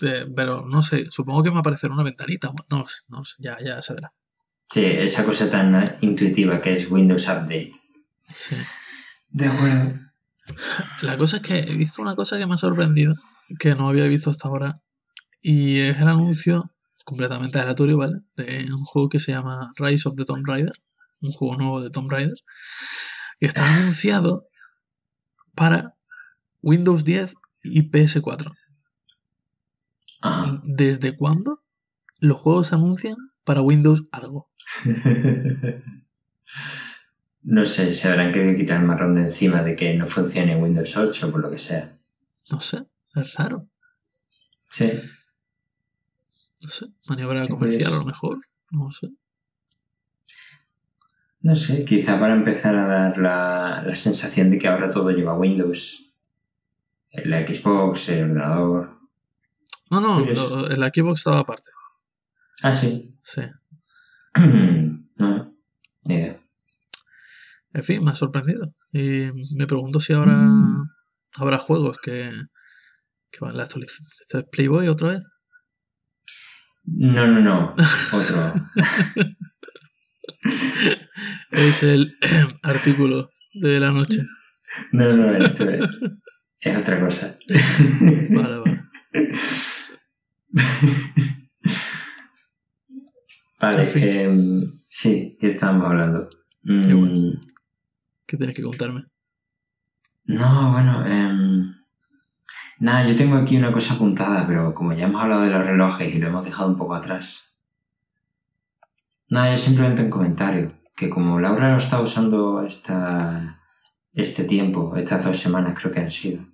Eh, 0.00 0.26
pero 0.34 0.64
no 0.64 0.80
sé, 0.80 1.04
supongo 1.10 1.42
que 1.42 1.50
me 1.50 1.58
aparecerá 1.58 1.92
una 1.92 2.02
ventanita. 2.02 2.50
No 2.70 2.78
lo 2.78 2.86
sé, 2.86 3.02
no 3.08 3.18
lo 3.18 3.24
sé, 3.26 3.36
ya, 3.40 3.58
ya 3.62 3.82
se 3.82 3.92
verá. 3.92 4.14
Sí, 4.72 4.82
esa 4.86 5.22
cosa 5.22 5.50
tan 5.50 5.98
intuitiva 6.00 6.62
que 6.62 6.72
es 6.72 6.90
Windows 6.90 7.28
Update. 7.28 7.72
Sí. 8.20 8.56
De 9.28 9.44
acuerdo. 9.44 10.00
La 11.02 11.18
cosa 11.18 11.36
es 11.36 11.42
que 11.42 11.58
he 11.58 11.76
visto 11.76 12.00
una 12.00 12.16
cosa 12.16 12.38
que 12.38 12.46
me 12.46 12.54
ha 12.54 12.56
sorprendido, 12.56 13.14
que 13.58 13.74
no 13.74 13.90
había 13.90 14.04
visto 14.04 14.30
hasta 14.30 14.48
ahora, 14.48 14.80
y 15.42 15.76
es 15.80 15.98
el 15.98 16.08
anuncio 16.08 16.74
completamente 17.04 17.58
aleatorio, 17.58 17.98
¿vale? 17.98 18.20
De 18.34 18.72
un 18.72 18.84
juego 18.84 19.10
que 19.10 19.20
se 19.20 19.32
llama 19.32 19.68
Rise 19.76 20.08
of 20.08 20.16
the 20.16 20.24
Tomb 20.24 20.46
Raider, 20.46 20.82
un 21.20 21.32
juego 21.32 21.56
nuevo 21.56 21.82
de 21.82 21.90
Tomb 21.90 22.10
Raider, 22.10 22.38
que 23.38 23.44
está 23.44 23.62
anunciado 23.76 24.42
para 25.54 25.96
Windows 26.62 27.04
10 27.04 27.34
y 27.64 27.90
PS4. 27.90 28.52
Ajá. 30.22 30.60
¿Desde 30.64 31.16
cuándo 31.16 31.62
los 32.20 32.38
juegos 32.38 32.68
se 32.68 32.74
anuncian 32.74 33.16
para 33.44 33.62
Windows 33.62 34.04
algo? 34.12 34.50
No 37.46 37.66
sé, 37.66 37.92
se 37.92 38.08
habrán 38.08 38.32
querido 38.32 38.56
quitar 38.56 38.80
el 38.80 38.86
marrón 38.86 39.14
de 39.14 39.20
encima 39.20 39.62
de 39.62 39.76
que 39.76 39.92
no 39.94 40.06
funcione 40.06 40.56
Windows 40.56 40.96
8 40.96 41.30
por 41.30 41.42
lo 41.42 41.50
que 41.50 41.58
sea. 41.58 42.00
No 42.50 42.58
sé, 42.58 42.86
es 43.14 43.34
raro. 43.34 43.68
Sí. 44.70 44.90
No 46.62 46.68
sé, 46.70 46.86
maniobra 47.06 47.46
comercial 47.46 47.92
a 47.92 47.96
lo 47.96 48.04
mejor. 48.06 48.40
No 48.70 48.90
sé. 48.92 49.10
No 51.44 51.54
sé, 51.54 51.84
quizá 51.84 52.18
para 52.18 52.32
empezar 52.34 52.74
a 52.74 52.86
dar 52.86 53.18
la, 53.18 53.82
la 53.86 53.96
sensación 53.96 54.50
de 54.50 54.56
que 54.58 54.66
ahora 54.66 54.88
todo 54.88 55.10
lleva 55.10 55.36
Windows. 55.36 56.14
La 57.12 57.46
Xbox, 57.46 58.08
el 58.08 58.30
ordenador. 58.30 58.98
No, 59.90 60.00
no, 60.00 60.20
lo- 60.20 60.68
el 60.70 60.78
Xbox 60.92 61.20
estaba 61.20 61.40
aparte. 61.40 61.68
Ah, 62.62 62.72
sí. 62.72 63.14
Sí. 63.20 63.42
no, 65.18 65.54
ni 66.04 66.14
idea. 66.14 66.40
En 67.74 67.84
fin, 67.84 68.02
me 68.02 68.10
ha 68.12 68.14
sorprendido. 68.14 68.74
Y 68.90 69.30
me 69.56 69.66
pregunto 69.66 70.00
si 70.00 70.14
ahora 70.14 70.38
habrá 71.36 71.58
juegos 71.58 71.98
que, 71.98 72.32
que 73.30 73.38
van 73.40 73.50
a 73.50 73.54
la 73.58 73.62
actualización. 73.64 74.08
¿Este 74.20 74.38
es 74.38 74.44
Playboy 74.50 74.88
otra 74.88 75.10
vez? 75.10 75.26
No, 76.84 77.26
no, 77.26 77.40
no. 77.40 77.74
Otro. 78.14 78.54
Es 81.50 81.82
el 81.82 82.14
artículo 82.62 83.30
de 83.54 83.80
la 83.80 83.90
noche. 83.90 84.22
No, 84.92 85.08
no, 85.08 85.16
no, 85.16 85.44
esto 85.44 85.68
es, 85.70 85.88
es 86.60 86.76
otra 86.76 87.00
cosa. 87.00 87.38
Vale, 88.30 88.58
vale. 88.58 88.84
Vale, 93.60 93.84
em, 93.94 94.62
sí, 94.90 95.36
¿qué 95.40 95.52
estábamos 95.52 95.86
hablando? 95.86 96.28
Mm, 96.64 96.86
Qué 96.86 96.94
bueno. 96.94 97.40
¿Qué 98.26 98.36
tienes 98.36 98.56
que 98.56 98.62
contarme? 98.62 99.04
No, 100.24 100.72
bueno, 100.72 101.04
em, 101.06 101.74
nada, 102.80 103.08
yo 103.08 103.14
tengo 103.14 103.36
aquí 103.36 103.56
una 103.56 103.72
cosa 103.72 103.94
apuntada, 103.94 104.46
pero 104.46 104.74
como 104.74 104.92
ya 104.92 105.04
hemos 105.04 105.22
hablado 105.22 105.42
de 105.42 105.50
los 105.50 105.64
relojes 105.64 106.14
y 106.14 106.18
lo 106.18 106.26
hemos 106.28 106.44
dejado 106.44 106.68
un 106.70 106.76
poco 106.76 106.94
atrás. 106.94 107.58
Nada, 109.28 109.50
yo 109.52 109.56
simplemente 109.56 110.02
un 110.02 110.10
comentario, 110.10 110.68
que 110.94 111.10
como 111.10 111.40
Laura 111.40 111.70
lo 111.70 111.78
está 111.78 112.00
usando 112.00 112.62
esta, 112.62 113.60
este 114.12 114.44
tiempo, 114.44 114.96
estas 114.96 115.24
dos 115.24 115.36
semanas 115.36 115.78
creo 115.78 115.92
que 115.92 116.00
han 116.00 116.10
sido, 116.10 116.44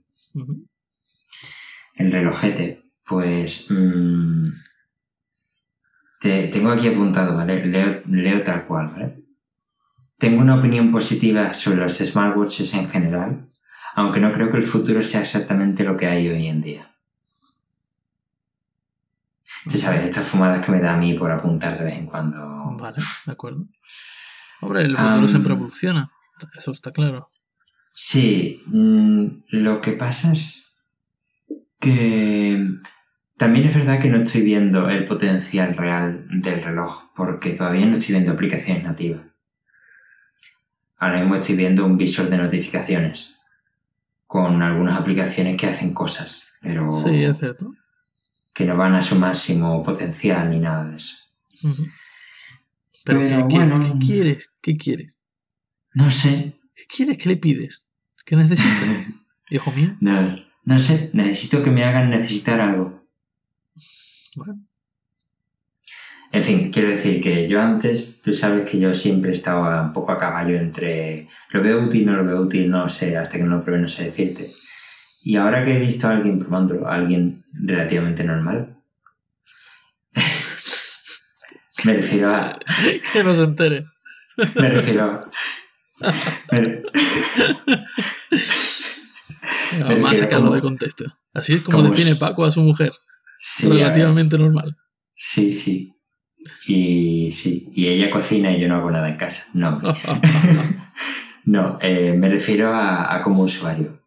el 1.95 2.13
relojete, 2.13 2.91
pues 3.05 3.67
mm, 3.71 4.49
te, 6.21 6.49
tengo 6.49 6.71
aquí 6.71 6.89
apuntado, 6.89 7.37
¿vale? 7.37 7.67
Leo, 7.67 8.03
leo 8.07 8.43
tal 8.43 8.65
cual, 8.65 8.89
¿vale? 8.89 9.25
Tengo 10.19 10.43
una 10.43 10.57
opinión 10.57 10.91
positiva 10.91 11.53
sobre 11.53 11.81
los 11.81 11.99
smartwatches 11.99 12.75
en 12.75 12.89
general, 12.89 13.49
aunque 13.95 14.21
no 14.21 14.33
creo 14.33 14.51
que 14.51 14.59
el 14.59 14.63
futuro 14.63 15.03
sea 15.03 15.23
exactamente 15.23 15.85
lo 15.85 15.97
que 15.97 16.07
hay 16.07 16.29
hoy 16.29 16.47
en 16.47 16.61
día. 16.61 16.95
Tú 19.65 19.77
sabes, 19.77 20.05
estas 20.05 20.29
fumadas 20.29 20.65
que 20.65 20.73
me 20.73 20.81
da 20.81 20.95
a 20.95 20.97
mí 20.97 21.15
por 21.15 21.31
apuntar 21.31 21.77
de 21.77 21.85
vez 21.85 21.99
en 21.99 22.07
cuando. 22.07 22.51
Vale, 22.79 22.99
de 23.27 23.33
acuerdo. 23.33 23.67
Hombre, 24.61 24.83
el 24.83 24.97
futuro 24.97 25.21
Am. 25.21 25.29
siempre 25.29 25.53
evoluciona. 25.55 26.11
Eso 26.57 26.71
está 26.73 26.91
claro. 26.93 27.31
Sí, 27.95 28.63
mm, 28.67 29.27
lo 29.51 29.81
que 29.81 29.93
pasa 29.93 30.33
es 30.33 30.87
que 31.79 32.67
también 33.37 33.67
es 33.67 33.75
verdad 33.75 34.01
que 34.01 34.09
no 34.11 34.19
estoy 34.19 34.43
viendo 34.43 34.89
el 34.89 35.05
potencial 35.05 35.75
real 35.77 36.27
del 36.31 36.63
reloj, 36.63 37.11
porque 37.15 37.51
todavía 37.51 37.87
no 37.87 37.97
estoy 37.97 38.15
viendo 38.15 38.33
aplicaciones 38.33 38.85
nativas. 38.85 39.23
Ahora 40.99 41.21
mismo 41.21 41.35
estoy 41.37 41.57
viendo 41.57 41.85
un 41.87 41.97
visor 41.97 42.29
de 42.29 42.37
notificaciones 42.37 43.43
con 44.27 44.63
algunas 44.63 44.99
aplicaciones 44.99 45.57
que 45.57 45.67
hacen 45.67 45.93
cosas, 45.95 46.53
pero 46.61 46.91
Sí, 46.93 47.25
es 47.25 47.39
cierto. 47.39 47.73
que 48.53 48.65
no 48.67 48.77
van 48.77 48.95
a 48.95 49.03
su 49.03 49.17
máximo 49.17 49.83
potencial 49.83 50.51
ni 50.51 50.59
nada 50.61 50.85
de 50.85 50.97
eso. 50.97 51.17
Ujú. 51.65 51.85
Pero, 53.05 53.21
Pero 53.21 53.49
¿qué, 53.49 53.57
bueno. 53.57 53.81
¿qué 53.81 54.07
quieres? 54.07 54.55
¿Qué 54.63 54.77
quieres? 54.77 55.19
No 55.95 56.11
sé, 56.11 56.55
¿Qué 56.75 56.85
quieres? 56.87 57.19
¿Qué 57.19 57.29
le 57.29 57.37
pides? 57.37 57.87
¿Qué 58.25 58.37
necesitas? 58.37 59.07
Hijo 59.51 59.73
mío. 59.73 59.97
no, 60.01 60.25
no 60.65 60.79
sé, 60.79 61.11
necesito 61.13 61.63
que 61.63 61.71
me 61.71 61.85
hagan 61.85 62.11
necesitar 62.11 62.61
algo. 62.61 63.05
Bueno, 64.37 64.65
En 66.33 66.43
fin, 66.43 66.71
quiero 66.71 66.89
decir 66.91 67.21
que 67.21 67.49
yo 67.49 67.61
antes, 67.61 68.23
tú 68.23 68.33
sabes 68.33 68.71
que 68.71 68.79
yo 68.79 68.95
siempre 68.95 69.33
estaba 69.33 69.83
un 69.83 69.93
poco 69.93 70.13
a 70.13 70.19
caballo 70.19 70.57
entre 70.59 71.29
lo 71.51 71.63
veo 71.63 71.83
útil, 71.85 72.07
no 72.07 72.13
lo 72.15 72.25
veo 72.25 72.41
útil, 72.41 72.71
no 72.71 72.89
sé, 72.89 73.17
hasta 73.17 73.39
que 73.39 73.45
no 73.45 73.57
lo 73.57 73.65
pruebe 73.65 73.83
no 73.83 73.89
sé 73.89 74.05
decirte. 74.05 74.49
Y 75.25 75.37
ahora 75.37 75.65
que 75.65 75.77
he 75.77 75.81
visto 75.81 76.07
a 76.07 76.13
alguien 76.13 76.39
probándolo, 76.39 76.87
a 76.89 76.95
alguien 76.95 77.45
relativamente 77.53 78.23
normal, 78.25 78.80
me 81.85 81.95
refiero 81.95 82.31
a... 82.35 82.59
que 83.13 83.25
no 83.25 83.35
se 83.35 83.43
entere. 83.43 83.85
Me 84.57 84.69
refiero 84.71 85.05
a... 85.05 85.31
me- 86.53 86.83
Me 89.99 90.15
sacarlo 90.15 90.47
como- 90.47 90.57
de 90.57 90.61
contexto. 90.63 91.05
Así 91.33 91.53
es 91.55 91.63
como 91.63 91.79
como 91.79 91.91
define 91.91 92.11
es- 92.13 92.19
Paco 92.19 92.45
a 92.45 92.51
su 92.51 92.61
mujer. 92.63 92.93
sí, 93.39 93.69
relativamente 93.69 94.37
normal. 94.39 94.77
sí, 95.15 95.53
sí. 95.53 95.95
Y 96.67 97.31
sí, 97.33 97.71
y 97.75 97.89
ella 97.89 98.09
cocina 98.11 98.51
y 98.51 98.59
yo 98.61 98.67
no 98.67 98.77
hago 98.77 98.91
nada 98.91 99.11
en 99.11 99.17
casa. 99.19 99.51
No, 99.55 99.79
no, 101.45 101.79
eh, 101.83 102.15
me 102.17 102.31
refiero 102.31 102.75
a, 102.75 103.15
a 103.15 103.21
como 103.23 103.43
usuario. 103.43 104.01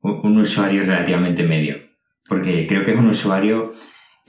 Un 0.00 0.38
usuario 0.38 0.82
relativamente 0.84 1.44
medio. 1.44 1.78
Porque 2.28 2.66
creo 2.66 2.84
que 2.84 2.92
es 2.92 2.98
un 2.98 3.06
usuario, 3.08 3.70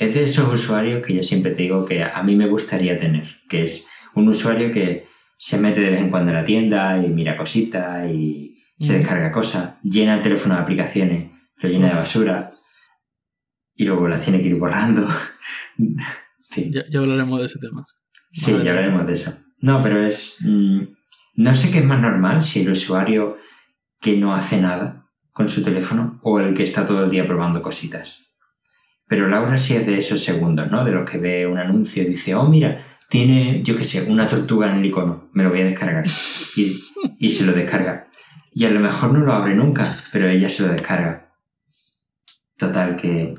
es 0.01 0.15
de 0.15 0.23
esos 0.23 0.51
usuarios 0.51 1.05
que 1.05 1.13
yo 1.13 1.21
siempre 1.21 1.51
te 1.51 1.61
digo 1.61 1.85
que 1.85 2.03
a 2.03 2.23
mí 2.23 2.35
me 2.35 2.47
gustaría 2.47 2.97
tener, 2.97 3.23
que 3.47 3.63
es 3.63 3.87
un 4.15 4.27
usuario 4.29 4.71
que 4.71 5.05
se 5.37 5.59
mete 5.59 5.79
de 5.79 5.91
vez 5.91 6.01
en 6.01 6.09
cuando 6.09 6.31
en 6.31 6.37
la 6.37 6.43
tienda 6.43 6.97
y 6.97 7.07
mira 7.09 7.37
cositas 7.37 8.09
y 8.09 8.57
se 8.79 8.97
descarga 8.97 9.31
cosas, 9.31 9.75
llena 9.83 10.15
el 10.15 10.23
teléfono 10.23 10.55
de 10.55 10.61
aplicaciones, 10.61 11.31
lo 11.57 11.69
llena 11.69 11.89
de 11.89 11.93
basura 11.93 12.51
y 13.75 13.85
luego 13.85 14.07
las 14.07 14.21
tiene 14.25 14.41
que 14.41 14.47
ir 14.47 14.55
borrando. 14.55 15.07
Sí. 16.53 16.69
ya, 16.69 16.83
ya 16.89 16.99
hablaremos 16.99 17.39
de 17.39 17.45
ese 17.45 17.59
tema. 17.59 17.85
Sí, 18.29 18.51
ya 18.61 18.71
hablaremos 18.71 19.07
de 19.07 19.13
eso. 19.13 19.33
No, 19.61 19.81
pero 19.81 20.05
es. 20.05 20.39
mm, 20.41 20.81
no 21.35 21.55
sé 21.55 21.71
qué 21.71 21.77
es 21.77 21.85
más 21.85 22.01
normal, 22.01 22.43
si 22.43 22.59
el 22.59 22.71
usuario 22.71 23.37
que 24.01 24.17
no 24.17 24.33
hace 24.33 24.59
nada 24.59 25.07
con 25.31 25.47
su 25.47 25.63
teléfono 25.63 26.19
o 26.23 26.41
el 26.41 26.53
que 26.53 26.63
está 26.63 26.85
todo 26.85 27.05
el 27.05 27.09
día 27.09 27.25
probando 27.25 27.61
cositas. 27.61 28.30
Pero 29.11 29.27
Laura 29.27 29.57
sí 29.57 29.75
es 29.75 29.85
de 29.85 29.97
esos 29.97 30.23
segundos, 30.23 30.71
¿no? 30.71 30.85
De 30.85 30.93
los 30.93 31.03
que 31.03 31.17
ve 31.17 31.45
un 31.45 31.57
anuncio 31.57 32.01
y 32.01 32.05
dice, 32.05 32.33
oh, 32.33 32.47
mira, 32.47 32.81
tiene, 33.09 33.61
yo 33.61 33.75
qué 33.75 33.83
sé, 33.83 34.09
una 34.09 34.25
tortuga 34.25 34.71
en 34.71 34.77
el 34.77 34.85
icono, 34.85 35.29
me 35.33 35.43
lo 35.43 35.49
voy 35.49 35.59
a 35.59 35.65
descargar. 35.65 36.05
Y, 36.05 37.29
se 37.29 37.45
lo 37.45 37.51
descarga. 37.51 38.07
Y 38.53 38.63
a 38.63 38.69
lo 38.69 38.79
mejor 38.79 39.11
no 39.11 39.19
lo 39.19 39.33
abre 39.33 39.53
nunca, 39.53 39.85
pero 40.13 40.29
ella 40.29 40.47
se 40.47 40.65
lo 40.65 40.71
descarga. 40.71 41.29
Total, 42.57 42.95
que. 42.95 43.33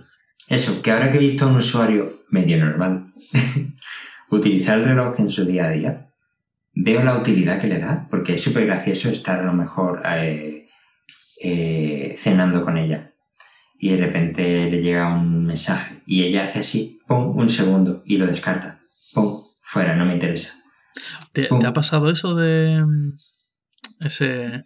Eso, 0.46 0.82
que 0.82 0.90
ahora 0.90 1.10
que 1.10 1.16
he 1.16 1.20
visto 1.20 1.46
a 1.46 1.48
un 1.48 1.56
usuario 1.56 2.10
medio 2.28 2.62
normal 2.62 3.14
utilizar 4.28 4.78
el 4.78 4.84
reloj 4.84 5.18
en 5.20 5.30
su 5.30 5.46
día 5.46 5.68
a 5.68 5.70
día, 5.70 6.12
veo 6.74 7.02
la 7.02 7.16
utilidad 7.16 7.58
que 7.58 7.68
le 7.68 7.78
da, 7.78 8.08
porque 8.10 8.34
es 8.34 8.42
súper 8.42 8.66
gracioso 8.66 9.08
estar 9.08 9.40
a 9.40 9.44
lo 9.46 9.54
mejor 9.54 10.02
eh, 10.04 10.68
eh, 11.40 12.12
cenando 12.14 12.62
con 12.62 12.76
ella 12.76 13.11
y 13.83 13.89
de 13.91 13.97
repente 13.97 14.70
le 14.70 14.80
llega 14.80 15.12
un 15.12 15.45
mensaje 15.45 16.01
y 16.07 16.22
ella 16.22 16.45
hace 16.45 16.61
así, 16.61 17.01
pum, 17.09 17.37
un 17.37 17.49
segundo 17.49 18.05
y 18.07 18.16
lo 18.16 18.28
descarta, 18.28 18.80
pum, 19.12 19.43
fuera, 19.61 19.97
no 19.97 20.07
me 20.07 20.12
interesa. 20.12 20.62
¿Te, 21.33 21.49
ha 21.66 21.72
pasado 21.72 22.09
eso 22.09 22.37
de 22.37 22.80
mm, 22.80 23.16
ese 24.07 24.61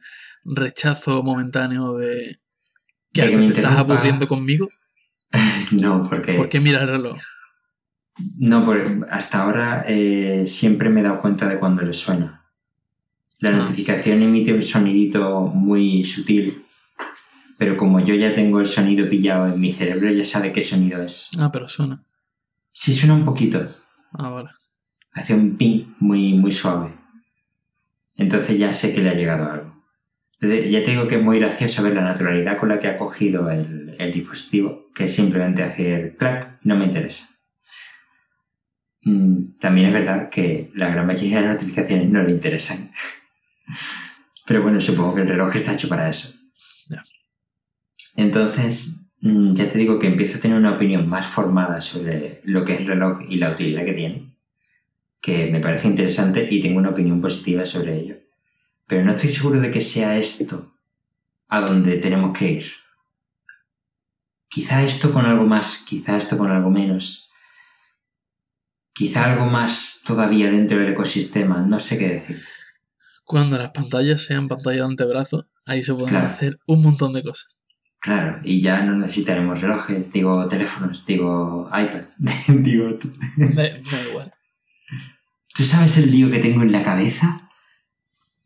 rechazo 0.44 1.22
momentáneo 1.22 1.94
de 1.94 2.40
que 3.10 3.22
De 3.22 3.30
que 3.30 3.36
me 3.38 3.46
te 3.46 3.54
estás 3.54 3.78
aburriendo 3.78 4.28
conmigo? 4.28 4.68
No, 5.72 6.06
porque... 6.08 6.34
¿Por 6.34 6.48
qué 6.50 6.60
miras 6.60 6.82
el 6.82 6.88
reloj? 6.88 7.18
No, 8.38 8.64
porque 8.66 9.00
hasta 9.10 9.42
ahora 9.42 9.84
eh, 9.88 10.44
siempre 10.46 10.90
me 10.90 11.00
he 11.00 11.04
dado 11.04 11.20
cuenta 11.22 11.48
de 11.48 11.58
cuando 11.58 11.82
le 11.82 11.94
suena. 11.94 12.44
La 13.40 13.50
Ah. 13.50 13.56
notificación 13.56 14.22
emite 14.22 14.52
un 14.52 14.62
sonidito 14.62 15.40
muy 15.46 16.04
sutil, 16.04 16.62
pero 17.58 17.76
como 17.76 18.00
yo 18.00 18.14
ya 18.14 18.34
tengo 18.34 18.60
el 18.60 18.66
sonido 18.66 19.08
pillado 19.08 19.46
en 19.52 19.58
mi 19.60 19.72
cerebro, 19.72 20.10
ya 20.10 20.24
sabe 20.24 20.52
qué 20.52 20.62
sonido 20.62 21.02
es. 21.02 21.30
Ah, 21.38 21.50
pero 21.52 21.68
suena. 21.68 22.02
Sí 22.72 22.92
suena 22.92 23.14
un 23.14 23.24
poquito, 23.24 23.74
Ah, 24.12 24.28
vale. 24.30 24.50
hace 25.12 25.34
un 25.34 25.56
ping 25.56 25.94
muy, 25.98 26.34
muy 26.34 26.52
suave. 26.52 26.94
Entonces 28.14 28.58
ya 28.58 28.72
sé 28.72 28.94
que 28.94 29.02
le 29.02 29.10
ha 29.10 29.14
llegado 29.14 29.50
algo. 29.50 29.76
Entonces, 30.38 30.70
ya 30.70 30.82
te 30.82 30.90
digo 30.90 31.08
que 31.08 31.16
es 31.16 31.22
muy 31.22 31.38
gracioso 31.38 31.82
ver 31.82 31.94
la 31.94 32.02
naturalidad 32.02 32.58
con 32.58 32.68
la 32.68 32.78
que 32.78 32.88
ha 32.88 32.98
cogido 32.98 33.50
el, 33.50 33.94
el 33.98 34.12
dispositivo, 34.12 34.86
que 34.94 35.04
es 35.06 35.14
simplemente 35.14 35.62
hacer 35.62 36.16
clac, 36.18 36.58
no 36.62 36.76
me 36.76 36.84
interesa. 36.84 37.28
Mm, 39.02 39.58
También 39.60 39.86
es 39.88 39.94
verdad 39.94 40.28
que 40.28 40.70
la 40.74 40.90
gran 40.90 41.06
mayoría 41.06 41.36
de 41.40 41.46
las 41.46 41.54
notificaciones 41.54 42.08
no 42.10 42.22
le 42.22 42.32
interesan. 42.32 42.90
Pero 44.46 44.62
bueno, 44.62 44.80
supongo 44.80 45.14
que 45.14 45.22
el 45.22 45.28
reloj 45.28 45.56
está 45.56 45.72
hecho 45.74 45.88
para 45.88 46.08
eso. 46.08 46.34
Entonces, 48.16 49.08
mm, 49.20 49.48
ya 49.50 49.68
te 49.68 49.78
digo 49.78 49.98
que 49.98 50.06
empiezo 50.06 50.38
a 50.38 50.40
tener 50.40 50.56
una 50.58 50.72
opinión 50.74 51.08
más 51.08 51.26
formada 51.26 51.80
sobre 51.80 52.40
lo 52.44 52.64
que 52.64 52.74
es 52.74 52.80
el 52.80 52.86
reloj 52.86 53.20
y 53.28 53.36
la 53.36 53.50
utilidad 53.50 53.84
que 53.84 53.92
tiene, 53.92 54.34
que 55.20 55.50
me 55.50 55.60
parece 55.60 55.88
interesante 55.88 56.46
y 56.50 56.60
tengo 56.60 56.78
una 56.78 56.90
opinión 56.90 57.20
positiva 57.20 57.64
sobre 57.66 57.96
ello. 58.00 58.16
Pero 58.86 59.04
no 59.04 59.12
estoy 59.12 59.30
seguro 59.30 59.60
de 59.60 59.70
que 59.70 59.80
sea 59.80 60.16
esto 60.16 60.74
a 61.48 61.60
donde 61.60 61.96
tenemos 61.98 62.36
que 62.36 62.52
ir. 62.52 62.66
Quizá 64.48 64.82
esto 64.82 65.12
con 65.12 65.26
algo 65.26 65.44
más, 65.44 65.84
quizá 65.86 66.16
esto 66.16 66.38
con 66.38 66.50
algo 66.50 66.70
menos. 66.70 67.30
Quizá 68.94 69.30
algo 69.30 69.44
más 69.46 70.02
todavía 70.06 70.50
dentro 70.50 70.78
del 70.78 70.92
ecosistema, 70.92 71.60
no 71.60 71.78
sé 71.80 71.98
qué 71.98 72.08
decir. 72.08 72.42
Cuando 73.24 73.58
las 73.58 73.70
pantallas 73.70 74.24
sean 74.24 74.48
pantalla 74.48 74.78
de 74.78 74.84
antebrazo, 74.84 75.46
ahí 75.66 75.82
se 75.82 75.92
pueden 75.92 76.08
Claro. 76.08 76.28
hacer 76.28 76.58
un 76.66 76.82
montón 76.82 77.12
de 77.12 77.22
cosas. 77.22 77.60
Claro, 78.00 78.40
y 78.44 78.60
ya 78.60 78.82
no 78.82 78.94
necesitaremos 78.94 79.60
relojes, 79.60 80.12
digo 80.12 80.46
teléfonos, 80.48 81.04
digo 81.06 81.68
iPads, 81.72 82.18
digo... 82.62 82.96
Da, 83.36 83.62
da 83.62 84.08
igual. 84.10 84.32
¿Tú 85.54 85.64
sabes 85.64 85.96
el 85.98 86.10
lío 86.10 86.30
que 86.30 86.38
tengo 86.38 86.62
en 86.62 86.72
la 86.72 86.82
cabeza? 86.82 87.36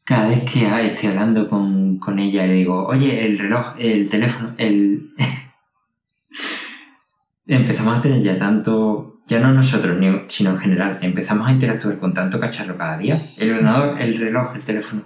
Cada 0.05 0.29
vez 0.29 0.51
que 0.51 0.67
ah, 0.67 0.81
estoy 0.81 1.11
hablando 1.11 1.49
con, 1.49 1.99
con 1.99 2.19
ella 2.19 2.47
le 2.47 2.55
digo, 2.55 2.87
oye, 2.87 3.27
el 3.27 3.39
reloj, 3.39 3.75
el 3.79 4.09
teléfono, 4.09 4.55
el... 4.59 5.15
empezamos 7.47 7.99
a 7.99 8.01
tener 8.01 8.23
ya 8.23 8.39
tanto, 8.39 9.17
ya 9.27 9.41
no 9.41 9.53
nosotros, 9.53 9.99
sino 10.29 10.51
en 10.51 10.59
general, 10.59 10.99
empezamos 11.03 11.49
a 11.49 11.53
interactuar 11.53 11.99
con 11.99 12.15
tanto 12.15 12.39
cacharro 12.39 12.77
cada 12.77 12.97
día, 12.97 13.21
el 13.39 13.51
ordenador, 13.51 14.01
el 14.01 14.17
reloj, 14.17 14.55
el 14.55 14.63
teléfono, 14.63 15.03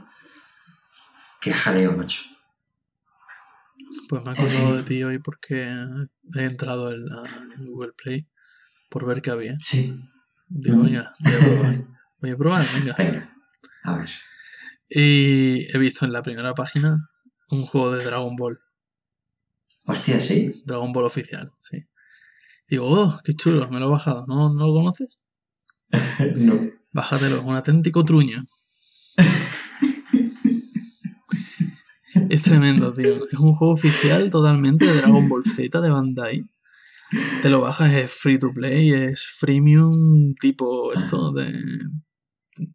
Qué 1.41 1.53
jaleo, 1.53 1.93
macho. 1.93 2.34
Pues 4.09 4.25
me 4.25 4.31
acuerdo 4.33 4.77
de 4.77 4.83
ti 4.83 5.03
hoy 5.03 5.19
porque 5.19 5.63
he 6.35 6.43
entrado 6.45 6.93
en, 6.93 7.05
la- 7.07 7.49
en 7.57 7.67
Google 7.67 7.93
Play 7.93 8.27
por 8.89 9.07
ver 9.07 9.23
qué 9.23 9.31
había. 9.31 9.57
Sí. 9.59 9.99
Digo, 10.49 10.77
Mm. 10.79 10.85
venga, 10.85 11.13
voy 11.21 11.33
a 11.33 11.39
probar. 11.39 11.85
Voy 12.21 12.31
a 12.31 12.37
probar, 12.39 12.65
venga. 12.75 12.95
Venga. 12.97 13.37
A 13.83 13.97
ver. 13.99 14.09
Y 14.89 15.67
he 15.75 15.79
visto 15.79 16.07
en 16.07 16.13
la 16.13 16.23
primera 16.23 16.55
página 16.55 17.11
un 17.51 17.63
juego 17.67 17.91
de 17.95 18.03
Dragon 18.05 18.35
Ball. 18.37 18.59
Hostia, 19.87 20.19
sí. 20.21 20.63
Dragon 20.65 20.91
Ball 20.93 21.05
oficial, 21.05 21.51
sí. 21.61 21.85
Digo, 22.69 22.87
oh, 22.89 23.21
qué 23.25 23.35
chulo, 23.35 23.69
me 23.69 23.79
lo 23.79 23.87
he 23.89 23.91
bajado. 23.91 24.25
¿No, 24.27 24.53
¿no 24.55 24.67
lo 24.69 24.73
conoces? 24.73 25.19
no. 26.39 26.59
Bájatelo, 26.93 27.37
es 27.39 27.43
un 27.45 27.57
auténtico 27.57 28.05
truño. 28.05 28.43
es 32.31 32.43
tremendo, 32.43 32.93
tío. 32.93 33.27
Es 33.27 33.39
un 33.39 33.55
juego 33.55 33.73
oficial 33.73 34.31
totalmente 34.31 34.87
de 34.87 34.95
Dragon 34.95 35.29
Ball 35.29 35.43
Z 35.43 35.81
de 35.81 35.91
Bandai. 35.91 36.45
Te 37.43 37.51
lo 37.51 37.61
bajas, 37.61 37.93
es 37.93 38.13
free 38.13 38.39
to 38.39 38.53
play, 38.53 38.91
es 38.91 39.27
freemium, 39.39 40.35
tipo 40.35 40.93
esto 40.93 41.33
de. 41.33 41.53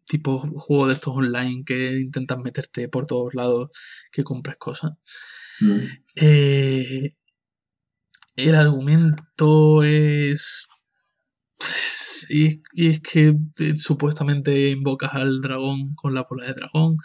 tipo 0.05 0.39
juego 0.39 0.87
de 0.87 0.93
estos 0.93 1.13
online 1.15 1.63
que 1.65 1.99
intentas 1.99 2.37
meterte 2.39 2.87
por 2.87 3.05
todos 3.05 3.33
lados 3.33 3.69
que 4.11 4.23
compres 4.23 4.57
cosas. 4.57 4.93
Mm. 5.61 5.79
Eh, 6.15 7.15
el 8.35 8.55
argumento 8.55 9.83
es. 9.83 10.67
Y, 12.29 12.61
y 12.73 12.89
es 12.89 13.01
que 13.01 13.35
eh, 13.59 13.77
supuestamente 13.77 14.69
invocas 14.69 15.13
al 15.13 15.41
dragón 15.41 15.93
con 15.95 16.13
la 16.13 16.25
bola 16.29 16.45
de 16.45 16.53
dragón 16.53 16.97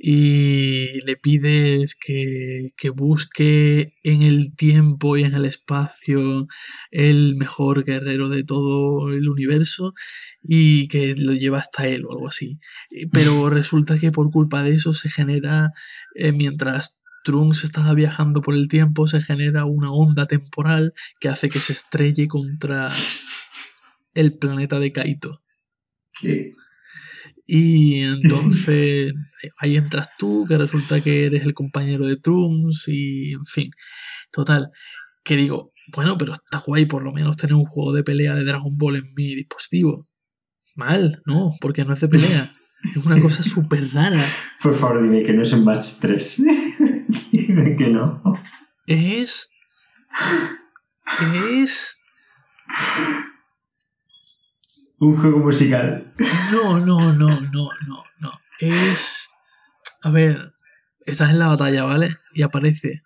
y 0.00 1.00
le 1.04 1.16
pides 1.16 1.96
que, 1.96 2.72
que 2.76 2.90
busque 2.90 3.94
en 4.04 4.22
el 4.22 4.54
tiempo 4.54 5.16
y 5.16 5.24
en 5.24 5.34
el 5.34 5.44
espacio 5.44 6.46
el 6.92 7.34
mejor 7.34 7.84
guerrero 7.84 8.28
de 8.28 8.44
todo 8.44 9.10
el 9.10 9.28
universo 9.28 9.94
y 10.40 10.86
que 10.86 11.16
lo 11.16 11.32
lleva 11.32 11.58
hasta 11.58 11.88
él 11.88 12.04
o 12.06 12.12
algo 12.12 12.28
así. 12.28 12.60
Eh, 12.92 13.08
Pero 13.12 13.50
resulta 13.50 13.98
que 13.98 14.12
por 14.12 14.30
culpa 14.30 14.62
de 14.62 14.70
eso 14.70 14.92
se 14.92 15.08
genera, 15.08 15.72
eh, 16.14 16.30
mientras 16.32 16.98
Trunks 17.24 17.64
está 17.64 17.92
viajando 17.92 18.40
por 18.40 18.54
el 18.54 18.68
tiempo, 18.68 19.08
se 19.08 19.20
genera 19.20 19.64
una 19.64 19.90
onda 19.90 20.26
temporal 20.26 20.94
que 21.18 21.28
hace 21.28 21.48
que 21.48 21.58
se 21.58 21.72
estrelle 21.72 22.28
contra 22.28 22.88
el 24.14 24.38
planeta 24.38 24.78
de 24.78 24.92
Kaito. 24.92 25.42
¿Qué? 26.20 26.52
Y 27.50 28.02
entonces 28.22 29.12
ahí 29.58 29.76
entras 29.76 30.10
tú, 30.18 30.44
que 30.46 30.58
resulta 30.58 31.00
que 31.00 31.24
eres 31.24 31.42
el 31.42 31.54
compañero 31.54 32.06
de 32.06 32.20
Trunks 32.20 32.84
y 32.88 33.32
en 33.32 33.44
fin. 33.46 33.70
Total, 34.30 34.70
que 35.24 35.36
digo, 35.36 35.72
bueno, 35.96 36.16
pero 36.18 36.32
está 36.32 36.62
guay 36.64 36.84
por 36.84 37.02
lo 37.02 37.12
menos 37.12 37.36
tener 37.36 37.54
un 37.54 37.64
juego 37.64 37.92
de 37.92 38.04
pelea 38.04 38.34
de 38.34 38.44
Dragon 38.44 38.76
Ball 38.76 38.96
en 38.96 39.14
mi 39.16 39.34
dispositivo. 39.34 40.00
Mal, 40.76 41.22
no, 41.26 41.52
porque 41.60 41.84
no 41.84 41.94
es 41.94 42.00
de 42.00 42.08
pelea. 42.08 42.54
Es 42.94 43.04
una 43.04 43.20
cosa 43.20 43.42
súper 43.42 43.82
rara. 43.92 44.24
Por 44.62 44.72
favor, 44.72 45.02
dime 45.02 45.24
que 45.24 45.32
no 45.32 45.42
es 45.42 45.52
un 45.52 45.64
match 45.64 45.98
3. 46.00 46.44
dime 47.32 47.74
que 47.74 47.88
no. 47.88 48.22
Es. 48.86 49.50
Es. 51.50 52.00
Un 55.00 55.16
juego 55.16 55.38
musical. 55.38 56.04
No, 56.52 56.80
no, 56.80 57.12
no, 57.12 57.28
no, 57.28 57.68
no, 57.86 58.04
no. 58.18 58.32
Es. 58.60 59.30
A 60.02 60.10
ver, 60.10 60.54
estás 61.06 61.30
en 61.30 61.38
la 61.38 61.48
batalla, 61.48 61.84
¿vale? 61.84 62.10
Y 62.34 62.42
aparece 62.42 63.02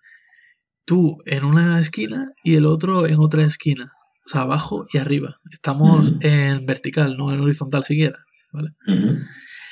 tú 0.85 1.17
en 1.25 1.43
una 1.43 1.79
esquina 1.79 2.29
y 2.43 2.55
el 2.55 2.65
otro 2.65 3.07
en 3.07 3.19
otra 3.19 3.43
esquina. 3.43 3.91
O 4.25 4.29
sea, 4.29 4.41
abajo 4.41 4.85
y 4.91 4.97
arriba. 4.97 5.39
Estamos 5.51 6.15
en 6.21 6.65
vertical, 6.65 7.15
no 7.17 7.31
en 7.31 7.41
horizontal 7.41 7.83
siquiera, 7.83 8.17
¿vale? 8.51 8.73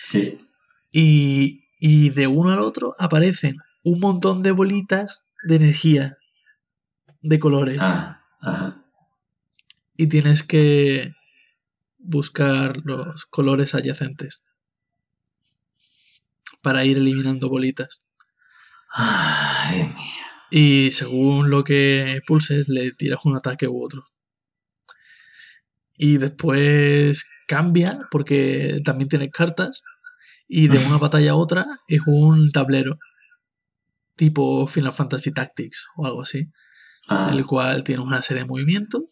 Sí. 0.04 0.46
Y, 0.92 1.66
y 1.80 2.10
de 2.10 2.28
uno 2.28 2.52
al 2.52 2.60
otro 2.60 2.94
aparecen 3.00 3.56
un 3.84 4.00
montón 4.00 4.44
de 4.44 4.52
bolitas 4.52 5.26
de 5.44 5.56
energía, 5.56 6.18
de 7.22 7.40
colores. 7.40 7.78
Ah, 7.80 8.22
ajá. 8.42 8.86
y 9.96 10.08
tienes 10.08 10.44
que 10.44 11.14
buscar 12.04 12.78
los 12.84 13.26
colores 13.26 13.76
adyacentes 13.76 14.44
para 16.62 16.86
ir 16.86 16.98
eliminando 16.98 17.50
bolitas. 17.50 18.04
Ay, 18.94 19.84
mía. 19.84 20.22
Y 20.52 20.92
según 20.92 21.50
lo 21.50 21.64
que 21.64 22.20
pulses, 22.28 22.68
le 22.68 22.92
tiras 22.92 23.26
un 23.26 23.38
ataque 23.38 23.68
u 23.68 23.84
otro. 23.84 24.04
Y 25.96 26.18
después 26.18 27.30
cambia, 27.48 28.08
porque 28.12 28.82
también 28.84 29.08
tienes 29.08 29.32
cartas. 29.32 29.82
Y 30.48 30.68
de 30.68 30.78
una 30.86 30.98
batalla 30.98 31.32
a 31.32 31.36
otra 31.36 31.66
es 31.88 32.02
un 32.06 32.52
tablero. 32.52 32.98
Tipo 34.16 34.68
Final 34.68 34.92
Fantasy 34.92 35.32
Tactics 35.32 35.88
o 35.96 36.06
algo 36.06 36.22
así. 36.22 36.52
Ah, 37.08 37.30
el 37.32 37.46
cual 37.46 37.84
tiene 37.84 38.04
una 38.04 38.22
serie 38.22 38.44
de 38.44 38.50
movimientos 38.50 39.04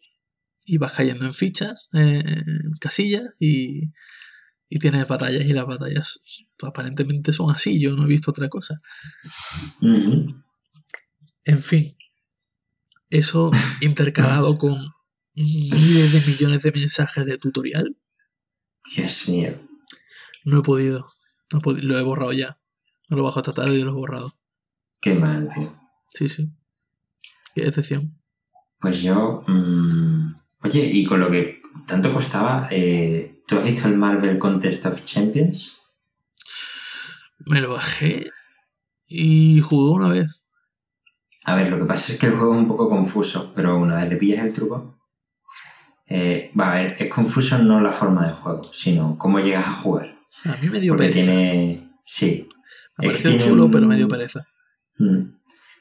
y 0.70 0.78
vas 0.78 0.93
cayendo 0.93 1.26
en 1.26 1.34
fichas, 1.34 1.89
eh, 1.93 2.24
en 2.26 2.72
casillas 2.80 3.24
y, 3.39 3.91
y 4.70 4.80
tienes 4.80 5.07
batallas 5.07 5.45
y 5.45 5.53
las 5.53 5.65
batallas 5.65 6.22
aparentemente 6.61 7.34
son 7.34 7.51
así, 7.51 7.80
yo 7.80 7.95
no 7.95 8.05
he 8.05 8.07
visto 8.07 8.30
otra 8.30 8.49
cosa. 8.49 8.78
En 9.82 11.59
fin, 11.59 11.95
eso 13.09 13.49
intercalado 13.82 14.57
con 14.59 14.78
miles 15.34 16.13
de 16.13 16.32
millones 16.32 16.61
de 16.61 16.72
mensajes 16.72 17.26
de 17.26 17.38
tutorial, 17.39 17.97
Dios 18.95 19.30
mío. 19.30 19.55
no 20.45 20.59
he 20.59 20.61
podido, 20.61 21.11
no 21.51 21.59
he 21.65 21.82
lo 21.82 21.97
he 21.97 22.03
borrado 22.03 22.34
ya, 22.34 22.59
me 23.07 23.17
lo 23.17 23.24
bajo 23.24 23.39
esta 23.39 23.53
tarde 23.53 23.76
y 23.76 23.84
lo 23.84 23.91
he 23.91 23.95
borrado. 23.95 24.38
Qué 25.01 25.15
mal, 25.15 25.47
tío. 25.47 25.80
Sí, 26.09 26.28
sí. 26.28 26.51
Qué 27.55 27.63
decepción. 27.63 28.20
Pues 28.80 29.01
yo. 29.01 29.43
mm, 29.47 30.36
Oye, 30.64 30.86
y 30.86 31.05
con 31.05 31.20
lo 31.20 31.32
que 31.32 31.62
tanto 31.88 32.14
costaba, 32.14 32.68
eh, 32.72 33.41
¿tú 33.47 33.57
has 33.57 33.64
visto 33.66 33.88
el 33.88 33.97
Marvel 33.97 34.38
Contest 34.38 34.86
of 34.86 35.03
Champions? 35.05 35.82
Me 37.45 37.62
lo 37.62 37.74
bajé 37.74 38.28
y 39.07 39.62
jugué 39.62 39.91
una 39.95 40.10
vez. 40.10 40.45
A 41.45 41.55
ver, 41.55 41.70
lo 41.70 41.78
que 41.80 41.86
pasa 41.86 42.14
es 42.14 42.20
que 42.20 42.28
el 42.28 42.34
juego 42.34 42.53
es 42.53 42.60
un 42.62 42.68
poco 42.68 42.89
confuso, 42.89 43.53
pero 43.55 43.78
una 43.78 43.95
vez 43.95 44.10
le 44.10 44.18
pillas 44.18 44.45
el 44.45 44.53
truco. 44.53 44.95
eh, 46.12 46.51
va 46.60 46.72
a 46.72 46.76
ver, 46.76 46.95
es 46.99 47.07
confuso 47.14 47.60
no 47.64 47.80
la 47.82 47.91
forma 47.91 48.28
de 48.28 48.34
juego, 48.34 48.64
sino 48.64 49.16
cómo 49.18 49.39
llegas 49.39 49.68
a 49.68 49.72
jugar. 49.74 50.18
A 50.45 50.55
mí 50.57 50.68
me 50.70 50.80
dio 50.80 50.93
Porque 50.93 51.10
pereza. 51.10 51.32
tiene. 51.32 51.91
Sí. 52.03 52.49
Me 52.97 53.07
pareció 53.07 53.38
chulo, 53.38 53.66
un- 53.66 53.72
pero 53.72 53.88
me 53.88 53.95
dio 53.95 54.07
pereza. 54.07 54.47
Mm. 54.97 55.36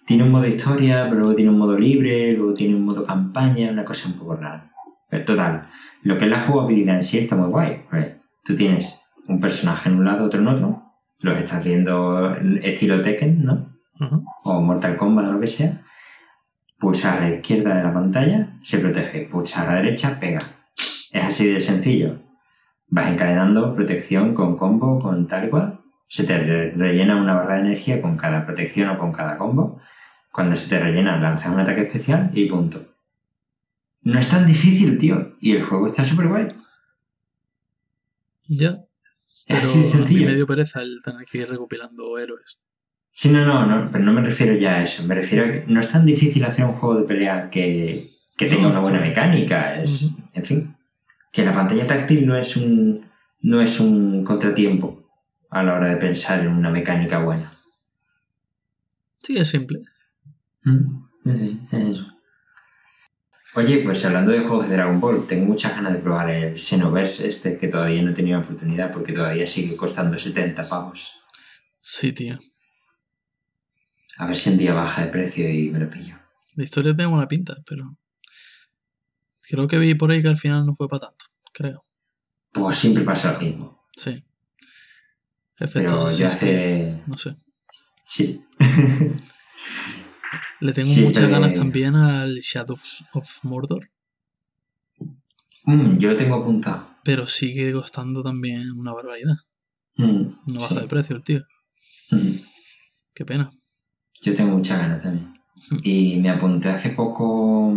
Tiene 0.09 0.23
un 0.23 0.31
modo 0.31 0.47
historia, 0.47 1.05
pero 1.05 1.17
luego 1.17 1.35
tiene 1.35 1.51
un 1.51 1.59
modo 1.59 1.79
libre, 1.79 2.33
luego 2.33 2.55
tiene 2.55 2.75
un 2.75 2.83
modo 2.83 3.05
campaña, 3.05 3.71
una 3.71 3.85
cosa 3.85 4.09
un 4.09 4.15
poco 4.15 4.37
rara. 4.37 4.73
Pero 5.11 5.23
total, 5.23 5.69
lo 6.03 6.17
que 6.17 6.25
es 6.25 6.31
la 6.31 6.41
jugabilidad 6.41 6.97
en 6.97 7.05
sí 7.05 7.19
está 7.19 7.37
muy 7.37 7.51
guay. 7.51 7.85
Tú 8.43 8.57
tienes 8.57 9.05
un 9.27 9.39
personaje 9.39 9.91
en 9.91 9.97
un 9.97 10.07
lado, 10.07 10.25
otro 10.25 10.41
en 10.41 10.49
otro, 10.49 10.83
los 11.21 11.37
estás 11.37 11.63
viendo 11.63 12.35
estilo 12.63 13.03
Tekken, 13.03 13.45
¿no? 13.45 13.77
O 14.45 14.63
Mortal 14.63 14.97
Kombat 14.97 15.27
o 15.27 15.33
lo 15.33 15.41
que 15.41 15.47
sea. 15.47 15.83
Pulsa 16.79 17.19
a 17.19 17.21
la 17.21 17.29
izquierda 17.29 17.77
de 17.77 17.83
la 17.83 17.93
pantalla, 17.93 18.59
se 18.63 18.79
protege. 18.79 19.29
Pulsa 19.31 19.61
a 19.61 19.67
la 19.67 19.83
derecha, 19.83 20.19
pega. 20.19 20.39
Es 20.39 21.23
así 21.23 21.49
de 21.49 21.61
sencillo. 21.61 22.19
Vas 22.87 23.13
encadenando 23.13 23.75
protección 23.75 24.33
con 24.33 24.57
combo, 24.57 25.01
con 25.01 25.27
tal 25.27 25.49
y 25.49 25.51
cual. 25.51 25.81
Se 26.09 26.25
te 26.25 26.37
re- 26.39 26.73
rellena 26.73 27.15
una 27.17 27.35
barra 27.35 27.55
de 27.55 27.61
energía 27.61 28.03
con 28.03 28.17
cada 28.17 28.45
protección 28.45 28.89
o 28.89 28.99
con 28.99 29.13
cada 29.13 29.39
combo. 29.39 29.81
Cuando 30.33 30.57
se 30.57 30.69
te 30.71 30.83
rellena, 30.83 31.21
lanzas 31.21 31.53
un 31.53 31.61
ataque 31.61 31.83
especial 31.83 32.31
y 32.33 32.47
punto. 32.47 32.85
No 34.03 34.19
es 34.19 34.29
tan 34.29 34.47
difícil, 34.47 34.99
tío. 34.99 35.37
Y 35.41 35.53
el 35.55 35.63
juego 35.63 35.87
está 35.87 36.05
súper 36.05 36.29
guay. 36.29 36.49
Ya. 38.49 38.85
Es 39.47 39.61
así 39.61 39.79
de 39.81 39.85
sencillo. 39.85 40.27
me 40.27 40.35
dio 40.35 40.47
pereza 40.47 40.83
el 40.83 40.99
tener 41.05 41.25
que 41.27 41.39
ir 41.39 41.49
recopilando 41.49 42.19
héroes. 42.19 42.59
Sí, 43.11 43.31
no, 43.31 43.45
no, 43.45 43.67
no, 43.67 43.91
pero 43.91 44.05
no 44.05 44.13
me 44.13 44.23
refiero 44.23 44.55
ya 44.55 44.77
a 44.77 44.83
eso. 44.83 45.05
Me 45.07 45.15
refiero 45.15 45.45
a 45.45 45.49
que 45.49 45.65
no 45.67 45.81
es 45.81 45.89
tan 45.91 46.05
difícil 46.07 46.45
hacer 46.45 46.65
un 46.65 46.75
juego 46.75 47.01
de 47.01 47.07
pelea 47.07 47.51
que, 47.51 48.11
que 48.37 48.47
tenga 48.47 48.69
una 48.69 48.81
buena 48.81 49.01
mecánica. 49.01 49.81
Es. 49.83 50.11
En 50.35 50.45
fin, 50.45 50.77
que 51.33 51.45
la 51.45 51.53
pantalla 51.53 51.87
táctil 51.87 52.27
no 52.27 52.37
es 52.37 52.57
un 52.57 53.07
no 53.41 53.61
es 53.61 53.81
un 53.81 54.25
contratiempo 54.25 54.98
a 55.51 55.63
la 55.63 55.75
hora 55.75 55.89
de 55.89 55.97
pensar 55.97 56.41
en 56.41 56.49
una 56.49 56.71
mecánica 56.71 57.19
buena. 57.19 57.59
Sí, 59.23 59.37
es 59.37 59.49
simple. 59.49 59.81
Sí, 61.25 61.37
sí, 61.37 61.61
es 61.73 61.89
eso. 61.89 62.19
Oye, 63.55 63.79
pues 63.83 64.05
hablando 64.05 64.31
de 64.31 64.41
juegos 64.41 64.69
de 64.69 64.77
Dragon 64.77 65.01
Ball, 65.01 65.27
tengo 65.27 65.47
muchas 65.47 65.75
ganas 65.75 65.93
de 65.93 65.99
probar 65.99 66.31
el 66.31 66.59
Xenoverse 66.59 67.29
este 67.29 67.59
que 67.59 67.69
todavía 67.69 68.03
no 68.03 68.11
he 68.11 68.15
tenido 68.15 68.39
oportunidad 68.39 68.93
porque 68.93 69.13
todavía 69.13 69.47
sigue 69.47 69.77
costando 69.77 70.19
70 70.19 70.69
pavos. 70.69 71.21
Sí, 71.79 72.13
tío. 72.13 72.39
A 74.19 74.27
ver 74.27 74.37
si 74.37 74.51
un 74.51 74.59
día 74.59 74.75
baja 74.75 75.05
de 75.05 75.11
precio 75.11 75.49
y 75.49 75.71
me 75.71 75.79
lo 75.79 75.89
pillo. 75.89 76.17
La 76.55 76.65
historia 76.65 76.95
tiene 76.95 77.11
buena 77.11 77.27
pinta, 77.27 77.57
pero. 77.67 77.97
Creo 79.41 79.67
que 79.67 79.79
vi 79.79 79.95
por 79.95 80.11
ahí 80.11 80.23
que 80.23 80.29
al 80.29 80.37
final 80.37 80.67
no 80.67 80.77
fue 80.77 80.89
para 80.89 81.07
tanto. 81.09 81.25
Creo. 81.53 81.81
Pues 82.53 82.77
siempre 82.77 83.03
pasa 83.03 83.33
lo 83.33 83.41
mismo. 83.41 83.87
Sí. 83.97 84.25
Pero 85.73 86.07
Assassin's 86.07 86.37
Creed, 86.37 86.89
hace. 86.89 87.03
No 87.07 87.17
sé. 87.17 87.37
Sí. 88.05 88.41
Le 90.61 90.73
tengo 90.73 90.89
Sí, 90.89 91.03
muchas 91.03 91.25
pero- 91.25 91.35
ganas 91.37 91.55
también 91.55 91.95
al 91.97 92.37
Shadows 92.41 93.05
of 93.15 93.45
Mordor, 93.45 93.91
Mm, 95.65 95.99
yo 95.99 96.09
lo 96.11 96.17
tengo 96.17 96.37
apuntado. 96.37 96.89
pero 97.05 97.27
sigue 97.27 97.73
costando 97.73 98.23
también 98.23 98.71
una 98.73 98.93
barbaridad. 98.95 99.37
Mm, 99.97 100.23
No 100.47 100.61
baja 100.61 100.75
sí. 100.77 100.81
de 100.81 100.87
precio 100.89 101.17
el 101.17 101.25
tío. 101.25 101.45
Mm, 102.11 102.17
Qué 103.15 103.25
pena. 103.27 103.51
yo 104.23 104.35
tengo 104.35 104.53
muchas 104.57 104.79
ganas 104.81 105.03
también. 105.03 105.35
Y 105.83 106.21
me 106.21 106.31
apunté 106.31 106.71
hace 106.71 106.91
poco. 106.91 107.75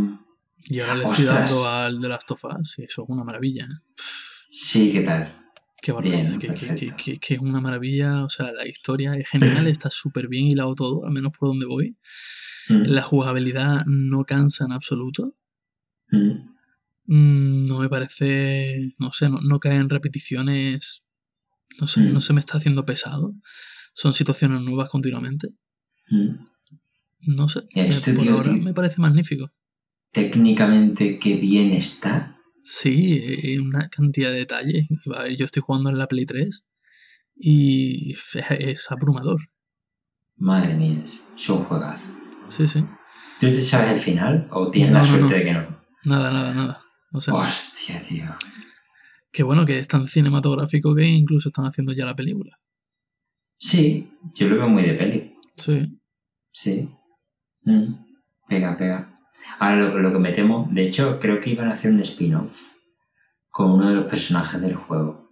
Y 0.69 0.79
ahora 0.79 0.95
le 0.95 1.03
estoy 1.05 1.25
dando 1.25 1.67
al 1.67 1.99
de 1.99 2.07
las 2.07 2.25
Tofas 2.25 2.75
y 2.77 2.83
eso 2.83 3.03
es 3.03 3.09
una 3.09 3.23
maravilla. 3.25 3.63
¿eh? 3.63 3.75
Sí, 4.51 4.89
¿qué 4.91 5.01
tal? 5.01 5.40
Qué 5.81 5.91
barbaridad, 5.91 6.37
que, 6.37 6.53
que- 6.53 6.85
que- 6.95 7.17
que- 7.19 7.33
es 7.33 7.39
una 7.39 7.59
maravilla. 7.59 8.23
O 8.23 8.29
sea, 8.29 8.51
la 8.51 8.67
historia 8.67 9.15
es 9.15 9.27
genial, 9.29 9.65
está 9.67 9.89
súper 9.89 10.27
bien 10.27 10.45
hilado 10.45 10.75
todo, 10.75 11.05
al 11.05 11.11
menos 11.11 11.31
por 11.37 11.49
donde 11.49 11.65
voy. 11.65 11.97
Mm, 12.69 12.83
La 12.85 13.01
jugabilidad 13.01 13.83
no 13.87 14.23
cansa 14.23 14.65
en 14.65 14.73
absoluto. 14.73 15.33
mm, 17.07 17.65
No 17.65 17.79
me 17.79 17.89
parece, 17.89 18.93
no 18.99 19.11
sé, 19.11 19.29
no, 19.29 19.39
no 19.41 19.59
cae 19.59 19.75
en 19.77 19.89
repeticiones. 19.89 21.03
No 21.79 21.87
sé, 21.87 22.01
Mm. 22.01 22.13
no 22.13 22.21
se 22.21 22.33
me 22.33 22.39
está 22.41 22.57
haciendo 22.57 22.85
pesado. 22.85 23.33
Son 23.93 24.13
situaciones 24.13 24.63
nuevas 24.65 24.89
continuamente. 24.89 25.47
No 27.21 27.47
sé, 27.49 27.61
Ya, 27.73 27.83
eh, 27.83 27.87
este 27.87 28.13
por 28.13 28.23
tío, 28.23 28.33
ahora 28.33 28.53
tío. 28.53 28.61
me 28.63 28.73
parece 28.73 29.01
magnífico. 29.01 29.51
Técnicamente, 30.11 31.17
qué 31.19 31.35
bien 31.37 31.71
está. 31.73 32.37
Sí, 32.63 33.57
una 33.59 33.89
cantidad 33.89 34.29
de 34.31 34.37
detalles. 34.37 34.87
A 35.15 35.23
ver, 35.23 35.35
Yo 35.35 35.45
estoy 35.45 35.61
jugando 35.65 35.89
en 35.89 35.97
la 35.97 36.07
Play 36.07 36.25
3 36.25 36.65
y 37.35 38.11
es, 38.11 38.37
es 38.59 38.91
abrumador. 38.91 39.39
Madre 40.37 40.75
mía, 40.75 41.01
es 41.05 41.49
un 41.49 41.63
juegazo. 41.63 42.13
Sí, 42.47 42.67
sí. 42.67 42.81
¿Tú 43.39 43.47
te 43.47 43.59
sabes 43.61 43.91
el 43.91 43.97
final 43.97 44.47
o 44.51 44.69
tienes 44.69 44.91
No, 44.93 44.99
la 44.99 45.03
suerte 45.05 45.23
no. 45.25 45.29
de 45.29 45.43
que 45.43 45.53
no? 45.53 45.81
Nada, 46.03 46.31
nada, 46.31 46.53
nada. 46.53 46.83
Hostia, 47.13 47.99
tío. 48.01 48.25
que 49.31 49.43
bueno, 49.43 49.65
que 49.65 49.77
es 49.77 49.87
tan 49.87 50.07
cinematográfico 50.07 50.95
que 50.95 51.05
incluso 51.05 51.49
están 51.49 51.65
haciendo 51.65 51.93
ya 51.93 52.05
la 52.05 52.15
película. 52.15 52.57
Sí, 53.57 54.11
yo 54.33 54.47
lo 54.49 54.55
veo 54.57 54.67
muy 54.69 54.83
de 54.83 54.93
peli. 54.93 55.35
Sí. 55.55 55.99
Sí. 56.51 56.89
Mm, 57.63 57.93
Pega, 58.47 58.75
pega. 58.77 59.10
Ahora 59.59 59.75
lo, 59.75 59.99
lo 59.99 60.11
que 60.13 60.19
me 60.19 60.31
temo, 60.31 60.67
de 60.71 60.85
hecho, 60.87 61.19
creo 61.19 61.39
que 61.39 61.49
iban 61.51 61.67
a 61.67 61.73
hacer 61.73 61.91
un 61.91 61.99
spin-off 62.01 62.73
con 63.49 63.71
uno 63.71 63.89
de 63.89 63.95
los 63.95 64.05
personajes 64.09 64.59
del 64.61 64.75
juego. 64.75 65.29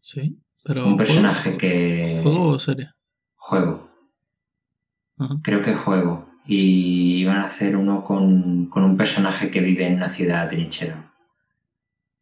Sí. 0.00 0.38
Pero. 0.64 0.86
Un 0.86 0.96
personaje 0.96 1.50
¿juego- 1.52 1.58
que. 1.58 2.20
¿Juego 2.22 2.48
o 2.48 2.58
serie? 2.58 2.90
Juego. 3.36 3.90
Ajá. 5.18 5.34
Creo 5.42 5.62
que 5.62 5.74
juego. 5.74 6.28
Y 6.46 7.18
iban 7.20 7.38
a 7.38 7.44
hacer 7.44 7.76
uno 7.76 8.02
con, 8.02 8.66
con 8.66 8.82
un 8.84 8.96
personaje 8.96 9.50
que 9.50 9.60
vive 9.60 9.86
en 9.86 9.94
una 9.94 10.08
ciudad 10.08 10.48
trinchera. 10.48 11.12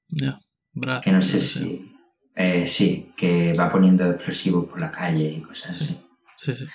Ya. 0.08 0.38
Bra- 0.74 1.00
Que 1.00 1.12
no 1.12 1.22
sé 1.22 1.40
si. 1.40 1.90
eh, 2.34 2.66
sí, 2.66 3.12
que 3.16 3.52
va 3.58 3.68
poniendo 3.68 4.08
explosivos 4.10 4.66
por 4.66 4.80
la 4.80 4.90
calle 4.90 5.28
y 5.30 5.40
cosas 5.42 5.74
Sí. 5.76 5.84
así. 5.84 6.00
Sí, 6.36 6.54
sí. 6.56 6.66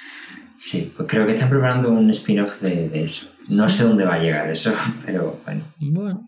Sí, 0.65 0.93
pues 0.95 1.09
creo 1.09 1.25
que 1.25 1.33
están 1.33 1.49
preparando 1.49 1.89
un 1.91 2.09
spin-off 2.11 2.61
de, 2.61 2.87
de 2.87 3.03
eso. 3.03 3.31
No 3.49 3.67
sé 3.69 3.83
dónde 3.83 4.05
va 4.05 4.13
a 4.15 4.19
llegar 4.23 4.49
eso, 4.49 4.73
pero 5.05 5.37
bueno. 5.43 5.61
Bueno. 5.79 6.27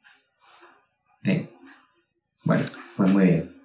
eh. 1.24 1.50
Bueno, 2.44 2.66
pues 2.98 3.14
muy 3.14 3.24
bien. 3.24 3.56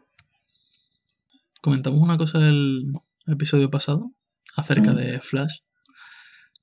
Comentamos 1.60 2.00
una 2.00 2.16
cosa 2.16 2.38
del 2.38 2.84
episodio 3.26 3.68
pasado 3.68 4.12
acerca 4.56 4.92
Mm. 4.92 4.96
de 4.96 5.20
Flash. 5.20 5.58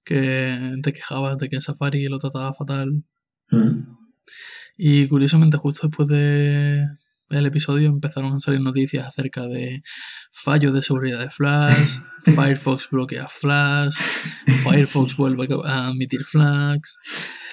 Que 0.06 0.76
te 0.82 0.94
quejabas 0.94 1.38
de 1.38 1.50
que 1.50 1.60
Safari 1.60 2.06
lo 2.06 2.18
trataba 2.18 2.54
fatal. 2.54 3.04
Mm. 3.52 3.82
Y 4.78 5.08
curiosamente, 5.10 5.58
justo 5.58 5.88
después 5.88 6.08
de 6.08 6.82
el 7.30 7.46
episodio 7.46 7.88
empezaron 7.90 8.34
a 8.34 8.40
salir 8.40 8.62
noticias 8.62 9.08
acerca 9.08 9.46
de 9.48 9.82
fallos 10.32 10.74
de 10.74 10.82
seguridad 10.82 11.20
de 11.20 11.30
Flash, 11.30 12.00
Firefox 12.24 12.90
bloquea 12.90 13.28
Flash, 13.28 13.96
Firefox 14.64 15.12
Sí. 15.12 15.16
vuelve 15.18 15.48
a 15.66 15.88
admitir 15.88 16.24
flags, 16.24 16.98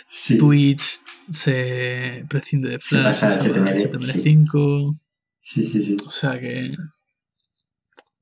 Sí. 0.07 0.39
Twitch 0.39 1.01
se 1.31 2.25
prescinde 2.29 2.69
de 2.71 2.79
Flash, 2.79 3.03
pasa 3.05 3.31
se 3.31 3.49
va 3.49 3.71
a 3.71 3.73
HTML, 3.75 3.91
HTML5. 3.91 4.99
Sí, 5.41 5.63
sí, 5.63 5.83
sí. 5.83 5.97
O 6.07 6.11
sea 6.11 6.39
que 6.41 6.73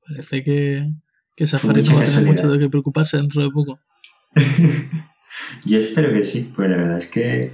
parece 0.07 0.43
que, 0.43 0.89
que 1.35 1.45
Safari 1.45 1.83
no 1.83 1.95
va 1.95 2.01
a 2.01 2.05
tener 2.05 2.25
mucho 2.25 2.49
de 2.49 2.59
qué 2.59 2.69
preocuparse 2.69 3.17
dentro 3.17 3.43
de 3.43 3.49
poco. 3.51 3.79
Yo 5.65 5.77
espero 5.79 6.13
que 6.13 6.23
sí, 6.23 6.51
pues 6.55 6.69
la 6.69 6.77
verdad 6.77 6.97
es 6.97 7.07
que 7.07 7.51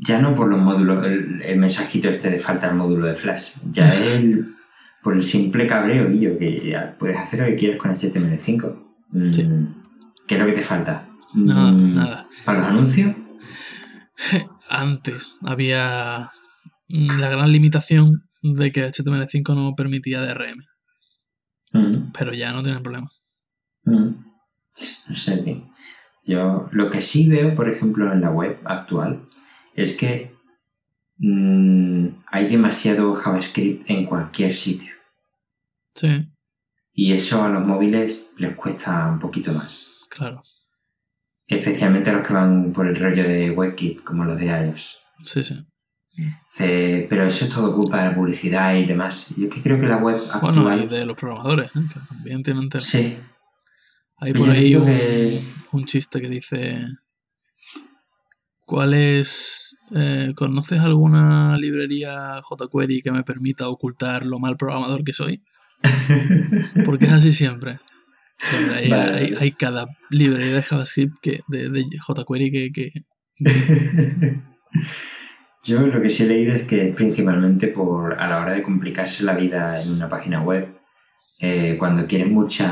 ya 0.00 0.20
no 0.20 0.34
por 0.34 0.48
los 0.48 0.60
módulos, 0.60 1.04
el, 1.06 1.42
el 1.42 1.58
mensajito 1.58 2.08
este 2.08 2.30
de 2.30 2.38
falta 2.38 2.68
el 2.68 2.74
módulo 2.76 3.06
de 3.06 3.14
Flash, 3.14 3.58
ya 3.70 3.92
el, 4.14 4.54
por 5.02 5.14
el 5.16 5.22
simple 5.24 5.66
cabreo, 5.66 6.08
Guillo, 6.10 6.38
que 6.38 6.68
ya 6.70 6.96
puedes 6.98 7.16
hacer 7.16 7.40
lo 7.40 7.46
que 7.46 7.56
quieras 7.56 7.78
con 7.78 7.90
HTML5. 7.92 8.86
Mm, 9.10 9.32
Sí. 9.32 9.48
¿Qué 10.26 10.34
es 10.34 10.40
lo 10.40 10.46
que 10.46 10.52
te 10.52 10.62
falta? 10.62 11.08
Nada, 11.34 11.72
Mm, 11.72 11.94
nada. 11.94 12.28
¿Para 12.44 12.58
los 12.60 12.68
anuncios? 12.68 13.14
Antes 14.70 15.36
había 15.44 16.30
mm, 16.88 17.18
la 17.20 17.28
gran 17.30 17.50
limitación 17.52 18.24
de 18.42 18.70
que 18.72 18.86
HTML5 18.86 19.54
no 19.54 19.74
permitía 19.74 20.20
DRM, 20.20 20.64
Mm, 21.72 22.12
pero 22.16 22.32
ya 22.32 22.52
no 22.52 22.62
tienen 22.62 22.82
problema. 22.82 23.08
mm. 23.84 24.08
No 25.08 25.14
sé, 25.14 25.38
tío. 25.38 25.68
Yo 26.24 26.68
lo 26.72 26.88
que 26.90 27.00
sí 27.02 27.28
veo, 27.28 27.54
por 27.54 27.68
ejemplo, 27.68 28.12
en 28.12 28.20
la 28.20 28.30
web 28.30 28.58
actual, 28.64 29.26
es 29.82 29.96
que 29.96 30.34
mm, 31.18 32.08
hay 32.26 32.46
demasiado 32.48 33.14
JavaScript 33.14 33.88
en 33.90 34.04
cualquier 34.04 34.52
sitio. 34.54 34.92
Sí, 35.94 36.28
Y 36.92 37.12
eso 37.12 37.42
a 37.44 37.48
los 37.48 37.64
móviles 37.66 38.32
les 38.38 38.54
cuesta 38.54 39.06
un 39.10 39.18
poquito 39.18 39.52
más. 39.52 40.00
claro. 40.10 40.42
Especialmente 41.50 42.10
a 42.10 42.12
los 42.12 42.26
que 42.26 42.34
van 42.34 42.72
por 42.74 42.86
el 42.86 42.94
rollo 42.94 43.22
de 43.24 43.50
WebKit, 43.50 44.02
como 44.04 44.22
los 44.24 44.38
de 44.38 44.46
iOS. 44.46 45.00
Sí, 45.24 45.42
sí. 45.42 45.64
Pero 47.08 47.24
eso 47.24 47.46
es 47.46 47.50
todo 47.50 47.74
culpa 47.74 48.02
de 48.02 48.10
la 48.10 48.14
publicidad 48.14 48.74
y 48.74 48.84
demás. 48.84 49.32
Yo 49.34 49.46
es 49.48 49.54
que 49.54 49.62
creo 49.62 49.80
que 49.80 49.86
la 49.86 49.96
web 49.96 50.16
actual... 50.30 50.52
Bueno, 50.54 50.76
y 50.76 50.86
de 50.86 51.06
los 51.06 51.16
programadores, 51.16 51.68
¿eh? 51.74 51.80
que 51.94 52.00
también 52.06 52.42
tienen. 52.42 52.68
Sí. 52.80 53.16
Hay 54.18 54.34
Yo 54.34 54.40
por 54.40 54.50
ahí 54.50 54.64
digo 54.64 54.80
un, 54.82 54.86
que- 54.88 55.40
un 55.72 55.84
chiste 55.86 56.20
que 56.20 56.28
dice: 56.28 56.86
¿Cuál 58.68 58.92
es. 58.92 59.78
eh, 59.96 60.34
¿Conoces 60.36 60.80
alguna 60.80 61.56
librería 61.56 62.42
jQuery 62.42 63.00
que 63.00 63.10
me 63.12 63.22
permita 63.24 63.66
ocultar 63.70 64.26
lo 64.26 64.38
mal 64.38 64.58
programador 64.58 65.02
que 65.04 65.14
soy? 65.14 65.42
Porque 66.84 67.06
es 67.06 67.12
así 67.12 67.32
siempre. 67.32 67.76
Siempre 68.38 68.76
hay, 68.76 68.90
Vale, 68.90 69.12
hay- 69.14 69.32
vale. 69.32 69.36
hay 69.40 69.52
cada 69.52 69.86
librería 70.10 70.56
de 70.56 70.62
JavaScript 70.62 71.14
que, 71.22 71.40
de, 71.48 71.70
de 71.70 71.86
jQuery 71.98 72.50
que, 72.52 72.70
que- 72.70 72.92
Yo 75.64 75.86
lo 75.86 76.02
que 76.02 76.10
sí 76.10 76.24
he 76.24 76.26
leído 76.26 76.52
es 76.52 76.64
que 76.64 76.92
principalmente 76.94 77.68
por 77.68 78.20
a 78.20 78.28
la 78.28 78.40
hora 78.42 78.52
de 78.52 78.62
complicarse 78.62 79.24
la 79.24 79.34
vida 79.34 79.82
en 79.82 79.92
una 79.92 80.10
página 80.10 80.42
web, 80.42 80.76
eh, 81.40 81.76
cuando 81.78 82.06
quieres 82.06 82.28
muchos 82.28 82.66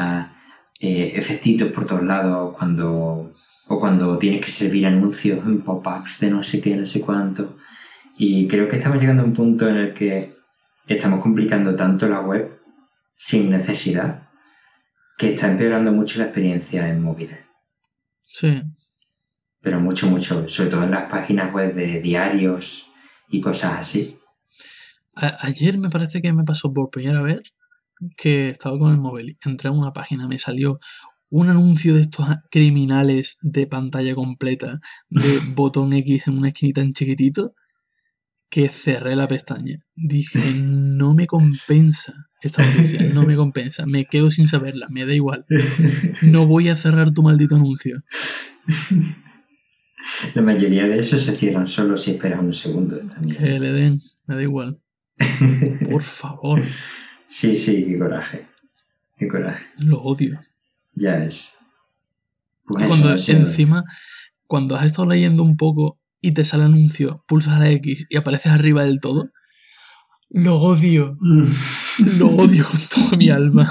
efectitos 0.78 1.68
por 1.72 1.86
todos 1.86 2.02
lados, 2.02 2.54
cuando 2.56 3.32
o 3.68 3.80
cuando 3.80 4.18
tienes 4.18 4.44
que 4.44 4.50
servir 4.50 4.86
anuncios 4.86 5.44
en 5.46 5.62
pop-ups 5.62 6.20
de 6.20 6.30
no 6.30 6.42
sé 6.42 6.60
qué, 6.60 6.76
no 6.76 6.86
sé 6.86 7.00
cuánto. 7.00 7.56
Y 8.18 8.46
creo 8.48 8.68
que 8.68 8.76
estamos 8.76 8.98
llegando 9.00 9.22
a 9.22 9.26
un 9.26 9.32
punto 9.32 9.68
en 9.68 9.76
el 9.76 9.94
que 9.94 10.34
estamos 10.86 11.20
complicando 11.20 11.74
tanto 11.74 12.08
la 12.08 12.20
web 12.20 12.58
sin 13.16 13.50
necesidad 13.50 14.28
que 15.18 15.32
está 15.34 15.50
empeorando 15.50 15.90
mucho 15.92 16.18
la 16.18 16.26
experiencia 16.26 16.88
en 16.88 17.02
móviles. 17.02 17.38
Sí, 18.24 18.62
Pero 19.62 19.80
mucho, 19.80 20.06
mucho, 20.08 20.48
sobre 20.48 20.70
todo 20.70 20.84
en 20.84 20.90
las 20.90 21.04
páginas 21.04 21.52
web 21.52 21.74
de 21.74 22.00
diarios 22.00 22.90
y 23.28 23.40
cosas 23.40 23.74
así. 23.80 24.14
A- 25.14 25.38
ayer 25.46 25.78
me 25.78 25.88
parece 25.90 26.20
que 26.22 26.32
me 26.32 26.44
pasó 26.44 26.72
por 26.72 26.90
primera 26.90 27.22
vez 27.22 27.40
que 28.18 28.48
estaba 28.48 28.78
con 28.78 28.92
el 28.92 28.98
móvil, 29.00 29.38
entré 29.44 29.70
a 29.70 29.72
una 29.72 29.92
página, 29.92 30.28
me 30.28 30.38
salió 30.38 30.78
un 31.36 31.50
anuncio 31.50 31.94
de 31.94 32.00
estos 32.02 32.26
criminales 32.50 33.38
de 33.42 33.66
pantalla 33.66 34.14
completa, 34.14 34.80
de 35.10 35.38
botón 35.54 35.92
X 35.92 36.28
en 36.28 36.38
una 36.38 36.48
esquinita 36.48 36.80
en 36.80 36.92
chiquitito, 36.92 37.54
que 38.48 38.68
cerré 38.68 39.16
la 39.16 39.28
pestaña. 39.28 39.84
Dije, 39.94 40.38
no 40.56 41.14
me 41.14 41.26
compensa 41.26 42.14
esta 42.42 42.64
noticia, 42.64 43.02
no 43.12 43.24
me 43.24 43.36
compensa, 43.36 43.84
me 43.86 44.04
quedo 44.06 44.30
sin 44.30 44.48
saberla, 44.48 44.86
me 44.90 45.04
da 45.04 45.14
igual. 45.14 45.44
No 46.22 46.46
voy 46.46 46.68
a 46.68 46.76
cerrar 46.76 47.10
tu 47.12 47.22
maldito 47.22 47.56
anuncio. 47.56 48.02
La 50.34 50.42
mayoría 50.42 50.86
de 50.86 51.00
esos 51.00 51.22
se 51.22 51.34
cierran 51.34 51.66
solo 51.66 51.98
si 51.98 52.12
esperas 52.12 52.40
un 52.40 52.54
segundo. 52.54 52.96
También. 52.96 53.36
Que 53.36 53.58
le 53.58 53.72
den, 53.72 54.00
me 54.26 54.36
da 54.36 54.42
igual. 54.42 54.80
Por 55.90 56.02
favor, 56.02 56.62
Sí, 57.28 57.56
sí, 57.56 57.84
qué 57.84 57.98
coraje. 57.98 58.46
Qué 59.18 59.26
coraje. 59.26 59.64
lo 59.84 60.00
odio. 60.00 60.40
Ya 60.96 61.22
es. 61.24 61.60
Pues 62.64 62.86
cuando 62.86 63.12
eso. 63.14 63.30
encima, 63.32 63.84
cuando 64.48 64.74
has 64.76 64.86
estado 64.86 65.08
leyendo 65.08 65.44
un 65.44 65.56
poco 65.56 66.00
y 66.20 66.32
te 66.32 66.44
sale 66.44 66.64
el 66.64 66.72
anuncio, 66.72 67.24
pulsas 67.28 67.54
a 67.54 67.58
la 67.60 67.70
X 67.70 68.06
y 68.10 68.16
apareces 68.16 68.50
arriba 68.50 68.84
del 68.84 68.98
todo, 68.98 69.28
lo 70.30 70.56
odio. 70.56 71.16
Lo 71.20 72.28
odio 72.30 72.64
con 72.64 72.80
toda 72.92 73.16
mi 73.16 73.28
alma. 73.30 73.70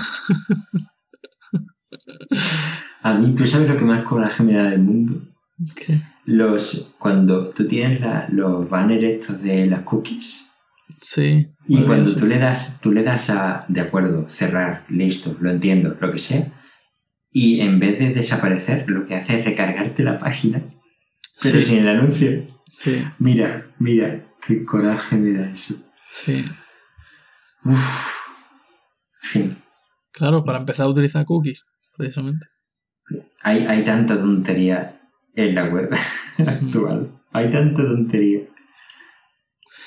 A 3.04 3.14
mí, 3.14 3.36
¿tú 3.36 3.46
sabes 3.46 3.70
lo 3.70 3.78
que 3.78 3.86
más 3.86 4.04
coraje 4.04 4.44
me 4.44 4.54
da 4.54 4.70
del 4.70 4.82
mundo? 4.82 5.22
¿Qué? 5.76 6.00
Los, 6.26 6.94
cuando 6.98 7.50
tú 7.50 7.68
tienes 7.68 8.02
la- 8.02 8.28
los 8.32 8.68
banners 8.70 9.04
estos 9.04 9.42
de 9.44 9.68
las 9.68 9.82
cookies 9.82 10.54
Sí. 10.98 11.46
y 11.68 11.82
cuando 11.84 12.14
tú 12.16 12.26
le 12.26 12.40
das, 12.40 12.80
tú 12.82 12.92
le 12.92 13.04
das 13.04 13.30
a 13.30 13.60
de 13.68 13.82
acuerdo, 13.82 14.28
cerrar, 14.30 14.86
listo, 14.90 15.36
lo 15.40 15.52
entiendo, 15.52 15.96
lo 16.00 16.12
que 16.12 16.18
sea, 16.20 16.52
y 17.38 17.60
en 17.60 17.80
vez 17.80 18.00
de 18.00 18.14
desaparecer, 18.14 18.90
lo 18.90 19.06
que 19.06 19.16
hace 19.16 19.38
es 19.38 19.44
recargarte 19.44 20.04
la 20.06 20.18
página, 20.18 20.62
pero 21.44 21.60
Sí, 21.60 21.62
sin 21.62 21.80
el 21.80 21.90
anuncio. 21.90 22.48
sí, 22.72 23.04
Mira, 23.20 23.68
mira, 23.78 24.26
qué 24.42 24.64
coraje 24.64 25.18
me 25.18 25.38
da 25.38 25.50
eso. 25.52 25.76
sí. 26.08 26.46
Uf. 27.66 28.16
En 29.24 29.30
fin, 29.30 29.58
Claro, 30.12 30.38
para 30.46 30.60
empezar 30.60 30.86
a 30.86 30.90
utilizar 30.90 31.26
cookies, 31.26 31.66
precisamente. 31.98 32.48
hay, 33.44 33.66
hay 33.66 33.84
tanta 33.84 34.16
tontería 34.16 35.02
en 35.36 35.56
la 35.56 35.66
web 35.66 35.90
actual. 36.38 37.12
Hay 37.34 37.50
tanta 37.50 37.82
tontería. 37.84 38.42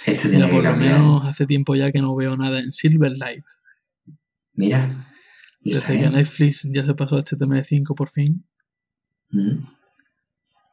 Esto 0.04 0.28
tiene 0.28 0.44
Mira, 0.44 0.48
que 0.48 0.54
por 0.54 0.64
lo 0.64 0.70
cambiar. 0.70 0.92
menos 1.00 1.28
hace 1.28 1.46
tiempo 1.46 1.74
ya 1.76 1.90
que 1.92 2.00
no 2.00 2.14
veo 2.14 2.36
nada 2.36 2.60
en 2.60 2.70
Silverlight. 2.72 3.44
Mira. 4.52 4.86
Desde 5.74 5.98
que. 6.00 6.10
Netflix 6.10 6.68
ya 6.72 6.84
se 6.84 6.94
pasó 6.94 7.16
a 7.16 7.20
HTML5 7.22 7.94
por 7.94 8.08
fin. 8.08 8.46
Mm. 9.30 9.64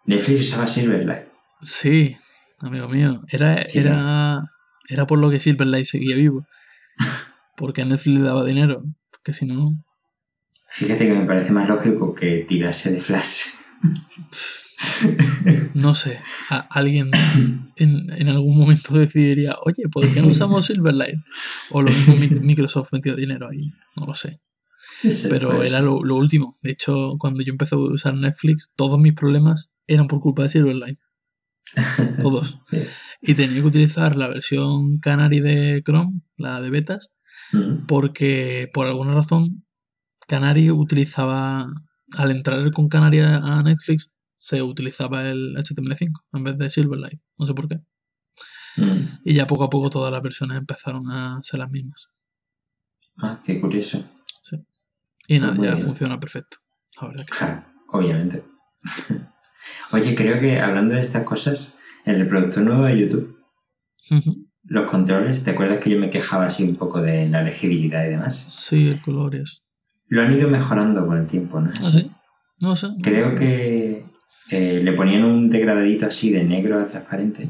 Netflix 0.06 0.42
usaba 0.42 0.68
Silverlight. 0.68 1.28
Sí, 1.62 2.16
amigo 2.62 2.88
mío. 2.88 3.22
Era, 3.30 3.68
Sí. 3.68 3.80
era, 3.80 4.44
era 4.90 5.08
por 5.08 5.20
lo 5.20 5.30
que 5.30 5.40
Silverlight 5.40 5.86
seguía 5.86 6.16
vivo. 6.16 6.40
Porque 7.58 7.82
a 7.82 7.86
Netflix 7.86 8.20
le 8.20 8.26
daba 8.26 8.44
dinero. 8.46 8.84
Porque 9.12 9.34
si 9.34 9.46
no, 9.46 9.62
Fíjate 10.70 11.08
que 11.08 11.14
me 11.14 11.26
parece 11.26 11.54
más 11.54 11.70
lógico 11.70 12.14
que 12.14 12.40
tirarse 12.48 12.92
de 12.92 13.00
Flash. 13.00 13.44
no 15.74 15.94
sé. 15.96 16.20
a- 16.50 16.68
alguien 16.70 17.12
en, 17.78 18.08
en 18.12 18.30
algún 18.30 18.58
momento 18.58 18.94
decidiría, 18.98 19.56
oye, 19.64 19.84
¿por 19.92 20.08
qué 20.12 20.22
no 20.22 20.28
usamos 20.28 20.66
Silverlight? 20.68 21.16
O 21.72 21.82
lo 21.82 21.90
mismo 21.90 22.16
Mi- 22.16 22.28
Microsoft 22.42 22.90
metió 22.94 23.16
dinero 23.16 23.48
ahí. 23.50 23.72
No 23.96 24.06
lo 24.06 24.14
sé. 24.14 24.42
Pero 25.30 25.52
Pues, 25.56 25.70
era 25.70 25.82
lo, 25.82 26.04
lo 26.04 26.16
último. 26.16 26.54
De 26.62 26.72
hecho, 26.72 27.16
cuando 27.20 27.44
yo 27.44 27.52
empecé 27.52 27.76
a 27.76 27.80
usar 27.80 28.16
Netflix, 28.16 28.72
todos 28.76 29.00
mis 29.00 29.14
problemas 29.14 29.70
eran 29.88 30.08
por 30.08 30.20
culpa 30.20 30.44
de 30.44 30.50
Silverlight. 30.50 30.98
Todos. 32.22 32.60
Y 33.22 33.34
tenía 33.34 33.62
que 33.62 33.68
utilizar 33.68 34.16
la 34.18 34.28
versión 34.28 35.00
Canary 35.00 35.40
de 35.40 35.82
Chrome, 35.86 36.22
la 36.38 36.62
de 36.62 36.70
betas, 36.70 37.12
Mm. 37.52 37.80
porque 37.88 38.70
por 38.74 38.88
alguna 38.88 39.12
razón 39.14 39.66
Canary 40.28 40.72
utilizaba, 40.72 41.68
al 42.18 42.32
entrar 42.32 42.72
con 42.72 42.88
Canary 42.88 43.20
a 43.20 43.38
a 43.38 43.62
Netflix, 43.64 44.12
se 44.34 44.62
utilizaba 44.64 45.30
el 45.30 45.56
HTML5 45.56 46.10
en 46.34 46.44
vez 46.44 46.58
de 46.58 46.70
Silverlight. 46.72 47.20
No 47.38 47.46
sé 47.46 47.54
por 47.54 47.68
qué. 47.68 47.76
Mm. 48.78 49.08
Y 49.26 49.34
ya 49.36 49.46
poco 49.48 49.66
a 49.66 49.70
poco 49.70 49.90
todas 49.90 50.12
las 50.12 50.22
versiones 50.24 50.58
empezaron 50.58 51.10
a 51.12 51.38
ser 51.42 51.60
las 51.60 51.70
mismas. 51.70 52.10
Ah, 53.18 53.42
qué 53.46 53.60
curioso. 53.62 54.04
Y 55.28 55.40
nada, 55.40 55.54
Muy 55.54 55.68
ya 55.68 55.74
bien. 55.76 55.86
funciona 55.86 56.20
perfecto. 56.20 56.58
La 57.02 57.08
verdad 57.08 57.26
que 57.26 57.34
sí. 57.34 57.40
Claro, 57.40 57.64
obviamente. 57.90 58.44
Oye, 59.94 60.16
creo 60.16 60.40
que 60.40 60.60
hablando 60.60 60.94
de 60.96 61.02
estas 61.02 61.24
cosas, 61.24 61.76
el 62.06 62.20
reproductor 62.20 62.64
nuevo 62.64 62.84
de 62.86 63.00
YouTube, 63.00 63.38
los 64.64 64.90
controles, 64.90 65.44
¿te 65.44 65.52
acuerdas 65.52 65.80
que 65.80 65.90
yo 65.90 66.00
me 66.00 66.10
quejaba 66.10 66.46
así 66.46 66.64
un 66.64 66.76
poco 66.76 67.02
de 67.02 67.28
la 67.30 67.42
legibilidad 67.42 68.06
y 68.06 68.10
demás? 68.10 68.36
Sí, 68.38 68.88
el 68.88 69.02
color 69.02 69.36
y 69.36 69.42
eso. 69.42 69.58
Lo 70.08 70.22
han 70.22 70.34
ido 70.34 70.50
mejorando 70.50 71.06
con 71.08 71.18
el 71.18 71.26
tiempo, 71.26 71.60
¿no? 71.60 71.72
es 71.72 71.80
¿Ah, 71.80 71.92
sí? 71.92 72.12
No 72.60 72.76
sé. 72.76 72.90
Creo 73.02 73.36
que 73.36 74.06
eh, 74.52 74.80
le 74.84 74.94
ponían 74.94 75.24
un 75.24 75.50
degradadito 75.50 76.06
así 76.06 76.32
de 76.32 76.44
negro 76.44 76.80
a 76.80 76.86
transparente. 76.88 77.50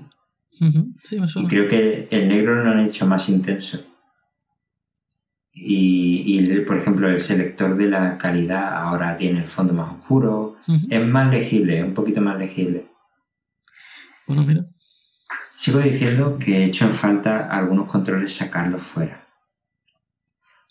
Sí, 0.52 1.20
me 1.20 1.26
Y 1.26 1.30
suena. 1.30 1.48
creo 1.50 1.68
que 1.68 2.08
el 2.12 2.30
negro 2.30 2.64
lo 2.64 2.70
han 2.72 2.80
hecho 2.80 3.06
más 3.06 3.28
intenso. 3.30 3.82
Y, 5.58 6.38
y 6.38 6.60
por 6.62 6.78
ejemplo, 6.78 7.10
el 7.10 7.22
selector 7.22 7.76
de 7.78 7.90
la 7.90 8.18
calidad 8.18 8.76
ahora 8.76 9.16
tiene 9.16 9.40
el 9.40 9.48
fondo 9.48 9.74
más 9.74 9.94
oscuro. 9.94 10.58
Es 10.90 11.08
más 11.08 11.34
legible, 11.34 11.84
un 11.84 11.94
poquito 11.94 12.22
más 12.22 12.38
legible. 12.38 12.88
Bueno, 14.28 14.44
mira. 14.44 14.66
Sigo 15.52 15.80
diciendo 15.80 16.38
que 16.38 16.58
he 16.58 16.66
hecho 16.66 16.86
en 16.86 16.94
falta 16.94 17.48
algunos 17.48 17.88
controles 17.88 18.36
sacarlos 18.36 18.84
fuera. 18.84 19.26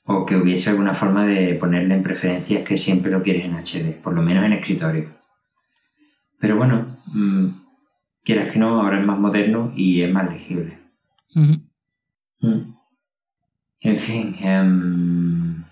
O 0.05 0.27
que 0.27 0.37
hubiese 0.37 0.69
alguna 0.69 0.93
forma 0.93 1.25
de 1.25 1.55
ponerle 1.55 1.95
en 1.95 2.03
preferencias 2.03 2.63
que 2.63 2.77
siempre 2.77 3.11
lo 3.11 3.23
quieres 3.23 3.47
en 3.47 3.55
HD, 3.55 4.03
por 4.03 4.13
lo 4.13 4.21
menos 4.21 4.45
en 4.45 4.53
escritorio. 4.53 5.17
Pero 6.39 6.59
bueno, 6.59 6.99
mm, 7.07 7.47
quieras 8.23 8.53
que 8.53 8.59
no, 8.59 8.83
ahora 8.83 9.01
es 9.01 9.07
más 9.07 9.19
moderno 9.19 9.73
y 9.75 10.03
es 10.03 10.13
más 10.13 10.31
legible. 10.31 10.79
Mm. 11.35 12.74
En 13.85 13.97
fin, 13.97 14.35
em, 14.41 15.65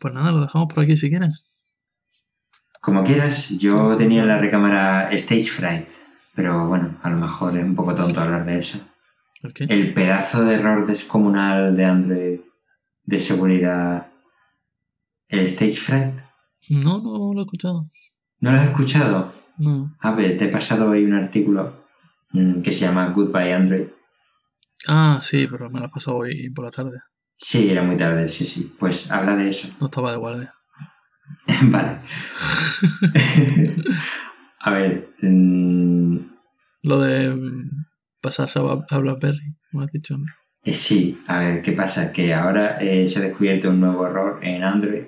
Pues 0.00 0.12
nada, 0.12 0.32
lo 0.32 0.40
dejamos 0.40 0.68
por 0.72 0.82
aquí 0.84 0.96
si 0.96 1.08
quieres. 1.08 1.44
como 2.80 3.02
quieras, 3.02 3.56
yo 3.58 3.96
tenía 3.96 4.22
en 4.22 4.28
la 4.28 4.36
recámara 4.36 5.10
Stage 5.12 5.44
Fright, 5.50 5.88
pero 6.34 6.66
bueno, 6.68 6.98
a 7.02 7.08
lo 7.10 7.16
mejor 7.16 7.56
es 7.56 7.64
un 7.64 7.74
poco 7.74 7.94
tonto 7.94 8.20
hablar 8.20 8.44
de 8.44 8.58
eso. 8.58 8.78
¿Por 9.40 9.52
qué? 9.54 9.64
El 9.70 9.94
pedazo 9.94 10.44
de 10.44 10.54
error 10.56 10.86
descomunal 10.86 11.74
de 11.76 11.84
Android 11.84 12.40
de 13.04 13.18
seguridad, 13.20 14.08
el 15.28 15.40
Stage 15.40 15.80
Fright, 15.80 16.18
No, 16.68 17.00
no 17.00 17.32
lo 17.34 17.40
he 17.40 17.44
escuchado. 17.44 17.88
¿no 18.40 18.50
lo 18.52 18.58
has 18.58 18.66
escuchado? 18.68 19.32
No. 19.58 19.94
A 20.00 20.10
ver, 20.12 20.36
te 20.36 20.46
he 20.46 20.48
pasado 20.48 20.90
hoy 20.90 21.04
un 21.04 21.14
artículo 21.14 21.84
mm, 22.32 22.62
que 22.62 22.72
se 22.72 22.80
llama 22.86 23.06
Goodbye 23.10 23.54
Android. 23.54 23.86
Ah, 24.88 25.18
sí, 25.22 25.46
pero 25.50 25.70
me 25.70 25.78
lo 25.80 25.86
has 25.86 25.92
pasado 25.92 26.16
hoy 26.18 26.50
por 26.50 26.64
la 26.66 26.70
tarde. 26.70 26.98
Sí, 27.36 27.70
era 27.70 27.82
muy 27.82 27.96
tarde, 27.96 28.28
sí, 28.28 28.44
sí. 28.44 28.74
Pues 28.78 29.10
habla 29.10 29.36
de 29.36 29.48
eso. 29.48 29.68
No 29.80 29.86
estaba 29.86 30.12
de 30.12 30.18
guardia. 30.18 30.54
vale. 31.64 32.00
A 34.60 34.70
ver, 34.70 35.14
mm, 35.20 36.18
Lo 36.84 37.00
de 37.00 37.36
pasarse 38.22 38.58
a, 38.58 38.98
BlackBerry, 38.98 39.54
me 39.72 39.84
has 39.84 39.90
dicho, 39.92 40.16
¿no? 40.16 40.24
Eh, 40.62 40.72
Sí, 40.72 41.22
a 41.26 41.38
ver, 41.40 41.60
¿qué 41.60 41.72
pasa? 41.72 42.12
Que 42.12 42.32
ahora 42.32 42.78
eh, 42.80 43.06
se 43.06 43.18
ha 43.18 43.22
descubierto 43.22 43.68
un 43.68 43.80
nuevo 43.80 44.06
error 44.06 44.38
en 44.40 44.64
Android, 44.64 45.04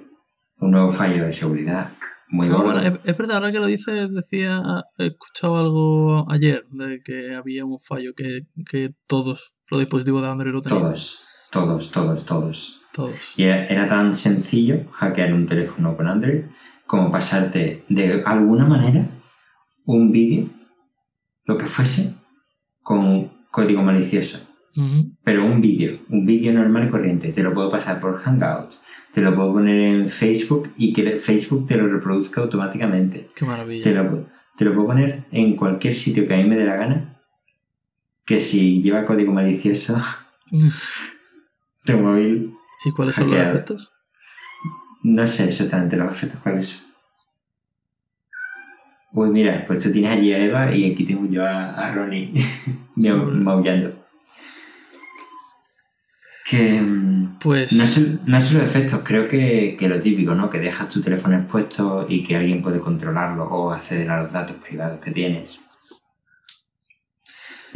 un 0.58 0.72
nuevo 0.72 0.90
fallo 0.90 1.24
de 1.24 1.32
seguridad 1.32 1.88
muy 2.28 2.48
bueno, 2.48 2.80
es, 2.80 2.92
es 3.04 3.16
verdad, 3.16 3.36
ahora 3.36 3.52
que 3.52 3.60
lo 3.60 3.66
dices, 3.66 4.12
decía, 4.12 4.60
he 4.98 5.06
escuchado 5.06 5.58
algo 5.58 6.30
ayer 6.30 6.66
de 6.70 7.00
que 7.00 7.34
había 7.34 7.64
un 7.64 7.78
fallo 7.78 8.14
que, 8.14 8.40
que 8.68 8.94
todos 9.06 9.54
los 9.70 9.80
dispositivos 9.80 10.22
de 10.22 10.28
Android 10.28 10.52
lo 10.52 10.60
tenían. 10.60 10.82
Todos, 10.82 11.24
todos, 11.50 11.90
todos, 11.90 12.24
todos. 12.24 12.80
Todos. 12.92 13.38
Y 13.38 13.44
era, 13.44 13.66
era 13.66 13.86
tan 13.86 14.14
sencillo 14.14 14.86
hackear 14.90 15.34
un 15.34 15.46
teléfono 15.46 15.96
con 15.96 16.08
Android 16.08 16.44
como 16.86 17.10
pasarte 17.10 17.84
de 17.88 18.22
alguna 18.24 18.64
manera 18.64 19.08
un 19.84 20.12
vídeo, 20.12 20.48
lo 21.44 21.56
que 21.56 21.66
fuese, 21.66 22.14
con 22.82 23.46
código 23.50 23.82
malicioso. 23.82 24.48
Pero 25.24 25.46
un 25.46 25.62
vídeo, 25.62 26.00
un 26.10 26.26
vídeo 26.26 26.52
normal 26.52 26.84
y 26.84 26.90
corriente, 26.90 27.32
te 27.32 27.42
lo 27.42 27.54
puedo 27.54 27.70
pasar 27.70 27.98
por 27.98 28.20
Hangouts, 28.20 28.82
te 29.10 29.22
lo 29.22 29.34
puedo 29.34 29.54
poner 29.54 29.80
en 29.80 30.08
Facebook 30.10 30.70
y 30.76 30.92
que 30.92 31.18
Facebook 31.18 31.66
te 31.66 31.78
lo 31.78 31.88
reproduzca 31.88 32.42
automáticamente. 32.42 33.30
Qué 33.34 33.46
maravilla. 33.46 33.82
Te 33.82 33.94
lo, 33.94 34.28
te 34.54 34.66
lo 34.66 34.74
puedo 34.74 34.88
poner 34.88 35.24
en 35.30 35.56
cualquier 35.56 35.94
sitio 35.94 36.26
que 36.26 36.34
a 36.34 36.36
mí 36.36 36.44
me 36.44 36.56
dé 36.56 36.66
la 36.66 36.76
gana, 36.76 37.22
que 38.26 38.38
si 38.40 38.82
lleva 38.82 39.06
código 39.06 39.32
malicioso, 39.32 39.98
tu 41.86 41.98
móvil, 41.98 42.54
¿Y 42.84 42.90
cuáles 42.92 43.14
son 43.16 43.30
los 43.30 43.38
efectos? 43.38 43.92
no 45.02 45.26
sé 45.26 45.44
exactamente 45.44 45.96
los 45.96 46.12
efectos 46.12 46.40
cuáles 46.42 46.68
son. 46.68 46.86
Uy, 49.12 49.30
mira, 49.30 49.64
pues 49.66 49.78
tú 49.78 49.90
tienes 49.90 50.10
allí 50.18 50.32
a 50.34 50.38
Eva 50.38 50.74
y 50.74 50.92
aquí 50.92 51.04
tengo 51.04 51.26
yo 51.26 51.44
a, 51.46 51.70
a 51.72 51.94
Ronnie 51.94 52.32
Sí. 52.98 53.10
maullando. 53.10 54.04
Que... 56.48 56.80
mm, 56.80 57.38
Pues. 57.40 57.72
No 57.72 57.84
es, 57.84 58.26
no 58.28 58.36
los 58.36 58.54
efectos, 58.54 59.00
creo 59.04 59.26
que, 59.26 59.76
que 59.78 59.88
lo 59.88 59.98
típico, 60.00 60.34
¿no? 60.34 60.48
Que 60.50 60.58
dejas 60.58 60.88
tu 60.88 61.00
teléfono 61.00 61.36
expuesto 61.38 62.06
y 62.08 62.22
que 62.22 62.36
alguien 62.36 62.62
puede 62.62 62.78
controlarlo 62.80 63.44
o 63.44 63.72
acceder 63.72 64.10
a 64.10 64.22
los 64.22 64.32
datos 64.32 64.56
privados 64.58 65.00
que 65.00 65.10
tienes. 65.10 65.65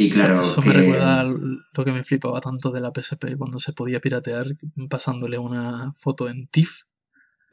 Y 0.00 0.08
claro. 0.08 0.40
Eso 0.40 0.62
que... 0.62 0.68
me 0.68 0.74
recuerda 0.74 1.24
lo 1.24 1.84
que 1.84 1.92
me 1.92 2.02
flipaba 2.04 2.40
tanto 2.40 2.70
de 2.70 2.80
la 2.80 2.90
PSP 2.90 3.36
cuando 3.36 3.58
se 3.58 3.74
podía 3.74 4.00
piratear 4.00 4.46
pasándole 4.88 5.36
una 5.38 5.92
foto 5.94 6.28
en 6.30 6.46
TIFF. 6.48 6.84